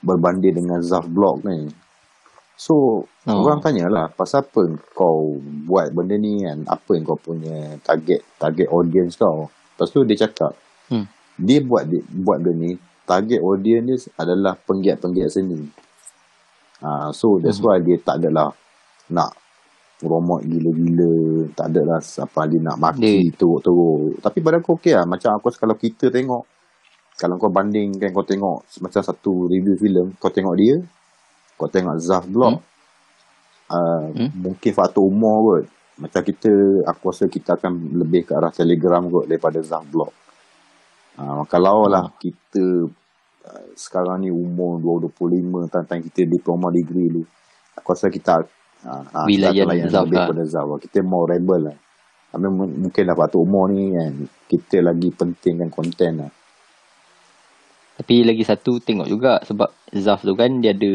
Berbanding 0.00 0.64
dengan 0.64 0.80
Zaf 0.80 1.04
Blog 1.04 1.44
ni. 1.44 1.68
So, 2.56 3.04
Oh. 3.28 3.44
orang 3.44 3.60
tanyalah 3.60 4.08
pasal 4.12 4.44
apa 4.44 4.64
kau 4.92 5.36
buat 5.68 5.92
benda 5.92 6.16
ni 6.16 6.40
kan? 6.40 6.64
Apa 6.64 6.96
yang 6.96 7.04
kau 7.04 7.16
punya 7.16 7.76
target 7.84 8.24
target 8.38 8.68
audience 8.68 9.16
kau? 9.16 9.48
Lepas 9.48 9.88
tu 9.92 10.04
dia 10.04 10.16
cakap, 10.16 10.52
Hmm. 10.88 11.04
dia 11.36 11.60
buat 11.60 11.84
dia, 11.84 12.00
buat 12.08 12.40
benda 12.40 12.52
ni 12.54 12.70
target 13.04 13.40
audience 13.40 14.08
dia 14.08 14.12
adalah 14.16 14.56
penggiat-penggiat 14.56 15.28
seni. 15.28 15.68
Ah, 16.80 17.12
so 17.12 17.36
that's 17.40 17.60
Hmm. 17.60 17.66
why 17.68 17.76
dia 17.80 18.00
tak 18.00 18.24
adalah 18.24 18.52
nak 19.08 19.36
promote 20.00 20.48
gila-gila, 20.48 21.12
tak 21.52 21.68
adalah 21.68 22.00
siapa 22.00 22.48
dia 22.48 22.56
nak 22.58 22.80
maki 22.80 23.28
Dia- 23.28 23.36
teruk-teruk. 23.36 24.18
Tapi 24.18 24.38
pada 24.40 24.56
aku 24.58 24.80
okey 24.80 24.96
lah. 24.96 25.04
Macam 25.04 25.36
aku 25.36 25.52
kalau 25.52 25.76
kita 25.76 26.08
tengok, 26.08 26.42
kalau 27.14 27.36
kau 27.36 27.52
bandingkan 27.52 28.08
kau 28.10 28.24
tengok 28.24 28.64
macam 28.80 29.02
satu 29.04 29.44
review 29.46 29.76
filem, 29.76 30.16
kau 30.16 30.32
tengok 30.32 30.56
dia, 30.56 30.80
kau 31.54 31.68
tengok 31.68 32.00
Zaf 32.00 32.24
Blog, 32.24 32.56
uh, 33.68 34.04
Hmm. 34.10 34.30
mungkin 34.34 34.72
faktor 34.72 35.04
umur 35.04 35.36
kot. 35.44 35.64
Macam 36.00 36.24
kita, 36.24 36.48
aku 36.88 37.12
rasa 37.12 37.28
kita 37.28 37.60
akan 37.60 37.72
lebih 37.92 38.24
ke 38.24 38.32
arah 38.32 38.48
Telegram 38.50 39.04
kot 39.04 39.28
daripada 39.28 39.60
Zaf 39.60 39.84
Blog. 39.84 40.08
Uh, 41.20 41.44
kalau 41.44 41.84
lah 41.84 42.08
Hmm. 42.08 42.16
kita 42.16 42.64
uh, 43.44 43.64
sekarang 43.76 44.24
ni 44.24 44.32
umur 44.32 44.80
225 44.80 45.68
tentang 45.68 46.00
kita 46.00 46.24
diploma 46.24 46.72
degree 46.72 47.08
ni, 47.10 47.22
aku 47.76 47.92
rasa 47.92 48.08
kita 48.08 48.48
uh, 48.84 49.02
uh, 49.04 49.24
Wilayan 49.26 49.66
Zaf 49.86 50.06
lebih 50.06 50.20
pada 50.26 50.44
Zaf 50.44 50.66
lah. 50.66 50.78
Kita 50.78 50.98
more 51.02 51.26
rebel 51.30 51.60
lah. 51.68 51.76
Tapi 52.30 52.46
mungkin 52.46 53.02
lah 53.04 53.14
faktor 53.14 53.42
umur 53.42 53.66
ni 53.68 53.90
kan, 53.90 54.12
kita 54.46 54.80
lagi 54.80 55.10
pentingkan 55.10 55.66
konten 55.66 56.12
lah. 56.20 56.30
Tapi 57.96 58.22
lagi 58.22 58.40
satu 58.40 58.78
tengok 58.78 59.06
juga 59.06 59.42
sebab 59.42 59.68
Zaf 59.92 60.22
tu 60.22 60.32
kan 60.32 60.48
dia 60.58 60.72
ada 60.72 60.92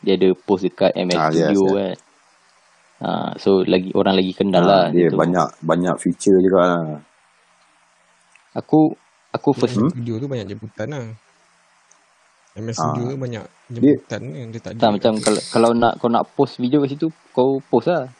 dia 0.00 0.14
ada 0.14 0.28
post 0.36 0.64
dekat 0.64 0.94
ML 0.94 1.16
Ah, 1.16 1.28
Studio 1.28 1.62
yes. 1.64 1.74
kan. 1.74 1.96
Ha, 3.00 3.08
so 3.36 3.64
lagi 3.64 3.88
orang 3.92 4.12
lagi 4.12 4.32
kenal 4.32 4.60
Ah, 4.60 4.68
lah 4.68 4.84
dia 4.92 5.08
gitu. 5.08 5.16
banyak 5.16 5.48
banyak 5.60 5.94
feature 5.96 6.36
juga 6.38 6.60
lah. 6.60 6.84
Aku 8.52 8.92
aku 9.30 9.48
first 9.54 9.74
Hmm? 9.74 9.88
video 9.90 10.18
tu 10.18 10.26
banyak 10.26 10.46
jemputan 10.46 10.88
lah. 10.90 11.04
MS 12.50 12.76
Ah. 12.76 12.90
Studio 12.90 13.14
banyak 13.14 13.44
jemputan 13.68 14.20
kan 14.26 14.46
dia 14.50 14.60
tak 14.60 14.72
ada. 14.74 14.80
Tak 14.80 14.90
macam 14.90 15.12
kalau 15.20 15.40
kalau 15.48 15.70
nak 15.70 15.92
kau 15.96 16.10
nak 16.10 16.26
post 16.34 16.58
video 16.58 16.82
kat 16.82 16.90
situ 16.90 17.06
kau 17.30 17.62
post 17.62 17.86
lah. 17.86 18.10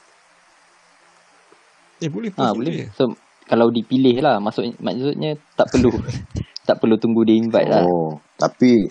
Eh 1.99 2.09
boleh 2.09 2.31
Ha 2.33 2.49
post 2.49 2.57
boleh. 2.57 2.73
je. 2.73 2.87
So 2.95 3.05
kalau 3.45 3.69
dipilih 3.69 4.23
lah 4.23 4.39
maksud 4.39 4.79
maksudnya 4.79 5.35
tak 5.55 5.69
perlu 5.69 5.91
tak 6.69 6.79
perlu 6.79 6.95
tunggu 6.97 7.27
dia 7.27 7.37
invite 7.37 7.69
lah. 7.69 7.83
Oh, 7.83 8.17
tapi 8.37 8.87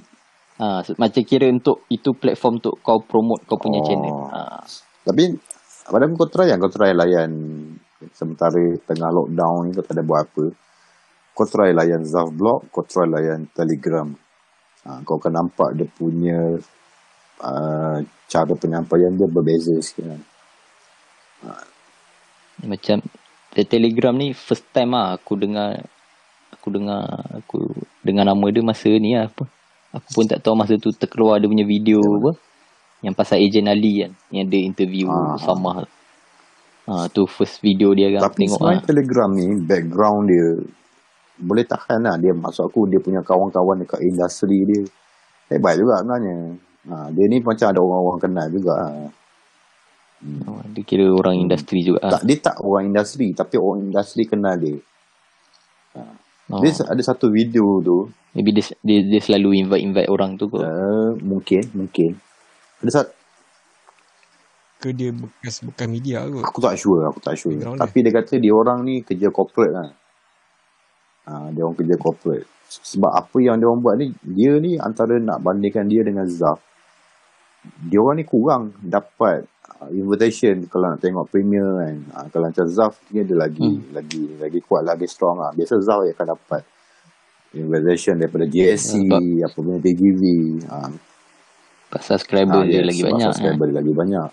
Ha 0.60 0.84
so, 0.84 0.92
macam 1.00 1.24
kira 1.24 1.48
untuk 1.48 1.88
itu 1.88 2.12
platform 2.12 2.60
untuk 2.60 2.76
kau 2.84 3.00
promote 3.00 3.48
kau 3.48 3.56
punya 3.56 3.80
Oh. 3.80 3.86
channel. 3.88 4.16
Ha. 4.30 4.40
tapi 5.02 5.24
pada 5.88 6.06
kau 6.06 6.28
try 6.28 6.52
yang 6.52 6.60
kau 6.60 6.70
try 6.70 6.92
layan 6.92 7.32
sementara 8.12 8.60
tengah 8.84 9.10
lockdown 9.10 9.66
ni 9.66 9.72
kau 9.72 9.82
tak 9.82 9.96
ada 9.96 10.04
buat 10.04 10.22
apa. 10.22 10.46
Kau 11.32 11.48
try 11.48 11.72
layan 11.72 12.04
Zaf 12.04 12.30
Blog, 12.30 12.68
kau 12.70 12.84
try 12.84 13.08
layan 13.08 13.48
Telegram. 13.50 14.12
Ha, 14.88 15.04
kau 15.04 15.20
akan 15.20 15.34
nampak 15.44 15.76
dia 15.76 15.88
punya 15.88 16.56
uh, 17.44 17.98
cara 18.32 18.54
penyampaian 18.56 19.12
dia 19.12 19.28
berbeza 19.28 19.76
sikit 19.84 20.08
kan. 20.08 20.22
Macam 22.64 22.98
the 23.56 23.64
Telegram 23.64 24.16
ni 24.16 24.36
first 24.36 24.68
time 24.76 24.96
lah 24.96 25.16
aku 25.16 25.40
dengar 25.40 25.84
aku 26.52 26.68
dengar 26.76 27.04
aku 27.32 27.60
dengar 28.04 28.28
nama 28.28 28.46
dia 28.52 28.64
masa 28.64 28.92
ni 28.96 29.16
lah 29.16 29.28
apa. 29.28 29.48
Aku 29.90 30.08
pun 30.14 30.26
tak 30.30 30.46
tahu 30.46 30.54
masa 30.54 30.78
tu 30.78 30.94
terkeluar 30.94 31.42
dia 31.42 31.50
punya 31.50 31.66
video 31.66 32.00
apa. 32.00 32.38
Yang 33.00 33.16
pasal 33.16 33.40
Ejen 33.40 33.72
Ali 33.72 34.04
kan. 34.06 34.12
Yang 34.30 34.48
dia 34.52 34.62
interview 34.68 35.08
Ah, 35.08 35.40
Samah. 35.40 35.88
Ha, 36.90 37.08
tu 37.10 37.26
first 37.26 37.64
video 37.64 37.96
dia 37.96 38.12
kan. 38.14 38.28
Tapi 38.28 38.48
tengok 38.48 38.62
lah. 38.62 38.82
Telegram 38.84 39.30
ni 39.32 39.60
background 39.64 40.30
dia 40.30 40.48
boleh 41.40 41.66
tahan 41.66 42.04
lah 42.04 42.16
dia 42.20 42.36
maksud 42.36 42.68
aku 42.68 42.86
dia 42.92 43.00
punya 43.00 43.24
kawan-kawan 43.24 43.82
dekat 43.84 44.04
industri 44.04 44.68
dia 44.68 44.82
hebat 45.50 45.80
juga 45.80 46.04
sebenarnya. 46.04 46.38
Ha, 46.90 47.12
dia 47.12 47.26
ni 47.28 47.38
macam 47.44 47.68
ada 47.70 47.80
orang-orang 47.80 48.22
kenal 48.22 48.48
juga. 48.52 48.76
Oh, 50.48 50.60
dia 50.76 50.84
kira 50.84 51.08
orang 51.08 51.40
industri 51.40 51.80
juga 51.80 52.04
lah. 52.04 52.20
Tak, 52.20 52.24
dia 52.28 52.38
tak 52.44 52.56
orang 52.60 52.92
industri 52.92 53.32
tapi 53.32 53.56
orang 53.56 53.88
industri 53.88 54.28
kenal 54.28 54.60
dia. 54.60 54.78
Oh. 56.50 56.60
Dia 56.60 56.74
ada 56.82 57.02
satu 57.06 57.30
video 57.30 57.78
tu 57.86 58.10
Maybe 58.34 58.54
dia, 58.54 58.66
dia, 58.82 59.06
dia 59.06 59.22
selalu 59.22 59.66
invite-invite 59.66 60.10
orang 60.10 60.38
tu 60.38 60.50
kot. 60.50 60.62
uh, 60.62 61.14
mungkin 61.22 61.66
mungkin 61.74 62.18
ada 62.82 62.90
satu 63.02 63.12
Ke 64.80 64.90
dia 64.96 65.14
bekas 65.14 65.62
bekas 65.62 65.88
media 65.90 66.26
kot. 66.26 66.46
aku 66.46 66.60
tak 66.62 66.74
sure 66.78 67.06
aku 67.06 67.20
tak 67.22 67.38
sure 67.38 67.54
Background 67.54 67.78
tapi 67.78 67.98
dia 68.02 68.14
kata 68.14 68.34
dia 68.42 68.54
orang 68.54 68.82
ni 68.82 69.06
kerja 69.06 69.30
corporate 69.30 69.74
lah. 69.74 69.90
Ha, 71.30 71.54
dia 71.54 71.62
orang 71.62 71.78
kerja 71.78 71.94
corporate. 71.96 72.50
Sebab 72.66 73.12
apa 73.12 73.38
yang 73.38 73.58
dia 73.58 73.66
orang 73.66 73.80
buat 73.80 73.96
ni 73.96 74.10
dia 74.20 74.58
ni 74.58 74.76
antara 74.76 75.18
nak 75.18 75.40
bandingkan 75.40 75.86
dia 75.86 76.02
dengan 76.02 76.26
Zaf 76.26 76.58
dia 77.60 78.00
orang 78.00 78.18
ni 78.18 78.26
kurang 78.26 78.72
dapat 78.80 79.44
uh, 79.76 79.92
invitation 79.92 80.64
kalau 80.66 80.90
nak 80.90 81.00
tengok 81.00 81.28
premier 81.28 81.66
kan. 81.78 81.96
Uh, 82.10 82.26
kalau 82.30 82.46
macam 82.48 82.66
Zaf 82.66 82.98
dia 83.08 83.22
ada 83.22 83.36
lagi 83.40 83.62
Hmm. 83.70 83.92
lagi 83.92 84.24
lagi 84.38 84.60
kuat 84.64 84.82
lagi 84.84 85.06
strong 85.06 85.38
lah. 85.38 85.52
Biasa 85.52 85.78
Zaf 85.80 86.02
dia 86.02 86.14
akan 86.14 86.28
dapat 86.34 86.62
invitation 87.52 88.14
daripada 88.16 88.46
JSC 88.46 88.92
Sebab- 89.06 89.44
apa 89.44 89.58
punya 89.58 89.80
TGV. 89.80 90.22
Uh, 90.66 90.90
Sebab 91.90 92.02
subscriber 92.02 92.62
dia 92.64 92.82
lagi 92.82 93.02
sebab 93.02 93.10
banyak. 93.12 93.28
Subscriber 93.28 93.66
dia 93.66 93.78
lagi 93.78 93.94
banyak. 93.94 94.30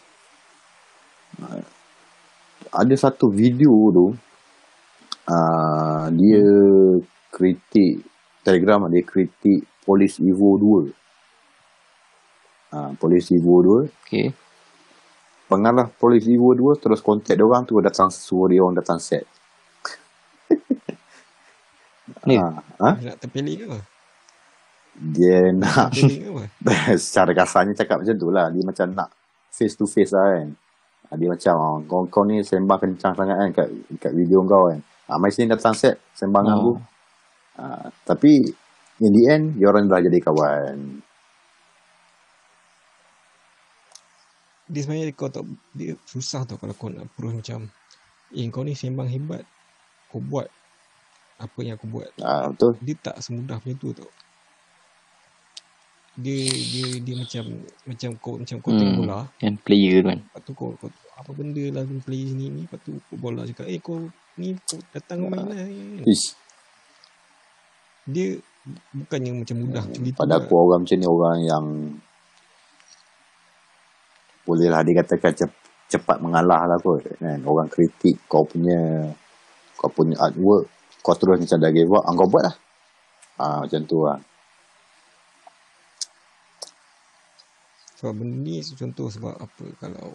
Ah, 1.37 1.61
ada 2.77 2.95
satu 2.95 3.27
video 3.29 3.73
tu 3.91 4.07
uh, 5.27 6.07
dia 6.15 6.47
kritik 7.31 8.03
Telegram 8.47 8.87
dia 8.91 9.03
kritik 9.03 9.67
Polis 9.83 10.19
Evo 10.23 10.59
2. 10.59 10.91
Uh, 12.75 12.91
Polis 12.99 13.31
Evo 13.31 13.63
2 13.63 13.87
Okay. 14.07 14.35
pengarah 15.47 15.87
Polis 15.91 16.27
Evo 16.27 16.55
2 16.55 16.83
terus 16.83 17.03
kontak 17.03 17.39
dia 17.39 17.47
orang 17.47 17.67
tu 17.67 17.79
datang 17.79 18.11
suruh 18.11 18.51
dia 18.51 18.63
orang 18.63 18.79
datang 18.79 18.99
set. 19.03 19.27
Ni. 22.27 22.39
Ah, 22.39 22.63
ha? 22.83 22.91
Dia 22.99 23.15
nak 23.15 23.19
terpilih 23.19 23.55
ke 23.59 23.65
apa? 23.67 23.79
Dia 24.97 25.53
nak 25.53 25.93
secara 26.99 27.31
kasarnya 27.39 27.75
cakap 27.77 28.03
macam 28.03 28.17
tu 28.17 28.31
lah 28.33 28.49
dia 28.49 28.65
macam 28.65 28.87
nak 28.95 29.11
face 29.53 29.77
to 29.77 29.85
face 29.85 30.15
lah 30.15 30.39
kan 30.39 30.57
Ah, 31.07 31.15
dia 31.15 31.31
macam 31.31 31.55
ah, 31.55 31.79
kau, 31.87 32.03
kau 32.11 32.27
ni 32.27 32.43
sembang 32.43 32.83
kencang 32.83 33.15
sangat 33.15 33.39
kan 33.39 33.51
kat, 33.55 33.69
kat 34.03 34.11
video 34.11 34.43
kau 34.43 34.67
kan 34.67 34.83
ah, 35.09 35.17
mari 35.17 35.33
sini 35.33 35.51
datang 35.51 35.75
set 35.75 35.99
sembang 36.13 36.47
Oh. 36.47 36.53
aku 36.53 36.73
ah, 37.59 37.87
tapi 38.05 38.43
in 38.99 39.11
the 39.13 39.23
end 39.27 39.45
dia 39.57 39.67
orang 39.69 39.87
dah 39.87 40.01
jadi 40.01 40.19
kawan 40.21 41.03
Dia 44.67 44.83
sebenarnya 44.83 45.15
kau 45.15 45.31
tak 45.31 45.47
dia 45.71 45.95
susah 46.03 46.43
tau 46.43 46.59
kalau 46.59 46.75
kau 46.75 46.91
nak 46.91 47.07
approach 47.07 47.39
macam 47.39 47.71
eh 48.35 48.47
kau 48.51 48.67
ni 48.67 48.75
sembang 48.75 49.07
hebat. 49.07 49.47
Kau 50.11 50.19
buat 50.19 50.51
apa 51.39 51.59
yang 51.63 51.79
aku 51.79 51.87
buat. 51.87 52.11
ah, 52.19 52.51
betul 52.51 52.75
Dia 52.83 52.99
tak 52.99 53.23
semudah 53.23 53.63
macam 53.63 53.79
tu 53.79 53.95
tau. 53.95 54.11
Dia 56.19 56.35
dia 56.51 56.87
dia 56.99 57.15
macam 57.15 57.45
macam 57.87 58.11
kau 58.19 58.35
macam 58.43 58.57
kau 58.59 58.73
tengok 58.75 58.91
Hmm. 58.91 59.01
bola. 59.07 59.19
Yang 59.39 59.57
player 59.63 59.97
tu 60.03 60.09
kan. 60.11 60.19
Lepas 60.27 60.41
tu 60.43 60.53
kau, 60.59 60.69
kau 60.83 60.91
apa 61.15 61.31
benda 61.31 61.65
lah 61.71 61.83
kau 61.87 62.03
play 62.03 62.23
sini 62.27 62.47
ni. 62.51 62.61
Lepas 62.67 62.79
tu 62.83 62.93
kau 63.07 63.17
bola 63.23 63.47
cakap 63.47 63.71
eh 63.71 63.79
kau 63.79 64.03
ni 64.37 64.57
datang 64.93 65.29
lah. 65.33 65.45
kan. 65.49 66.05
Ish, 66.05 66.37
Dia 68.07 68.39
bukannya 68.95 69.31
macam 69.43 69.57
mudah 69.63 69.83
macam 69.87 70.03
gitu. 70.03 70.19
pada 70.19 70.37
lah. 70.39 70.43
aku 70.43 70.53
orang 70.59 70.81
macam 70.83 70.97
ni 70.99 71.07
orang 71.07 71.39
yang 71.43 71.65
bolehlah 74.47 74.83
dikatakan 74.87 75.33
cep- 75.35 75.65
cepat 75.87 76.19
mengalah 76.19 76.67
lah 76.67 76.79
kot 76.83 77.03
kan 77.19 77.39
orang 77.47 77.71
kritik 77.71 78.19
kau 78.27 78.43
punya 78.43 79.11
kau 79.79 79.91
punya 79.91 80.19
artwork 80.19 80.67
kau 81.03 81.15
terus 81.15 81.39
macam 81.39 81.59
dah 81.63 81.71
give 81.71 81.91
up 81.95 82.03
ah, 82.03 82.15
kau 82.15 82.27
buat 82.31 82.43
lah 82.47 82.57
ah, 83.39 83.59
macam 83.67 83.83
tu 83.87 84.03
lah 84.03 84.19
Sebab 87.97 88.13
benda 88.13 88.37
ni 88.45 88.61
contoh 88.61 89.09
sebab 89.09 89.35
apa 89.41 89.65
kalau 89.81 90.13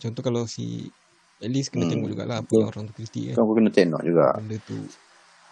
contoh 0.00 0.22
kalau 0.24 0.42
si 0.48 0.88
at 1.42 1.50
least 1.50 1.68
kena 1.68 1.84
Hmm, 1.84 1.92
tengok 1.92 2.08
jugalah 2.14 2.36
apa 2.40 2.52
yang 2.54 2.68
orang 2.70 2.84
tu 2.86 2.94
kritik 2.94 3.22
kan. 3.28 3.34
Kan 3.34 3.42
aku 3.42 3.54
kena 3.58 3.70
tengok 3.70 4.02
juga. 4.02 4.26
Benda 4.38 4.56
tu 4.62 4.78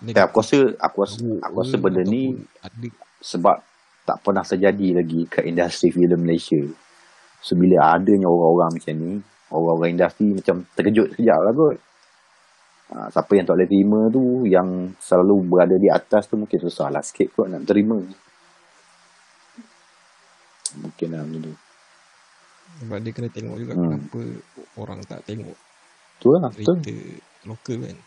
Ya, 0.00 0.24
aku 0.24 0.40
rasa 0.40 0.58
aku 0.80 0.96
rasa, 1.04 1.20
aku 1.44 1.56
rasa 1.60 1.76
benda 1.76 2.00
ni 2.00 2.32
ada 2.64 2.88
sebab 3.20 3.60
tak 4.08 4.16
pernah 4.24 4.40
terjadi 4.40 4.96
lagi 4.96 5.28
kat 5.28 5.44
industri 5.44 5.92
filem 5.92 6.16
Malaysia. 6.16 6.56
So 7.44 7.52
bila 7.52 8.00
adanya 8.00 8.24
orang-orang 8.24 8.80
macam 8.80 8.94
ni, 8.96 9.12
orang-orang 9.52 9.90
industri 9.92 10.32
macam 10.32 10.64
terkejut 10.72 11.12
sekejap 11.12 11.38
lah 11.44 11.52
kot. 11.52 11.76
Ha, 12.90 13.12
siapa 13.12 13.32
yang 13.36 13.44
tak 13.44 13.54
boleh 13.60 13.68
terima 13.68 14.00
tu, 14.08 14.24
yang 14.48 14.68
selalu 14.98 15.36
berada 15.44 15.76
di 15.76 15.86
atas 15.86 16.26
tu 16.26 16.40
mungkin 16.40 16.58
susah 16.58 16.88
lah 16.88 17.04
sikit 17.04 17.36
kot 17.36 17.52
nak 17.52 17.68
terima. 17.68 18.00
Mungkin 20.80 21.08
lah 21.12 21.22
macam 21.28 21.42
tu. 21.44 21.54
sebab 22.70 22.98
dia 23.02 23.12
kena 23.12 23.28
tengok 23.28 23.56
juga 23.58 23.72
Hmm. 23.74 23.82
kenapa 23.84 24.20
orang 24.78 25.02
tak 25.04 25.20
tengok 25.28 25.58
Tu 26.20 26.28
lah, 26.28 26.52
cerita 26.52 26.92
lokal 27.48 27.76
kan. 27.88 27.98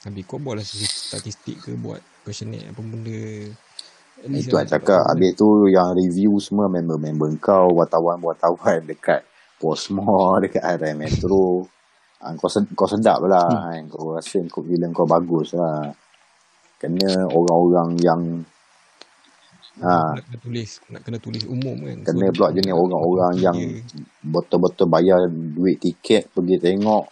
Habis 0.00 0.24
kau 0.24 0.40
buatlah 0.40 0.64
statistik 0.64 1.60
ke 1.60 1.76
buat 1.76 2.00
questionnaire 2.24 2.72
apa 2.72 2.80
benda. 2.80 3.52
Itu 4.26 4.56
lah 4.56 4.64
cakap. 4.66 5.06
Habis 5.12 5.36
tu 5.36 5.68
yang 5.68 5.92
review 5.92 6.40
semua 6.40 6.66
member-member 6.72 7.30
kau, 7.38 7.76
wartawan-wartawan 7.76 8.84
dekat 8.88 9.22
Postmore, 9.60 10.40
dekat 10.48 10.64
RM 10.64 11.04
Metro. 11.04 11.68
Ha, 12.20 12.36
kau, 12.36 12.48
sed- 12.48 12.72
kau 12.72 12.88
sedap 12.88 13.20
lah. 13.24 13.48
Hmm. 13.48 13.70
Kan? 13.70 13.82
Kau 13.92 14.16
rasa 14.16 14.40
kau 14.48 14.64
filem 14.64 14.92
kau 14.92 15.08
bagus 15.08 15.52
lah. 15.56 15.92
Kena 16.80 17.28
orang-orang 17.28 18.00
yang 18.00 18.20
ha, 19.78 20.18
nak 20.18 20.24
kena 20.26 20.38
tulis 20.42 20.70
nak 20.90 21.02
kena 21.06 21.18
tulis 21.22 21.44
umum 21.46 21.76
kan. 21.86 21.98
kena 22.02 22.26
So, 22.28 22.34
pula 22.34 22.48
jenis 22.50 22.74
orang-orang 22.74 23.34
yang 23.38 23.56
dia- 23.56 23.82
betul-betul 24.26 24.86
bayar 24.90 25.30
duit 25.30 25.78
tiket 25.78 26.26
pergi 26.34 26.58
tengok. 26.58 27.06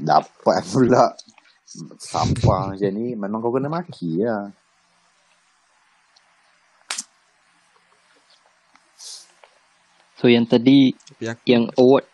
Dapat 0.00 0.56
pula 0.72 1.12
sampah 2.00 2.72
macam 2.72 2.90
ni. 2.96 3.12
Memang 3.12 3.38
kau 3.44 3.52
kena 3.52 3.68
maki 3.68 4.24
lah. 4.24 4.48
So 10.20 10.28
yang 10.28 10.44
tadi 10.44 10.92
yang 11.48 11.72
award 11.80 12.04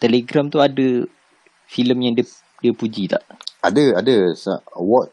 Telegram 0.00 0.48
tu 0.48 0.64
ada 0.64 1.04
filem 1.68 1.98
yang 2.08 2.14
dia 2.16 2.24
dia 2.64 2.72
puji 2.72 3.04
tak? 3.12 3.20
Ada, 3.64 4.04
ada. 4.04 4.16
Award. 4.76 5.08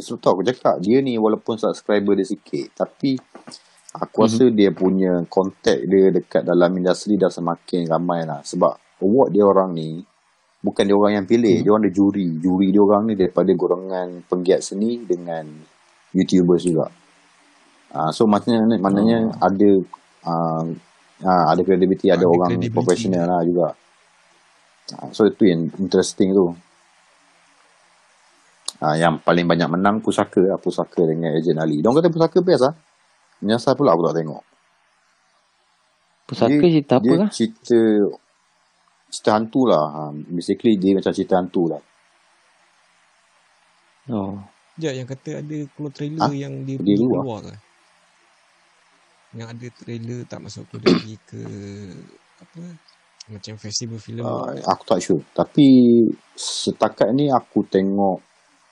Sebab 0.00 0.16
tu 0.16 0.28
aku 0.32 0.42
cakap, 0.48 0.80
dia 0.80 1.04
ni 1.04 1.20
walaupun 1.20 1.60
subscriber 1.60 2.16
dia 2.16 2.24
sikit, 2.24 2.72
tapi 2.72 3.20
aku 3.92 4.24
rasa 4.24 4.48
dia 4.48 4.72
punya 4.72 5.28
contact 5.28 5.84
dia 5.84 6.08
dekat 6.08 6.48
dalam 6.48 6.72
industri 6.80 7.20
dah 7.20 7.28
semakin 7.28 7.84
ramai 7.84 8.24
lah. 8.24 8.40
Sebab 8.40 9.04
award 9.04 9.28
dia 9.36 9.44
orang 9.44 9.76
ni, 9.76 10.00
bukan 10.64 10.88
dia 10.88 10.96
orang 10.96 11.12
yang 11.20 11.26
pilih 11.28 11.60
dia 11.60 11.68
orang 11.68 11.84
ada 11.84 11.92
juri. 11.92 12.40
Juri 12.40 12.72
dia 12.72 12.80
orang 12.80 13.12
ni 13.12 13.14
daripada 13.20 13.52
golongan 13.52 14.24
penggiat 14.24 14.64
seni 14.64 15.04
dengan 15.04 15.44
YouTubers 16.16 16.64
juga. 16.64 16.88
Uh, 17.90 18.08
so 18.14 18.24
maknanya 18.24 18.78
maknanya 18.78 19.34
ada 19.42 19.70
uh, 20.22 20.64
uh, 21.26 21.44
ada 21.50 21.60
credibility 21.66 22.06
ada, 22.08 22.22
Ada 22.22 22.26
orang 22.30 22.50
profesional 22.70 23.26
lah 23.26 23.42
juga. 23.42 23.74
Uh, 24.96 25.10
so 25.12 25.26
itu 25.26 25.44
yang 25.44 25.68
interesting 25.76 26.32
tu 26.32 26.54
uh, 28.78 28.94
yang 28.94 29.18
paling 29.18 29.44
banyak 29.44 29.66
menang 29.66 29.98
Pusaka 29.98 30.42
lah 30.44 30.58
Pusaka 30.58 31.02
dengan 31.04 31.34
Agent 31.34 31.58
Ali 31.58 31.82
dia 31.82 31.88
orang 31.88 31.98
kata 32.00 32.10
Pusaka 32.10 32.38
best 32.40 32.62
lah 32.62 32.74
menyasar 33.40 33.74
pula 33.74 33.92
aku 33.92 34.04
tak 34.06 34.16
tengok 34.22 34.42
Pusaka 36.26 36.54
dia, 36.56 36.70
cerita 36.70 36.94
apa 36.96 37.04
dia 37.04 37.16
lah? 37.18 37.28
cerita 37.30 37.80
cerita 39.10 39.30
hantu 39.34 39.60
lah 39.66 39.84
ha, 39.90 40.00
basically 40.30 40.78
dia 40.78 40.94
macam 40.94 41.10
cerita 41.10 41.34
hantu 41.36 41.64
lah 41.68 41.82
Oh. 44.10 44.34
Sekejap 44.74 44.94
yang 44.96 45.06
kata 45.06 45.30
ada 45.38 45.56
keluar 45.70 45.92
trailer 45.92 46.18
Ha? 46.18 46.34
yang 46.34 46.54
dia 46.66 46.74
Dia 46.74 46.82
pergi 46.82 46.98
luar. 46.98 47.20
keluar 47.20 47.38
ke? 47.44 47.54
Yang 49.30 49.48
ada 49.54 49.66
trailer 49.76 50.20
tak 50.26 50.40
masuk 50.40 50.64
ke 50.66 50.76
lagi 50.80 51.14
ke 51.22 51.42
apa 52.40 52.62
macam 53.30 53.54
festival 53.54 54.00
filem 54.00 54.24
uh, 54.26 54.50
aku 54.66 54.82
tak 54.82 54.98
sure 54.98 55.22
tapi 55.30 55.68
setakat 56.34 57.14
ni 57.14 57.30
aku 57.30 57.62
tengok 57.62 58.18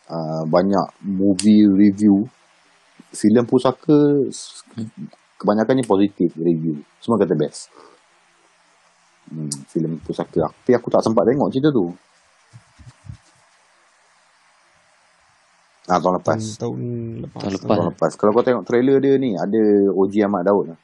uh, 0.09 0.43
banyak 0.49 0.87
movie 1.05 1.69
review. 1.69 2.27
Filem 3.09 3.45
pusaka 3.49 4.29
kebanyakannya 5.41 5.85
positif 5.87 6.35
review. 6.37 6.83
Semua 7.01 7.17
kata 7.17 7.33
best. 7.39 7.73
Hmm, 9.29 9.53
filem 9.69 10.01
pusaka. 10.03 10.49
Tapi 10.51 10.73
aku 10.77 10.89
tak 10.89 11.05
sempat 11.05 11.25
tengok 11.29 11.49
cerita 11.53 11.71
tu. 11.73 11.93
Ah, 15.89 15.97
tahun 15.97 16.21
lepas. 16.21 16.37
Tahun, 16.61 16.77
tahun 16.77 17.23
lepas. 17.25 17.41
Tahun 17.41 17.55
lepas. 17.57 17.77
tahun 17.81 17.89
lepas. 17.97 18.11
Kalau 18.21 18.31
kau 18.37 18.45
tengok 18.45 18.65
trailer 18.69 19.01
dia 19.01 19.17
ni 19.17 19.33
ada 19.41 19.89
OG 19.89 20.15
Ahmad 20.21 20.45
Daud 20.45 20.77
lah. 20.77 20.79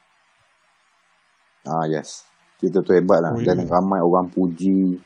ah 1.69 1.85
yes. 1.85 2.25
Cerita 2.57 2.81
tu 2.81 2.89
hebat 2.89 3.21
lah. 3.21 3.37
Oh, 3.37 3.41
dan 3.41 3.61
ya. 3.61 3.69
ramai 3.69 4.01
orang 4.01 4.33
puji 4.33 4.97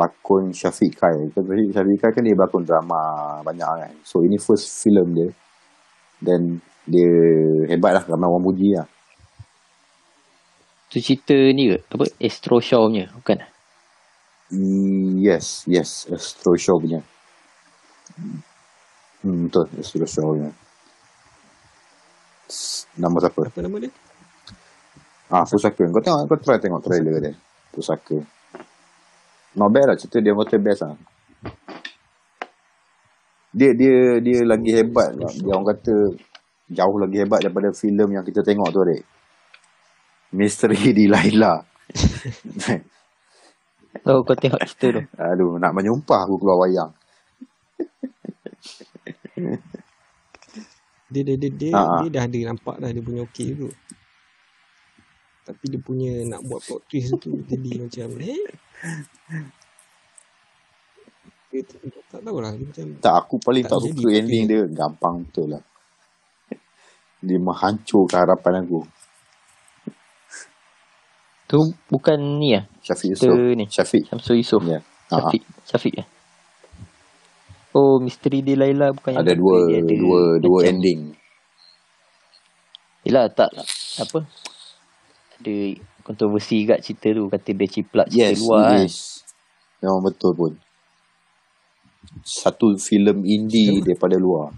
pelakon 0.00 0.56
Syafiq 0.56 0.96
Kai 0.96 1.28
Kan 1.36 1.44
Syafiq 1.44 2.00
Kai 2.00 2.16
kan 2.16 2.24
dia 2.24 2.32
berlakon 2.32 2.64
drama 2.64 3.00
banyak 3.44 3.68
kan 3.68 3.92
so 4.00 4.24
ini 4.24 4.40
first 4.40 4.80
film 4.80 5.12
dia 5.12 5.28
dan 6.24 6.56
dia 6.88 7.12
hebat 7.68 8.00
lah 8.00 8.04
ramai 8.08 8.32
orang 8.32 8.48
puji 8.48 8.80
lah 8.80 8.88
Tu 10.90 10.98
cerita 10.98 11.36
ni 11.54 11.70
ke? 11.70 11.78
Apa? 11.86 12.02
Astro 12.18 12.58
Show 12.58 12.90
punya? 12.90 13.06
Bukan? 13.14 13.38
Mm, 14.50 15.20
yes 15.20 15.68
yes 15.68 16.08
Astro 16.08 16.56
Show 16.56 16.80
punya 16.80 17.04
hmm, 19.20 19.52
betul 19.52 19.68
Astro 19.76 20.08
Show 20.08 20.32
punya 20.32 20.50
nama 22.96 23.16
siapa 23.20 23.46
Apa 23.46 23.60
nama 23.60 23.76
dia? 23.78 23.92
Ah, 25.30 25.46
Pusaka. 25.46 25.86
Kau 25.86 26.02
tengok, 26.02 26.26
kau 26.26 26.38
try 26.42 26.58
tengok 26.58 26.82
trailer 26.82 27.22
dia. 27.22 27.32
Pusaka. 27.70 28.18
Not 29.60 29.68
bad 29.76 29.92
lah 29.92 29.96
cerita 30.00 30.24
dia 30.24 30.32
kata 30.32 30.56
best 30.56 30.80
lah. 30.88 30.96
Dia 33.52 33.76
dia 33.76 34.24
dia 34.24 34.40
lagi 34.48 34.72
hebat 34.72 35.12
lah. 35.20 35.28
Dia 35.36 35.52
orang 35.52 35.68
kata 35.76 35.94
jauh 36.72 36.96
lagi 36.96 37.16
hebat 37.20 37.44
daripada 37.44 37.68
filem 37.76 38.08
yang 38.16 38.24
kita 38.24 38.40
tengok 38.40 38.72
tu 38.72 38.80
adik. 38.88 39.04
Misteri 40.32 40.96
di 40.96 41.04
Laila. 41.04 41.60
Oh, 44.06 44.22
kau 44.22 44.38
tengok 44.38 44.62
cerita 44.64 44.86
tu. 44.96 45.02
Aduh, 45.18 45.58
nak 45.58 45.74
menyumpah 45.74 46.22
aku 46.24 46.38
keluar 46.38 46.62
wayang. 46.64 46.94
Dia 51.10 51.26
dia 51.26 51.34
dia, 51.34 51.50
dia, 51.50 51.74
ha. 51.74 52.06
dia 52.06 52.22
dah 52.22 52.22
ada 52.30 52.38
nampak 52.54 52.78
dah 52.78 52.86
dia 52.86 53.02
punya 53.02 53.26
okey 53.26 53.58
tu. 53.58 53.66
Tapi 55.42 55.64
dia 55.66 55.80
punya 55.82 56.22
nak 56.22 56.46
buat 56.46 56.62
plot 56.62 56.86
twist 56.86 57.18
tu 57.18 57.34
jadi 57.50 57.82
macam 57.82 58.14
eh 58.22 58.46
dia 61.50 61.62
tak, 62.06 62.20
tahulah 62.22 62.54
dia 62.54 62.62
macam 62.62 62.86
Tak, 63.02 63.14
aku 63.16 63.34
paling 63.42 63.64
Tak 63.66 63.72
tak, 63.72 63.80
jadi, 63.82 63.90
suka 63.92 64.06
tapi- 64.06 64.18
ending 64.18 64.42
dia. 64.46 64.62
Gampang 64.70 65.14
betul 65.26 65.46
lah. 65.50 65.62
Dia 67.20 67.36
menghancurkan 67.36 68.18
harapan 68.24 68.64
aku. 68.64 68.80
Tu 71.44 71.58
bukan 71.90 72.18
ni 72.38 72.54
lah. 72.54 72.64
Syafiq 72.80 73.10
Yusof. 73.12 73.34
ni. 73.52 73.64
Syafiq. 73.66 74.02
Syamsul 74.06 74.38
Yusof. 74.38 74.62
Ya. 74.64 74.78
Ha, 74.78 74.82
ha. 75.10 75.16
Syafiq. 75.18 75.42
Syafiq 75.66 75.94
eh? 75.98 76.06
Oh, 77.70 77.98
Misteri 77.98 78.40
di 78.40 78.54
Laila 78.54 78.90
bukan 78.90 79.14
yang 79.14 79.22
Ada 79.22 79.30
kata 79.30 79.38
dua 79.38 79.56
dia 79.68 79.78
dua 79.82 80.20
dua 80.38 80.58
macam- 80.58 80.70
ending. 80.70 81.00
Yelah 83.02 83.26
tak 83.28 83.50
apa 83.98 84.18
ada 85.40 85.56
kontroversi 86.04 86.64
kat 86.64 86.80
cerita 86.80 87.08
tu 87.10 87.26
kata 87.26 87.48
dia 87.50 87.66
ciplak 87.66 88.06
cerita 88.08 88.30
Yes, 88.30 88.38
luar 88.40 88.60
kan. 88.62 88.76
it 88.76 88.84
is. 88.86 88.96
Memang 89.80 90.02
betul 90.04 90.32
pun. 90.36 90.52
Satu 92.20 92.76
filem 92.76 93.24
indie 93.24 93.80
daripada 93.80 94.16
luar. 94.16 94.52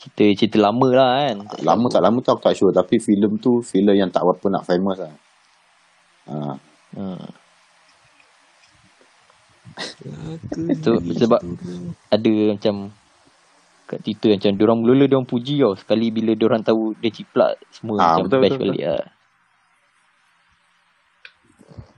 Cerita 0.00 0.24
cerita 0.34 0.58
lama 0.58 0.88
lah 0.90 1.10
kan. 1.22 1.36
Lama 1.60 1.86
tak 1.86 2.02
lama 2.02 2.18
tu 2.18 2.30
aku 2.32 2.42
tak 2.42 2.56
sure. 2.56 2.72
Tapi 2.72 2.98
filem 2.98 3.36
tu 3.36 3.60
filem 3.60 3.94
yang 3.94 4.10
tak 4.10 4.24
berapa 4.24 4.46
nak 4.48 4.64
famous 4.64 4.98
lah. 4.98 5.14
Ha. 6.26 6.34
Hmm. 6.90 7.22
Laka 10.02 10.72
Tu 10.84 10.92
sebab 11.14 11.40
ada 12.10 12.32
macam 12.50 12.74
kat 13.86 13.98
Twitter 14.02 14.30
macam 14.34 14.50
diorang 14.54 14.78
mula-mula 14.80 15.06
diorang 15.06 15.28
puji 15.28 15.60
tau. 15.60 15.74
Sekali 15.76 16.10
bila 16.10 16.32
diorang 16.34 16.62
tahu 16.62 16.94
dia 16.98 17.10
ciplak 17.10 17.58
semua 17.70 17.94
Ah, 17.98 18.04
macam 18.18 18.24
betul, 18.26 18.38
bash 18.40 18.50
betul, 18.56 18.62
balik 18.66 18.82
lah. 18.82 19.04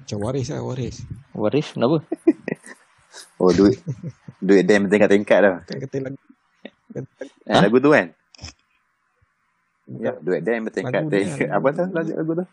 Macam 0.02 0.18
waris 0.20 0.48
lah 0.48 0.60
waris. 0.60 0.96
Waris 1.32 1.66
kenapa? 1.70 1.96
Oh 3.36 3.50
duit. 3.50 3.76
duit 4.38 4.62
dem 4.62 4.86
tingkat-tingkat 4.86 5.38
dah. 5.38 5.54
Kata 5.62 5.96
lagu 6.00 6.18
Eh, 7.44 7.58
lagu 7.58 7.76
tu 7.76 7.90
kan? 7.90 8.06
Ya, 9.92 10.14
duit 10.16 10.40
dem 10.40 10.62
Lagu 10.62 10.70
tingkat-tingkat. 10.70 11.10
dia. 11.42 11.50
Apa 11.50 11.68
tu 11.70 11.82
lagu, 11.88 12.10
lagu 12.12 12.32
tu? 12.34 12.46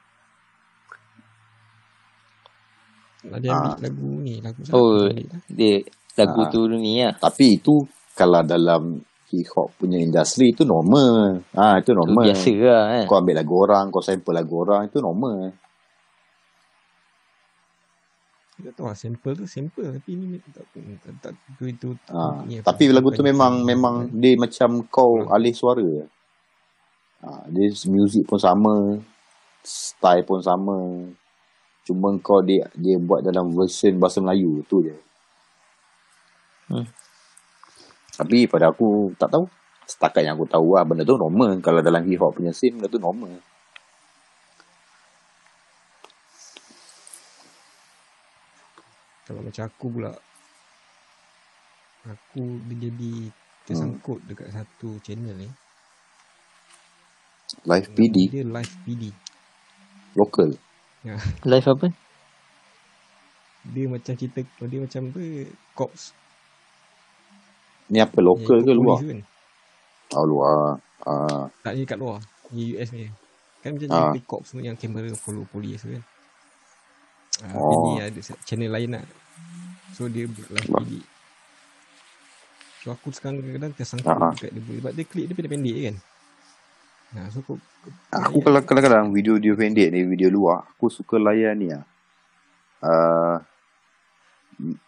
ada 3.22 3.46
ambil 3.46 3.52
Ah. 3.52 3.76
lagu 3.78 4.08
ni 4.18 4.34
lagu 4.40 4.60
Oh, 4.72 5.06
lah. 5.06 5.12
dia 5.46 5.84
lagu 6.16 6.42
Ah. 6.42 6.50
tu 6.50 6.60
ni 6.72 7.00
lah. 7.00 7.14
Tapi 7.14 7.46
itu 7.54 7.84
kalau 8.14 8.42
dalam 8.42 8.98
hip 9.30 9.48
hop 9.54 9.78
punya 9.78 9.96
industri 9.98 10.52
itu 10.52 10.64
normal. 10.64 11.44
Ah 11.54 11.78
itu 11.78 11.92
Tu 11.92 11.96
normal. 11.96 12.24
biasa 12.26 12.52
lah 12.58 12.84
kan. 12.90 13.06
Kau 13.06 13.18
ambil 13.18 13.36
lagu 13.38 13.54
orang, 13.60 13.86
kau 13.90 14.02
sample 14.02 14.34
lagu 14.34 14.54
orang 14.60 14.88
itu 14.88 14.98
normal. 14.98 15.54
Tak 18.60 18.76
tahu 18.76 18.92
lah 18.92 18.98
sample 19.00 19.34
tu 19.40 19.46
sample 19.48 19.88
tapi 19.88 20.20
ni 20.20 20.36
tak 20.52 20.68
tak, 20.76 21.14
tak 21.24 21.32
tu 21.56 21.64
itu 21.64 21.96
Ha, 22.12 22.44
ni 22.44 22.60
apa, 22.60 22.76
tapi 22.76 22.92
lagu 22.92 23.08
tu 23.16 23.24
memang 23.24 23.64
memang 23.64 24.12
dia 24.12 24.36
macam 24.36 24.84
kau 24.92 25.24
Hmm. 25.24 25.32
alih 25.32 25.56
suara. 25.56 25.88
Ha, 27.24 27.48
dia 27.48 27.72
music 27.88 28.28
pun 28.28 28.36
sama, 28.40 29.00
style 29.64 30.28
pun 30.28 30.44
sama. 30.44 30.76
Cuma 31.88 32.12
kau 32.20 32.44
dia 32.44 32.68
dia 32.76 33.00
buat 33.00 33.24
dalam 33.24 33.56
version 33.56 33.96
bahasa 33.96 34.20
Melayu 34.20 34.60
tu 34.68 34.84
je. 34.84 34.96
Hmm. 36.68 36.86
Tapi 38.20 38.46
pada 38.52 38.76
aku 38.76 39.16
tak 39.16 39.32
tahu. 39.32 39.48
Setakat 39.90 40.22
yang 40.22 40.38
aku 40.38 40.46
tahu 40.46 40.78
lah 40.78 40.86
benda 40.86 41.02
tu 41.02 41.18
normal. 41.18 41.58
Kalau 41.66 41.82
dalam 41.82 42.06
hip 42.06 42.22
hop 42.22 42.38
punya 42.38 42.54
scene 42.54 42.78
benda 42.78 42.92
tu 42.92 43.02
normal. 43.02 43.40
Kalau 49.30 49.46
macam 49.46 49.62
aku 49.62 49.86
pula 49.94 50.12
aku 52.04 52.42
dia 52.66 52.90
jadi 52.90 53.14
tersangkut 53.64 54.18
dekat 54.26 54.50
satu 54.50 54.98
channel 55.06 55.38
ni 55.38 55.50
Live 57.66 57.90
PD, 57.94 58.30
dia 58.30 58.42
live 58.42 58.74
PD 58.82 59.10
local. 60.14 60.50
Live 61.46 61.68
apa? 61.68 61.88
dia 63.60 63.86
macam 63.86 64.14
cerita 64.16 64.40
dia 64.66 64.80
macam 64.80 65.02
apa 65.12 65.22
cops 65.76 66.16
Ni 67.90 67.98
apa 68.00 68.18
local 68.22 68.62
ke 68.66 68.72
yang 68.72 68.78
ikut 68.78 68.78
luar? 68.78 68.98
kan. 69.02 69.20
Oh 70.14 70.26
luar. 70.26 70.78
Ah, 71.06 71.46
tak 71.62 71.78
ni 71.78 71.86
kat 71.86 71.98
luar 71.98 72.18
ni 72.50 72.74
US 72.74 72.90
ni 72.90 73.06
kan 73.62 73.76
macam 73.76 73.88
Ah. 73.92 74.10
cerita 74.10 74.18
cops 74.26 74.54
semua 74.54 74.66
yang 74.66 74.78
kamera 74.80 75.14
follow 75.14 75.46
polis 75.46 75.84
tu 75.84 75.94
kan 75.94 76.02
Ah, 77.40 77.56
Oh. 77.56 77.64
tapi 77.64 77.76
ni 77.80 77.94
ada 78.00 78.20
channel 78.44 78.68
lain 78.70 78.90
lah 78.94 79.06
so 79.92 80.06
dia 80.06 80.28
buat 80.28 80.48
live. 80.52 80.70
PD 80.70 80.92
so 82.80 82.92
aku 82.92 83.12
sekarang 83.12 83.40
kadang-kadang 83.40 83.74
tersangkut 83.74 84.08
Ah, 84.08 84.20
ah. 84.20 84.32
dekat 84.34 84.52
dia 84.52 84.62
sebab 84.80 84.92
dia 84.92 85.06
klip 85.06 85.24
dia 85.26 85.36
pendek-pendek 85.36 85.78
kan 85.86 85.98
Nah, 87.10 87.26
so 87.34 87.42
aku, 87.42 87.58
Aku 88.14 88.38
kalau 88.40 88.62
kadang-kadang 88.62 89.10
video-video 89.10 89.58
pendek 89.58 89.90
ni, 89.90 90.06
video 90.06 90.30
luar, 90.30 90.62
aku 90.70 90.94
suka 90.94 91.18
layan 91.18 91.58
ni 91.58 91.74
lah. 91.74 91.82
Uh, 92.86 93.42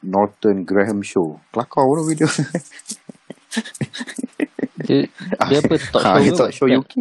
Norton 0.06 0.62
Graham 0.62 1.02
Show. 1.02 1.42
Kelakar 1.50 1.82
tu 1.82 2.06
video. 2.06 2.30
Dia, 4.82 5.10
dia 5.50 5.60
apa 5.62 5.76
talk 5.94 6.02
ha, 6.02 6.14
show 6.14 6.22
dia 6.22 6.30
ke? 6.30 6.38
talk 6.38 6.52
show 6.52 6.68
Bukan. 6.68 6.78
UK. 6.78 6.96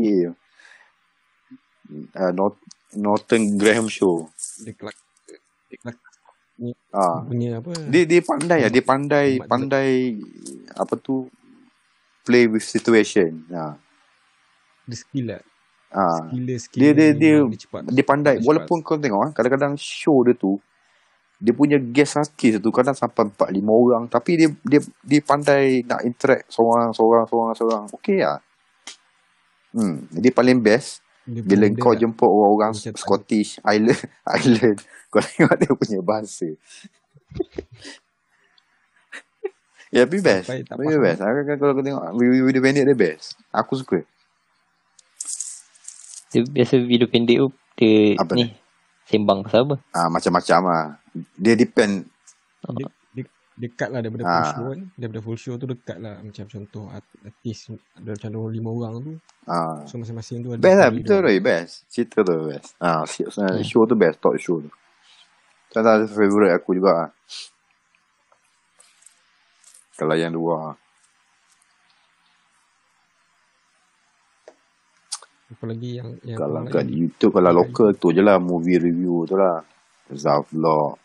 Uh, 2.13 2.33
Nort, 2.33 2.57
Norton 2.93 3.43
Graham 3.57 3.93
Show. 3.93 4.25
Dia 4.61 4.73
kelak 4.73 4.97
dia 4.97 4.97
kelak 4.97 4.97
Ah, 6.91 7.25
punya 7.25 7.57
apa? 7.57 7.73
dia 7.89 8.05
dia 8.05 8.21
pandai 8.21 8.59
ya, 8.61 8.69
dia 8.69 8.85
pandai 8.85 9.41
Mat- 9.41 9.49
pandai 9.49 9.91
apa 10.71 10.95
tu 10.95 11.31
play 12.21 12.45
with 12.45 12.61
situation. 12.61 13.49
Ha. 13.49 13.81
dia 14.85 14.97
skill 14.99 15.27
lah. 15.31 15.43
Ha. 15.91 16.03
Skill 16.21 16.43
dia 16.45 16.59
skill 16.59 16.81
Dia- 16.83 16.95
dia- 16.95 17.15
dia- 17.15 17.47
dia 17.47 17.61
cepat. 17.61 17.81
Dia 17.89 18.05
pandai 18.05 18.35
Cepat. 18.37 18.47
walaupun 18.47 18.77
kau 18.83 18.97
tengok 18.97 19.23
ah, 19.23 19.31
kadang-kadang 19.31 19.75
show 19.75 20.21
dia 20.23 20.35
tu 20.35 20.61
dia 21.41 21.57
punya 21.57 21.81
guest 21.81 22.21
artist 22.21 22.61
tu 22.61 22.69
kadang 22.69 22.93
sampai 22.93 23.25
4 23.25 23.49
5 23.49 23.65
orang 23.73 24.05
tapi 24.05 24.37
dia 24.37 24.49
dia 24.61 24.81
dia 25.01 25.21
pandai 25.21 25.81
nak 25.83 26.05
interact 26.05 26.53
seorang 26.53 26.93
seorang 26.93 27.25
seorang 27.25 27.55
seorang. 27.57 27.85
Okey 27.91 28.21
ah. 28.21 28.37
Hmm, 29.71 30.05
jadi 30.11 30.29
paling 30.31 30.59
best 30.59 31.01
Dia 31.31 31.43
bila 31.47 31.67
kau 31.79 31.95
dia 31.95 32.03
jemput 32.03 32.27
orang-orang 32.27 32.75
Macam 32.75 32.91
tak- 32.91 32.99
Scottish 32.99 33.63
Island 33.63 34.03
Island 34.43 34.79
kau 35.11 35.23
tengok 35.23 35.55
dia 35.55 35.71
punya 35.71 36.01
bahasa. 36.03 36.49
ya, 39.95 40.07
tapi 40.07 40.19
best. 40.19 40.49
Tapi 40.51 40.83
faham. 40.87 41.03
best. 41.03 41.21
Aku 41.23 41.41
kan 41.47 41.57
kalau 41.59 41.73
kau 41.75 41.85
tengok 41.87 42.05
video-video 42.15 42.61
pendek 42.63 42.85
dia 42.87 42.97
best. 42.97 43.39
Aku 43.51 43.75
suka. 43.75 44.03
Dia 46.31 46.47
biasa 46.47 46.75
video 46.79 47.11
pendek 47.11 47.39
tu 47.39 47.49
dia 47.75 48.15
Apa 48.15 48.39
ni 48.39 48.55
sembang 49.07 49.43
pasal 49.43 49.67
apa? 49.67 49.77
Ah 49.91 50.07
macam-macam 50.07 50.61
ah. 50.71 50.87
Dia 51.35 51.59
depend 51.59 52.07
dia, 52.71 52.87
dekat 53.61 53.89
lah 53.89 54.01
daripada 54.01 54.25
Ah. 54.25 54.33
full 54.33 54.47
show 54.51 54.67
kan. 54.67 54.81
Daripada 54.95 55.21
full 55.21 55.39
show 55.39 55.55
tu 55.55 55.67
dekat 55.67 55.97
lah. 55.97 56.17
Macam 56.19 56.45
contoh 56.47 56.85
art- 56.89 57.17
artis 57.21 57.59
ada 57.93 58.09
macam 58.11 58.31
25 58.49 58.73
orang 58.73 58.95
tu. 58.99 59.13
ah 59.45 59.85
So 59.85 59.97
masing-masing 59.97 60.41
tu 60.41 60.49
ada 60.51 60.61
Best 60.61 60.79
lah, 60.79 60.89
betul. 60.89 61.19
Roy, 61.21 61.39
best. 61.39 61.85
Cerita 61.87 62.23
tu 62.23 62.37
best. 62.47 62.73
Ah, 62.79 63.05
si- 63.05 63.27
Hmm. 63.27 63.61
show 63.61 63.85
tu 63.85 63.95
best, 63.95 64.17
talk 64.19 64.37
show 64.37 64.59
tu. 64.59 64.71
Salah 65.69 66.01
satu 66.01 66.11
favourite 66.11 66.51
aku 66.51 66.75
juga 66.75 66.93
ah. 66.99 67.11
Kalau 69.95 70.15
yang 70.15 70.33
dua 70.33 70.55
ah. 70.67 70.77
Apa 75.51 75.67
lagi 75.67 75.99
yang 75.99 76.15
yang 76.23 76.39
Kalau 76.39 76.63
kat 76.65 76.87
lain? 76.87 76.95
YouTube 76.95 77.33
kalau 77.35 77.51
local 77.53 77.91
tu 77.93 78.15
je 78.15 78.23
lah 78.23 78.39
movie 78.39 78.79
review 78.79 79.27
tu 79.27 79.35
lah. 79.35 79.59
Zaf 80.09 80.47
Vlog 80.49 81.00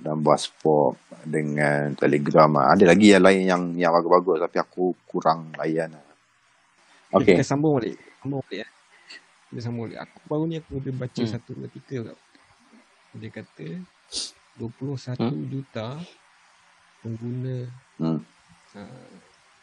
dan 0.00 0.16
Pop 0.24 0.96
dengan 1.22 1.92
Telegram 1.94 2.50
ah. 2.56 2.72
Ada 2.72 2.90
lagi 2.90 3.12
yang 3.12 3.22
lain 3.22 3.42
yang 3.44 3.62
yang 3.76 3.92
bagus-bagus 3.92 4.40
tapi 4.40 4.56
aku 4.56 4.96
kurang 5.04 5.52
layan 5.56 5.92
lah. 5.92 6.04
Okay. 7.10 7.36
Kita 7.36 7.44
sambung 7.44 7.76
balik. 7.76 7.98
Sambung 8.18 8.40
balik 8.44 8.64
eh. 8.64 8.70
Kita 9.50 9.60
sambung 9.60 9.82
balik. 9.86 9.98
Aku 10.02 10.18
baru 10.26 10.44
ni 10.46 10.56
aku 10.56 10.78
ada 10.78 10.90
baca 10.94 11.20
Hmm. 11.20 11.30
satu 11.30 11.50
artikel 11.58 12.00
kat. 12.06 12.18
Dia 13.12 13.30
kata 13.30 13.66
21 14.54 15.18
Hmm. 15.18 15.44
juta 15.46 15.86
pengguna 17.00 17.56
Hmm. 17.98 18.20
uh, 18.74 19.12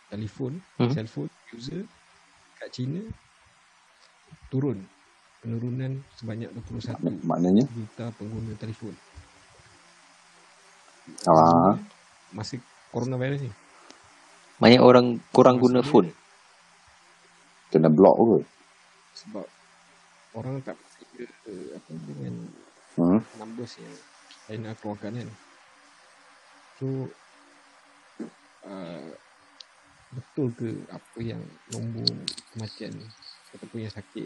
telefon, 0.07 0.59
Hmm. 0.75 0.91
cellphone 0.91 1.31
user 1.49 1.83
kat 2.57 2.69
China 2.71 3.01
turun. 4.47 4.83
Penurunan 5.37 6.01
sebanyak 6.17 6.49
21 6.51 6.97
Mak- 6.99 7.23
Maknanya 7.23 7.63
juta 7.69 8.09
pengguna 8.13 8.51
telefon. 8.57 8.91
Ah, 11.27 11.75
Masa 12.31 12.59
coronavirus 12.91 13.47
ni. 13.47 13.51
Banyak 14.57 14.81
orang 14.81 15.21
kurang 15.29 15.61
guna 15.61 15.79
Maksudnya, 15.79 15.91
phone. 15.91 16.09
kena 17.69 17.89
block 17.91 18.15
ke? 18.17 18.39
Sebab 19.21 19.45
orang 20.33 20.61
tak 20.61 20.75
percaya 20.77 21.25
uh, 21.49 21.67
apa 21.77 21.91
dengan 22.07 22.35
Hmm. 22.97 23.21
numbers 23.37 23.77
yang 23.77 23.93
China 24.49 24.73
keluarkan 24.81 25.21
kan. 25.21 25.29
So 26.81 27.05
uh, 28.65 29.13
betul 30.09 30.49
ke 30.57 30.69
apa 30.89 31.19
yang 31.21 31.37
nombor 31.69 32.09
kematian 32.49 32.97
ataupun 33.53 33.85
yang 33.85 33.93
sakit 33.93 34.25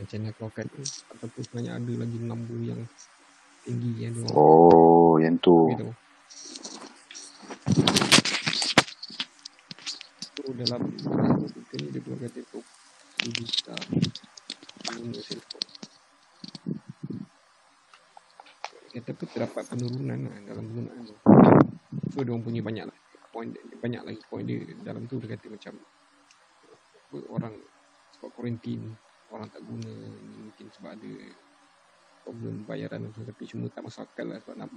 yang 0.00 0.06
China 0.08 0.32
keluarkan 0.32 0.64
tu 0.72 0.80
ataupun 1.12 1.40
sebenarnya 1.44 1.72
ada 1.76 1.92
lagi 1.92 2.18
nombor 2.24 2.56
yang 2.64 2.80
tinggi 3.62 3.92
yang 4.06 4.14
orang 4.26 4.36
Oh, 4.36 5.14
yang 5.22 5.36
tu. 5.38 5.56
gitu. 5.74 5.88
So 10.32 10.42
dalam 10.58 10.80
kita 10.90 11.74
ni 11.78 11.88
dia 11.94 12.00
kata 12.02 12.40
tu 12.50 12.60
1 13.22 13.38
juta. 13.38 13.76
Kata 18.92 19.10
pun 19.16 19.26
terdapat 19.32 19.62
penurunan 19.72 20.18
lah 20.28 20.36
dalam 20.44 20.64
penggunaan 20.68 21.00
tu. 21.06 21.16
So 22.12 22.18
dia 22.20 22.32
orang 22.34 22.44
punya 22.44 22.60
banyak 22.60 22.84
lah 22.90 22.98
point 23.32 23.48
banyak 23.80 24.02
lagi 24.04 24.20
point 24.28 24.44
dia 24.44 24.60
dalam 24.84 25.08
tu 25.08 25.16
dia 25.16 25.32
kata 25.32 25.48
macam 25.48 25.74
orang 27.32 27.56
sebab 28.12 28.30
quarantine 28.36 28.92
orang 29.32 29.48
tak 29.48 29.64
guna 29.64 29.92
mungkin 30.36 30.66
sebab 30.68 30.92
ada 30.92 31.12
problem 32.24 32.64
bayaran 32.66 33.10
tu 33.12 33.22
tapi 33.26 33.44
cuma 33.50 33.68
tak 33.70 33.84
masuk 33.86 34.06
akal 34.06 34.26
lah 34.30 34.38
sebab 34.42 34.56
nak, 34.58 34.70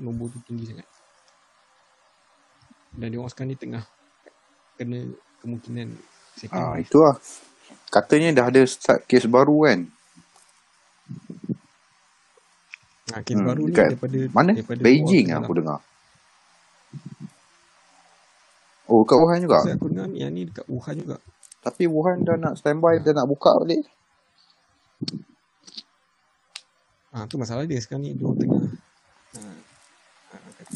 nombor 0.00 0.32
tu 0.32 0.40
tinggi 0.44 0.72
sangat 0.72 0.88
dan 2.96 3.08
dia 3.12 3.18
orang 3.20 3.32
sekarang 3.32 3.50
ni 3.52 3.58
tengah 3.60 3.84
kena 4.76 5.00
kemungkinan 5.42 5.88
Ah, 6.52 6.76
itu 6.80 6.98
lah. 7.02 7.16
Katanya 7.92 8.32
dah 8.42 8.46
ada 8.48 8.62
start 8.64 9.04
kes 9.08 9.28
baru 9.28 9.68
kan. 9.68 9.80
ha, 13.12 13.22
kes 13.24 13.40
Hmm, 13.40 13.44
baru 13.44 13.68
ni 13.68 13.84
daripada 13.84 14.18
Mana? 14.32 14.52
daripada 14.54 14.84
Beijing 14.84 15.32
lah 15.32 15.40
aku 15.44 15.52
dengar. 15.60 15.80
Oh, 18.88 19.04
kat 19.08 19.16
Wuhan 19.20 19.40
juga. 19.44 19.60
Pasal 19.60 19.76
aku 19.76 19.90
dengar 19.92 20.08
ni 20.10 20.22
yang 20.24 20.32
ni 20.34 20.48
dekat 20.48 20.66
Wuhan 20.68 20.96
juga 20.98 21.16
Tapi 21.62 21.84
Wuhan 21.86 22.24
dah 22.26 22.36
nak 22.40 22.58
standby, 22.58 22.98
dah 23.02 23.12
nak 23.16 23.28
buka 23.28 23.54
balik. 23.62 23.86
Ha, 27.12 27.24
tu 27.28 27.36
masalah 27.36 27.64
dia 27.64 27.78
sekarang 27.78 28.02
ni 28.04 28.16
orang 28.16 28.38
tengah 28.38 28.64
ha, 29.36 29.40
ha, 30.32 30.36
kata, 30.58 30.74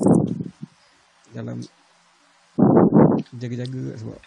dalam 1.33 1.59
jaga-jaga 3.37 3.81
kat 3.93 3.99
sebab 4.01 4.19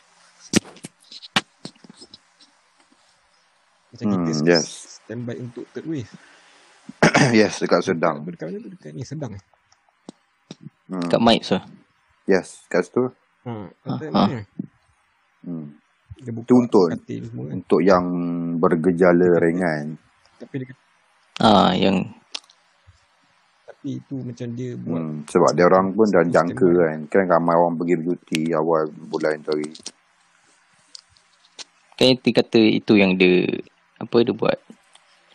macam 3.89 4.05
Hmm, 4.05 4.22
kita 4.22 4.32
yes. 4.45 4.66
standby 5.01 5.36
untuk 5.38 5.66
third 5.72 5.86
wave 5.86 6.12
yes, 7.38 7.60
dekat 7.60 7.82
Sedang. 7.86 8.26
dekat 8.26 8.49
mana 8.49 8.60
tu 8.60 8.70
dekat 8.70 8.91
ni 8.93 9.03
sedang 9.03 9.34
eh 9.36 9.43
Hmm. 10.89 11.05
Kat 11.05 11.22
mic 11.22 11.45
so. 11.45 11.62
Yes, 12.26 12.66
kat 12.66 12.82
situ. 12.82 13.14
ha, 13.45 13.70
Ha, 13.86 13.89
mana 14.01 14.41
Hmm. 15.45 15.78
dia 16.18 16.34
buka 16.34 16.49
Tu 16.49 16.55
untuk 16.57 16.86
katil 16.89 17.30
semua 17.30 17.45
kan 17.47 17.60
untuk 17.62 17.80
yang 17.80 18.05
bergejala 18.57 19.38
ringan. 19.39 19.95
tapi 20.36 20.53
dia 20.60 20.68
kata 20.68 20.88
Ah 21.39 21.71
yang 21.71 22.03
tapi 23.63 23.95
itu 23.95 24.15
macam 24.19 24.47
dia 24.53 24.75
buat 24.75 24.99
Hmm. 24.99 25.23
Sebab 25.25 25.55
dia 25.55 25.63
orang 25.63 25.95
pun 25.95 26.05
dah 26.05 26.19
jangka 26.21 26.67
kan. 26.75 26.99
Kan 27.07 27.23
ramai 27.25 27.55
orang 27.55 27.79
pergi 27.79 27.95
bercuti 27.95 28.41
awal 28.51 28.91
bulan 28.91 29.39
tu 29.39 29.55
hari. 29.55 29.71
kan 31.95 32.15
dia 32.15 32.31
kata 32.33 32.59
itu 32.59 32.95
yang 32.95 33.15
dia 33.15 33.43
apa 33.97 34.15
dia 34.19 34.31
buat 34.31 34.55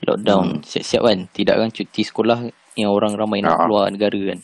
lockdown 0.03 0.61
Hmm. 0.61 0.63
siap-siap 0.63 1.03
kan. 1.03 1.19
Tidak 1.27 1.55
kan 1.55 1.69
cuti 1.69 2.03
sekolah 2.03 2.39
yang 2.75 2.89
orang 2.89 3.13
ramai 3.15 3.41
nak 3.41 3.57
Ah. 3.57 3.65
keluar 3.65 3.89
negara 3.89 4.21
kan. 4.29 4.41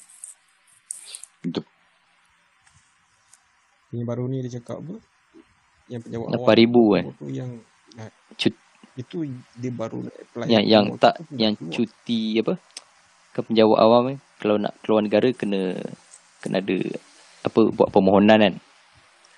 Itu 1.43 1.61
yang 3.91 4.07
baru 4.07 4.29
ni 4.29 4.41
dia 4.41 4.57
cakap 4.57 4.79
apa 4.79 4.95
yang 5.89 6.01
penjawab 6.01 6.27
8,000 6.31 6.83
kan. 6.95 7.05
tu 7.19 7.27
yang 7.27 7.51
nah, 7.99 8.07
Cut- 8.33 8.63
itu 9.01 9.25
dia 9.57 9.73
baru 9.73 10.05
nak 10.05 10.17
apply 10.17 10.47
yang 10.47 10.65
yang 10.69 10.85
tak 11.01 11.17
yang 11.33 11.57
keluar. 11.57 11.73
cuti 11.73 12.21
apa 12.41 12.55
ke 13.33 13.41
penjawat 13.41 13.79
awam 13.81 14.03
kan 14.13 14.19
kalau 14.41 14.57
nak 14.61 14.75
keluar 14.85 15.01
negara 15.01 15.29
kena 15.33 15.77
kena 16.45 16.61
ada 16.61 16.79
apa 17.41 17.61
buat 17.73 17.89
permohonan 17.89 18.39
kan 18.41 18.55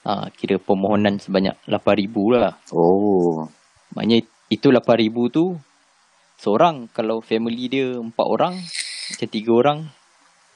ha, 0.06 0.26
kira 0.34 0.58
permohonan 0.58 1.22
sebanyak 1.22 1.54
8000 1.70 2.10
lah 2.34 2.54
oh. 2.74 3.46
maknanya 3.94 4.26
itu 4.50 4.66
8000 4.68 5.08
tu 5.30 5.44
seorang 6.42 6.90
kalau 6.90 7.22
family 7.22 7.70
dia 7.70 7.86
empat 7.98 8.26
orang 8.26 8.54
macam 9.14 9.28
tiga 9.30 9.50
orang 9.54 9.78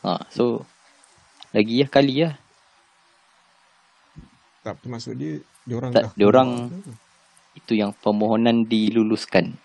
ha, 0.03 0.27
so 0.33 0.67
lagi 1.55 1.87
lah 1.87 1.91
kali 1.91 2.27
lah 2.27 2.35
tak 4.67 4.83
termasuk 4.83 5.15
dia 5.15 5.39
dia 5.67 5.75
orang 5.79 5.91
Tak, 5.95 6.03
dah 6.03 6.11
dia 6.19 6.27
orang. 6.27 6.51
Itu 7.57 7.73
yang 7.73 7.91
permohonan 7.93 8.63
diluluskan 8.63 9.57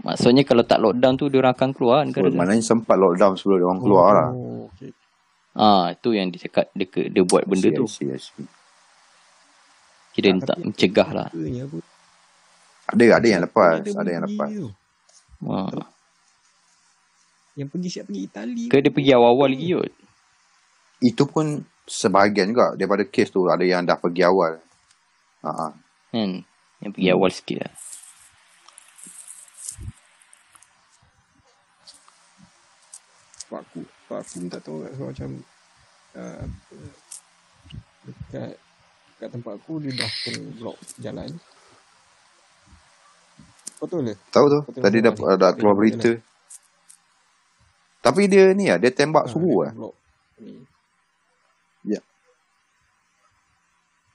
maksudnya 0.00 0.42
kalau 0.42 0.64
tak 0.64 0.80
lockdown 0.80 1.14
tu 1.14 1.28
dia 1.28 1.38
orang 1.38 1.52
akan 1.52 1.70
keluar 1.70 1.98
So, 2.02 2.06
negara 2.08 2.28
maknanya 2.32 2.64
sempat 2.64 2.96
lockdown 2.96 3.36
sebelum 3.36 3.56
dia 3.56 3.66
orang 3.68 3.80
keluar 3.80 4.10
lah. 4.10 4.28
oh, 4.32 4.64
okay. 4.66 4.90
Ah, 5.50 5.92
tu 5.94 6.14
yang 6.14 6.30
dia 6.30 6.46
cakap 6.46 6.70
dia, 6.72 6.86
dia 6.86 7.22
buat 7.22 7.42
benda 7.42 7.68
tu. 7.68 7.84
see, 7.84 8.06
I 8.06 8.16
see. 8.16 8.46
Kira 10.10 10.30
Tak, 10.38 10.56
mencegah 10.56 11.08
lah. 11.10 11.28
Ada, 12.86 13.04
ada 13.18 13.26
yang 13.26 13.42
lepas. 13.42 13.78
ada 13.78 13.90
Ada 13.92 14.10
yang 14.10 14.24
lepas. 14.26 14.48
tu? 14.48 14.70
Ah. 15.44 15.86
Yang 17.54 17.68
pergi 17.68 17.88
siap 17.90 18.04
pergi 18.06 18.22
Itali. 18.24 18.64
Ke 18.66 18.78
dia 18.78 18.90
pergi 18.90 19.10
awal-awal 19.10 19.50
lagi 19.50 19.68
kot. 19.74 19.92
Itu 20.98 21.26
pun 21.26 21.46
sebahagian 21.84 22.50
juga 22.50 22.74
daripada 22.74 23.02
kes 23.02 23.30
tu. 23.30 23.46
Ada 23.46 23.62
yang 23.62 23.82
dah 23.82 23.98
pergi 23.98 24.22
awal. 24.22 24.54
Ha, 25.42 25.74
Kan? 26.10 26.30
Yang 26.80 26.90
pergi 26.96 27.08
awal 27.12 27.30
sikit 27.32 27.58
lah. 27.60 27.72
Sebab 33.44 33.58
aku, 33.60 33.80
sebab 33.84 34.16
aku 34.22 34.34
pun 34.38 34.46
tak 34.48 34.60
tahu 34.62 34.76
kat 34.80 34.90
sebab 34.94 35.08
macam 35.10 35.30
uh, 36.16 36.44
dekat 38.06 38.50
dekat 39.16 39.28
tempat 39.34 39.52
aku 39.58 39.72
dia 39.82 39.92
dah 39.98 40.10
kena 40.24 40.40
blok 40.56 40.76
jalan. 41.02 41.30
Betul 43.80 44.00
ke? 44.12 44.14
tahu 44.28 44.46
tu. 44.48 44.60
Tadi 44.76 44.98
dah, 45.00 45.12
betul. 45.12 45.36
dah 45.40 45.50
keluar 45.56 45.76
berita. 45.76 46.10
Tapi 48.00 48.28
dia 48.28 48.52
ni 48.56 48.68
lah. 48.72 48.80
Dia 48.80 48.92
tembak 48.92 49.28
Ah, 49.28 49.30
suruh 49.32 49.68
lah. 49.68 49.72
Blok 49.76 49.94
ni. 50.40 50.64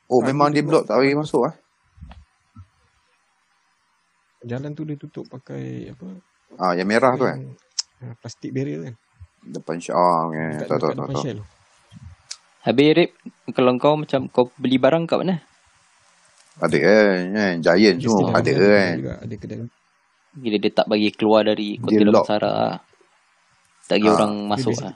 Oh, 0.05 0.21
Ah, 0.21 0.25
memang 0.29 0.53
dia 0.53 0.61
blok 0.61 0.85
tak 0.85 1.01
bagi 1.01 1.17
masuk 1.17 1.49
lah. 1.49 1.53
Jalan 4.45 4.71
tu 4.71 4.85
dia 4.85 4.93
tutup 4.95 5.25
pakai 5.25 5.89
apa? 5.89 6.05
Ah, 6.55 6.71
yang 6.71 6.85
merah 6.85 7.17
tu 7.17 7.25
kan. 7.25 7.41
ah, 7.99 8.13
plastik 8.15 8.53
barrier 8.53 8.79
kan. 8.83 8.95
Depan 9.43 9.77
Syah. 9.77 10.29
Eh, 10.31 10.53
Dekat, 10.55 10.67
tahu, 10.71 10.79
tahu, 10.79 10.91
dekat 11.03 11.15
tahu. 11.33 11.45
Habis 12.61 12.89
Rip, 12.95 13.11
kalau 13.53 13.71
kau 13.75 13.93
macam 13.95 14.21
kau 14.27 14.49
beli 14.55 14.77
barang 14.77 15.05
kat 15.05 15.17
mana? 15.19 15.37
Ada 16.57 16.77
kan. 16.77 17.17
Eh, 17.31 17.53
Giant 17.59 17.97
Dia 17.97 18.05
semua. 18.07 18.29
Ada 18.31 18.49
ada 18.51 18.65
kan. 18.71 18.93
juga, 18.95 19.13
Ada 19.19 19.35
kedai. 19.35 19.57
Bila 20.35 20.57
dia 20.57 20.71
tak 20.73 20.85
bagi 20.85 21.09
keluar 21.09 21.41
dari 21.43 21.67
kota. 21.77 21.95
Damansara 21.95 22.51
lah. 22.51 22.77
Tak 23.85 23.95
bagi 23.95 24.07
Ah, 24.07 24.15
orang 24.15 24.33
dia 24.35 24.49
masuk 24.51 24.71
biasa- 24.71 24.83
lah. 24.83 24.95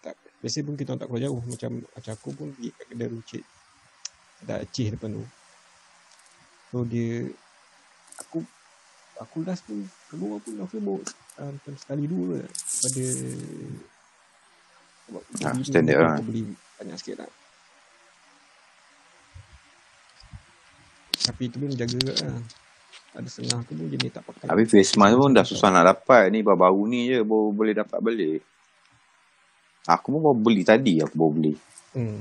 Tak, 0.00 0.14
biasa 0.40 0.58
pun 0.62 0.74
kita 0.74 0.90
tak 0.94 1.06
keluar 1.06 1.22
jauh. 1.22 1.40
Macam 1.44 1.70
macam 1.82 2.12
aku 2.12 2.28
pun 2.32 2.46
pergi 2.50 2.70
kat 2.70 2.86
kedai 2.88 3.08
runcit. 3.08 3.44
Ada 4.42 4.54
Aceh 4.60 4.88
depan 4.90 5.10
tu. 5.12 5.24
So 6.68 6.82
dia 6.84 7.30
aku 8.16 8.38
aku 9.16 9.36
last 9.42 9.62
pun 9.62 9.78
keluar 10.10 10.38
pun 10.38 10.52
dah 10.54 10.66
sibuk 10.66 11.00
uh, 11.36 11.50
macam 11.50 11.74
sekali 11.74 12.04
dua 12.04 12.38
je 12.38 12.48
pada 12.80 13.04
sebab 15.04 15.22
Ah, 15.40 15.52
beli 15.52 15.58
ni 15.58 15.64
standard 15.64 15.96
aku 15.96 16.04
lah. 16.04 16.18
beli 16.22 16.42
banyak 16.74 16.96
sikit 16.96 17.16
lah. 17.20 17.30
Tapi 21.24 21.42
itu 21.46 21.56
pun 21.56 21.70
jaga 21.72 21.88
juga 21.88 22.12
lah. 22.18 22.40
Ada 23.14 23.28
setengah 23.30 23.58
tu 23.64 23.72
pun 23.72 23.86
jenis 23.86 24.10
tak 24.10 24.22
pakai. 24.24 24.46
Habis 24.50 24.66
face 24.66 24.94
mask 24.98 25.14
pun 25.14 25.30
dah 25.30 25.46
susah 25.46 25.68
nak 25.70 25.84
dapat. 25.86 26.28
Ni 26.28 26.42
baru-baru 26.42 26.82
ni 26.84 27.00
je 27.06 27.18
baru 27.20 27.48
boleh 27.48 27.72
dapat 27.72 27.98
beli. 28.00 28.32
Aku 29.86 30.06
pun 30.10 30.20
baru 30.20 30.36
beli 30.36 30.62
tadi 30.64 30.98
aku 30.98 31.14
baru 31.14 31.32
beli. 31.32 31.54
Hmm. 31.94 32.20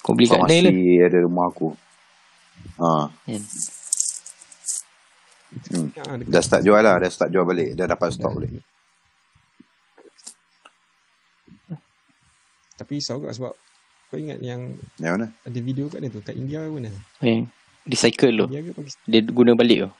Kau 0.00 0.14
beli 0.14 0.26
kat 0.26 0.38
mana 0.38 0.56
lah? 0.62 0.72
Ada 1.02 1.18
rumah 1.20 1.46
aku. 1.48 1.68
Ha, 2.78 3.10
Kan? 3.10 3.42
Hmm. 5.52 5.88
Ya, 5.92 6.02
dekat 6.16 6.28
Dah 6.28 6.42
start 6.42 6.62
jual 6.62 6.80
lah. 6.80 6.96
Dah 6.98 7.10
start 7.10 7.30
jual 7.30 7.44
balik. 7.44 7.76
Dah 7.76 7.86
dapat 7.86 8.08
dah. 8.08 8.14
stok 8.16 8.32
balik. 8.38 8.52
Tapi 12.72 12.92
risau 12.98 13.20
juga 13.20 13.30
sebab 13.30 13.52
kau 14.10 14.18
ingat 14.18 14.42
yang 14.42 14.74
Yang 14.98 15.12
mana? 15.16 15.26
ada 15.44 15.58
video 15.62 15.86
kat 15.88 16.02
dia 16.02 16.10
tu 16.10 16.20
kat 16.20 16.34
India 16.34 16.60
ke 16.66 16.70
mana? 16.72 16.90
Eh, 17.22 17.46
recycle 17.86 18.32
tu. 18.34 18.46
Dia 19.06 19.20
guna 19.24 19.52
balik 19.54 19.88
tu. 19.88 19.90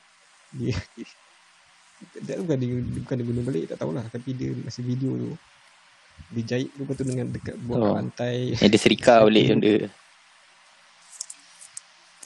Dia 0.59 0.75
dia 2.27 2.35
bukan 2.35 2.57
dia 2.59 2.67
bukan 2.99 3.15
dia 3.15 3.25
guna 3.25 3.41
balik 3.47 3.63
tak 3.71 3.77
tahulah 3.79 4.03
tapi 4.11 4.35
dia 4.35 4.51
masa 4.59 4.83
video 4.83 5.15
tu 5.15 5.29
dia 6.35 6.43
jahit 6.43 6.67
tu 6.75 6.83
lepas 6.83 6.99
tu 6.99 7.07
dengan 7.07 7.31
dekat 7.31 7.55
buat 7.63 7.79
kat 7.79 7.87
Oh. 7.87 7.95
lantai 7.95 8.35
Yang 8.59 8.69
dia 8.75 8.81
serika 8.81 9.23
balik 9.23 9.45
dia. 9.63 9.87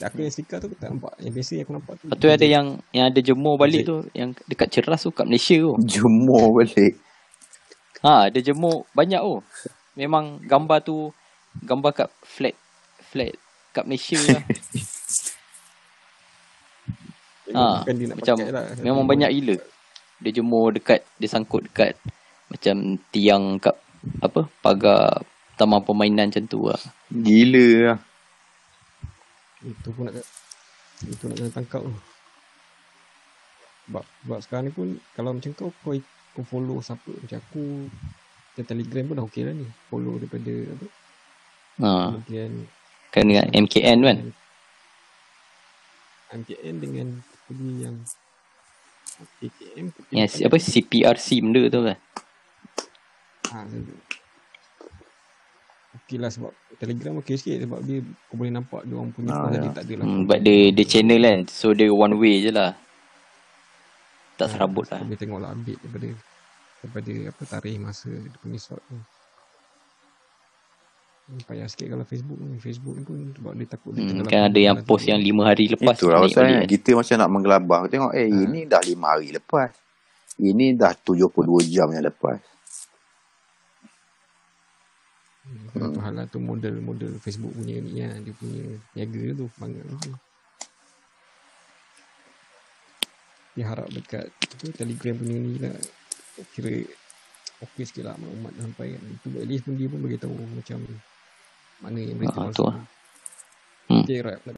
aku 0.06 0.22
yang 0.22 0.32
stiker 0.32 0.62
tu 0.62 0.66
aku 0.70 0.76
tak 0.78 0.94
nampak 0.94 1.12
yang 1.18 1.32
biasa 1.34 1.52
yang 1.58 1.64
aku 1.66 1.74
nampak 1.74 1.94
tu 1.98 2.04
Lepas 2.06 2.18
tu 2.22 2.28
ada 2.30 2.46
yang 2.46 2.66
yang 2.94 3.06
ada 3.10 3.20
jemur 3.22 3.54
balik 3.58 3.82
tu 3.82 4.06
yang 4.14 4.30
dekat 4.46 4.68
ceras 4.70 5.02
tu 5.02 5.10
kat 5.10 5.26
Malaysia 5.26 5.58
tu. 5.58 5.74
Jemur 5.98 6.54
balik. 6.62 6.94
Ha, 7.98 8.30
dia 8.30 8.40
jemur 8.46 8.86
banyak 8.94 9.18
tu. 9.18 9.42
Memang 9.98 10.38
gambar 10.46 10.78
tu 10.86 11.10
gambar 11.66 11.90
kat 11.90 12.08
flat 12.22 12.54
flat 13.02 13.34
kat 13.74 13.84
Malaysia 13.90 14.18
lah. 14.30 14.42
ha, 17.58 17.82
macam 18.14 18.36
lah 18.38 18.64
Memang 18.78 19.02
banyak 19.02 19.30
gila. 19.34 19.56
Dia 20.22 20.30
jemur 20.30 20.70
dekat 20.70 21.02
dia 21.18 21.26
sangkut 21.26 21.66
dekat 21.66 21.98
macam 22.48 22.96
tiang 23.10 23.58
kat 23.58 23.74
apa 24.22 24.46
pagar 24.62 25.26
taman 25.58 25.82
permainan 25.82 26.30
macam 26.30 26.46
tu 26.46 26.70
lah. 26.70 26.78
Gila 27.10 27.66
lah. 27.82 27.98
Itu 29.64 29.88
pun 29.90 30.06
nak 30.06 30.14
itu 31.06 31.24
nak 31.26 31.36
kena 31.38 31.50
tangkap 31.50 31.82
tu. 31.82 31.94
Sebab, 33.88 34.04
sebab 34.04 34.38
sekarang 34.44 34.64
ni 34.68 34.72
pun 34.74 34.88
kalau 35.16 35.32
macam 35.32 35.50
kau 35.56 35.70
kau, 35.80 35.96
kau 36.36 36.44
follow 36.44 36.78
siapa? 36.84 37.08
Macam 37.08 37.38
aku 37.40 37.88
macam 37.88 38.64
telegram 38.68 39.04
pun 39.08 39.14
dah 39.16 39.26
okey 39.26 39.42
lah 39.48 39.54
ni. 39.56 39.66
Follow 39.88 40.14
daripada 40.20 40.52
apa? 40.76 40.86
Ha, 41.78 41.88
kemudian 42.10 42.50
kan 43.08 43.24
dengan 43.24 43.46
MKN 43.54 43.98
kan. 44.04 44.18
MKN 46.28 46.74
dengan 46.82 47.08
pergi 47.48 47.72
yang 47.80 47.96
KKM 49.40 49.86
Yang 50.14 50.28
apa 50.46 50.56
CPRC 50.60 51.42
benda 51.42 51.62
tu 51.66 51.80
kan. 51.82 51.98
ha, 53.48 53.64
Okey 56.08 56.16
lah 56.16 56.32
sebab 56.32 56.48
Telegram 56.74 57.20
okey 57.20 57.36
sikit 57.36 57.68
sebab 57.68 57.84
dia 57.84 58.00
kau 58.00 58.40
boleh 58.40 58.48
nampak 58.48 58.80
dia 58.82 58.96
orang 58.96 59.12
punya 59.12 59.28
Ah, 59.28 59.44
ah, 59.44 59.52
ya. 59.52 59.60
dia 59.60 59.70
tak 59.70 59.84
ada 59.84 59.94
lah. 60.00 60.06
Hmm, 60.08 60.24
but 60.24 60.40
dia 60.40 60.72
dia 60.72 60.84
channel 60.84 61.20
kan. 61.20 61.38
So 61.46 61.66
dia 61.70 61.92
one 61.92 62.16
way 62.16 62.40
je 62.40 62.48
lah. 62.48 62.72
Tak 64.34 64.48
serabut 64.48 64.88
lah. 64.88 65.04
Boleh 65.04 65.20
tengok 65.20 65.36
lah 65.36 65.52
update 65.52 65.76
daripada 65.78 66.08
daripada 66.80 67.12
apa 67.28 67.42
tarikh 67.44 67.76
masa 67.76 68.08
dia 68.08 68.38
punya 68.40 68.56
shot 68.56 68.80
tu. 68.80 68.96
Payah 71.44 71.68
sikit 71.68 71.92
kalau 71.92 72.04
Facebook 72.04 72.40
ni. 72.40 72.56
Facebook 72.56 72.94
ni 72.96 73.02
pun 73.04 73.16
sebab 73.30 73.52
dia 73.52 73.66
takut 73.68 73.92
dia 73.92 74.00
Hmm, 74.00 74.24
kan 74.24 74.48
ada 74.48 74.56
yang 74.58 74.80
post 74.80 75.04
yang 75.04 75.20
lima 75.20 75.44
hari 75.44 75.68
lepas 75.68 75.92
Itulah 75.92 76.24
naik 76.24 76.32
pasal 76.32 76.42
kan. 76.46 76.64
Kita 76.64 76.90
macam 76.96 77.16
nak 77.20 77.30
menggelabah. 77.30 77.80
Tengok 77.84 78.12
eh 78.16 78.26
Ha. 78.26 78.38
ini 78.40 78.60
dah 78.64 78.80
5 78.80 78.96
hari 79.04 79.28
lepas. 79.30 79.68
Ini 80.40 80.72
dah 80.72 80.96
72 80.96 81.28
jam 81.68 81.92
yang 81.92 82.00
lepas. 82.00 82.40
Hmm, 85.48 85.96
hal 86.00 86.12
lah 86.12 86.26
tu 86.28 86.36
model-model 86.38 87.16
Facebook 87.18 87.56
punya 87.56 87.80
ni 87.80 88.04
lah. 88.04 88.20
Dia 88.20 88.34
punya 88.36 88.64
niaga 88.92 89.24
tu. 89.32 89.46
Bangga 89.56 89.80
tu. 90.00 90.12
Dia 93.56 93.64
harap 93.66 93.88
dekat 93.90 94.28
apa, 94.28 94.66
Telegram 94.76 95.14
punya 95.18 95.36
ni 95.36 95.54
lah. 95.58 95.74
Kira 96.54 96.70
okey 97.66 97.82
sikit 97.82 98.06
lah 98.06 98.14
maklumat 98.14 98.52
sampai 98.54 98.86
kan. 98.94 99.02
Itu 99.08 99.28
at 99.34 99.46
least 99.48 99.64
pun 99.64 99.74
dia 99.74 99.88
pun 99.90 99.98
beritahu 99.98 100.34
macam 100.54 100.78
mana 101.82 101.98
yang 101.98 102.18
berita 102.18 102.38
Ah, 102.38 102.46
palsu. 102.46 102.54
tu 102.54 102.64
lah. 102.68 102.76
Hmm. 103.88 104.02
Okay, 104.04 104.18
right. 104.20 104.42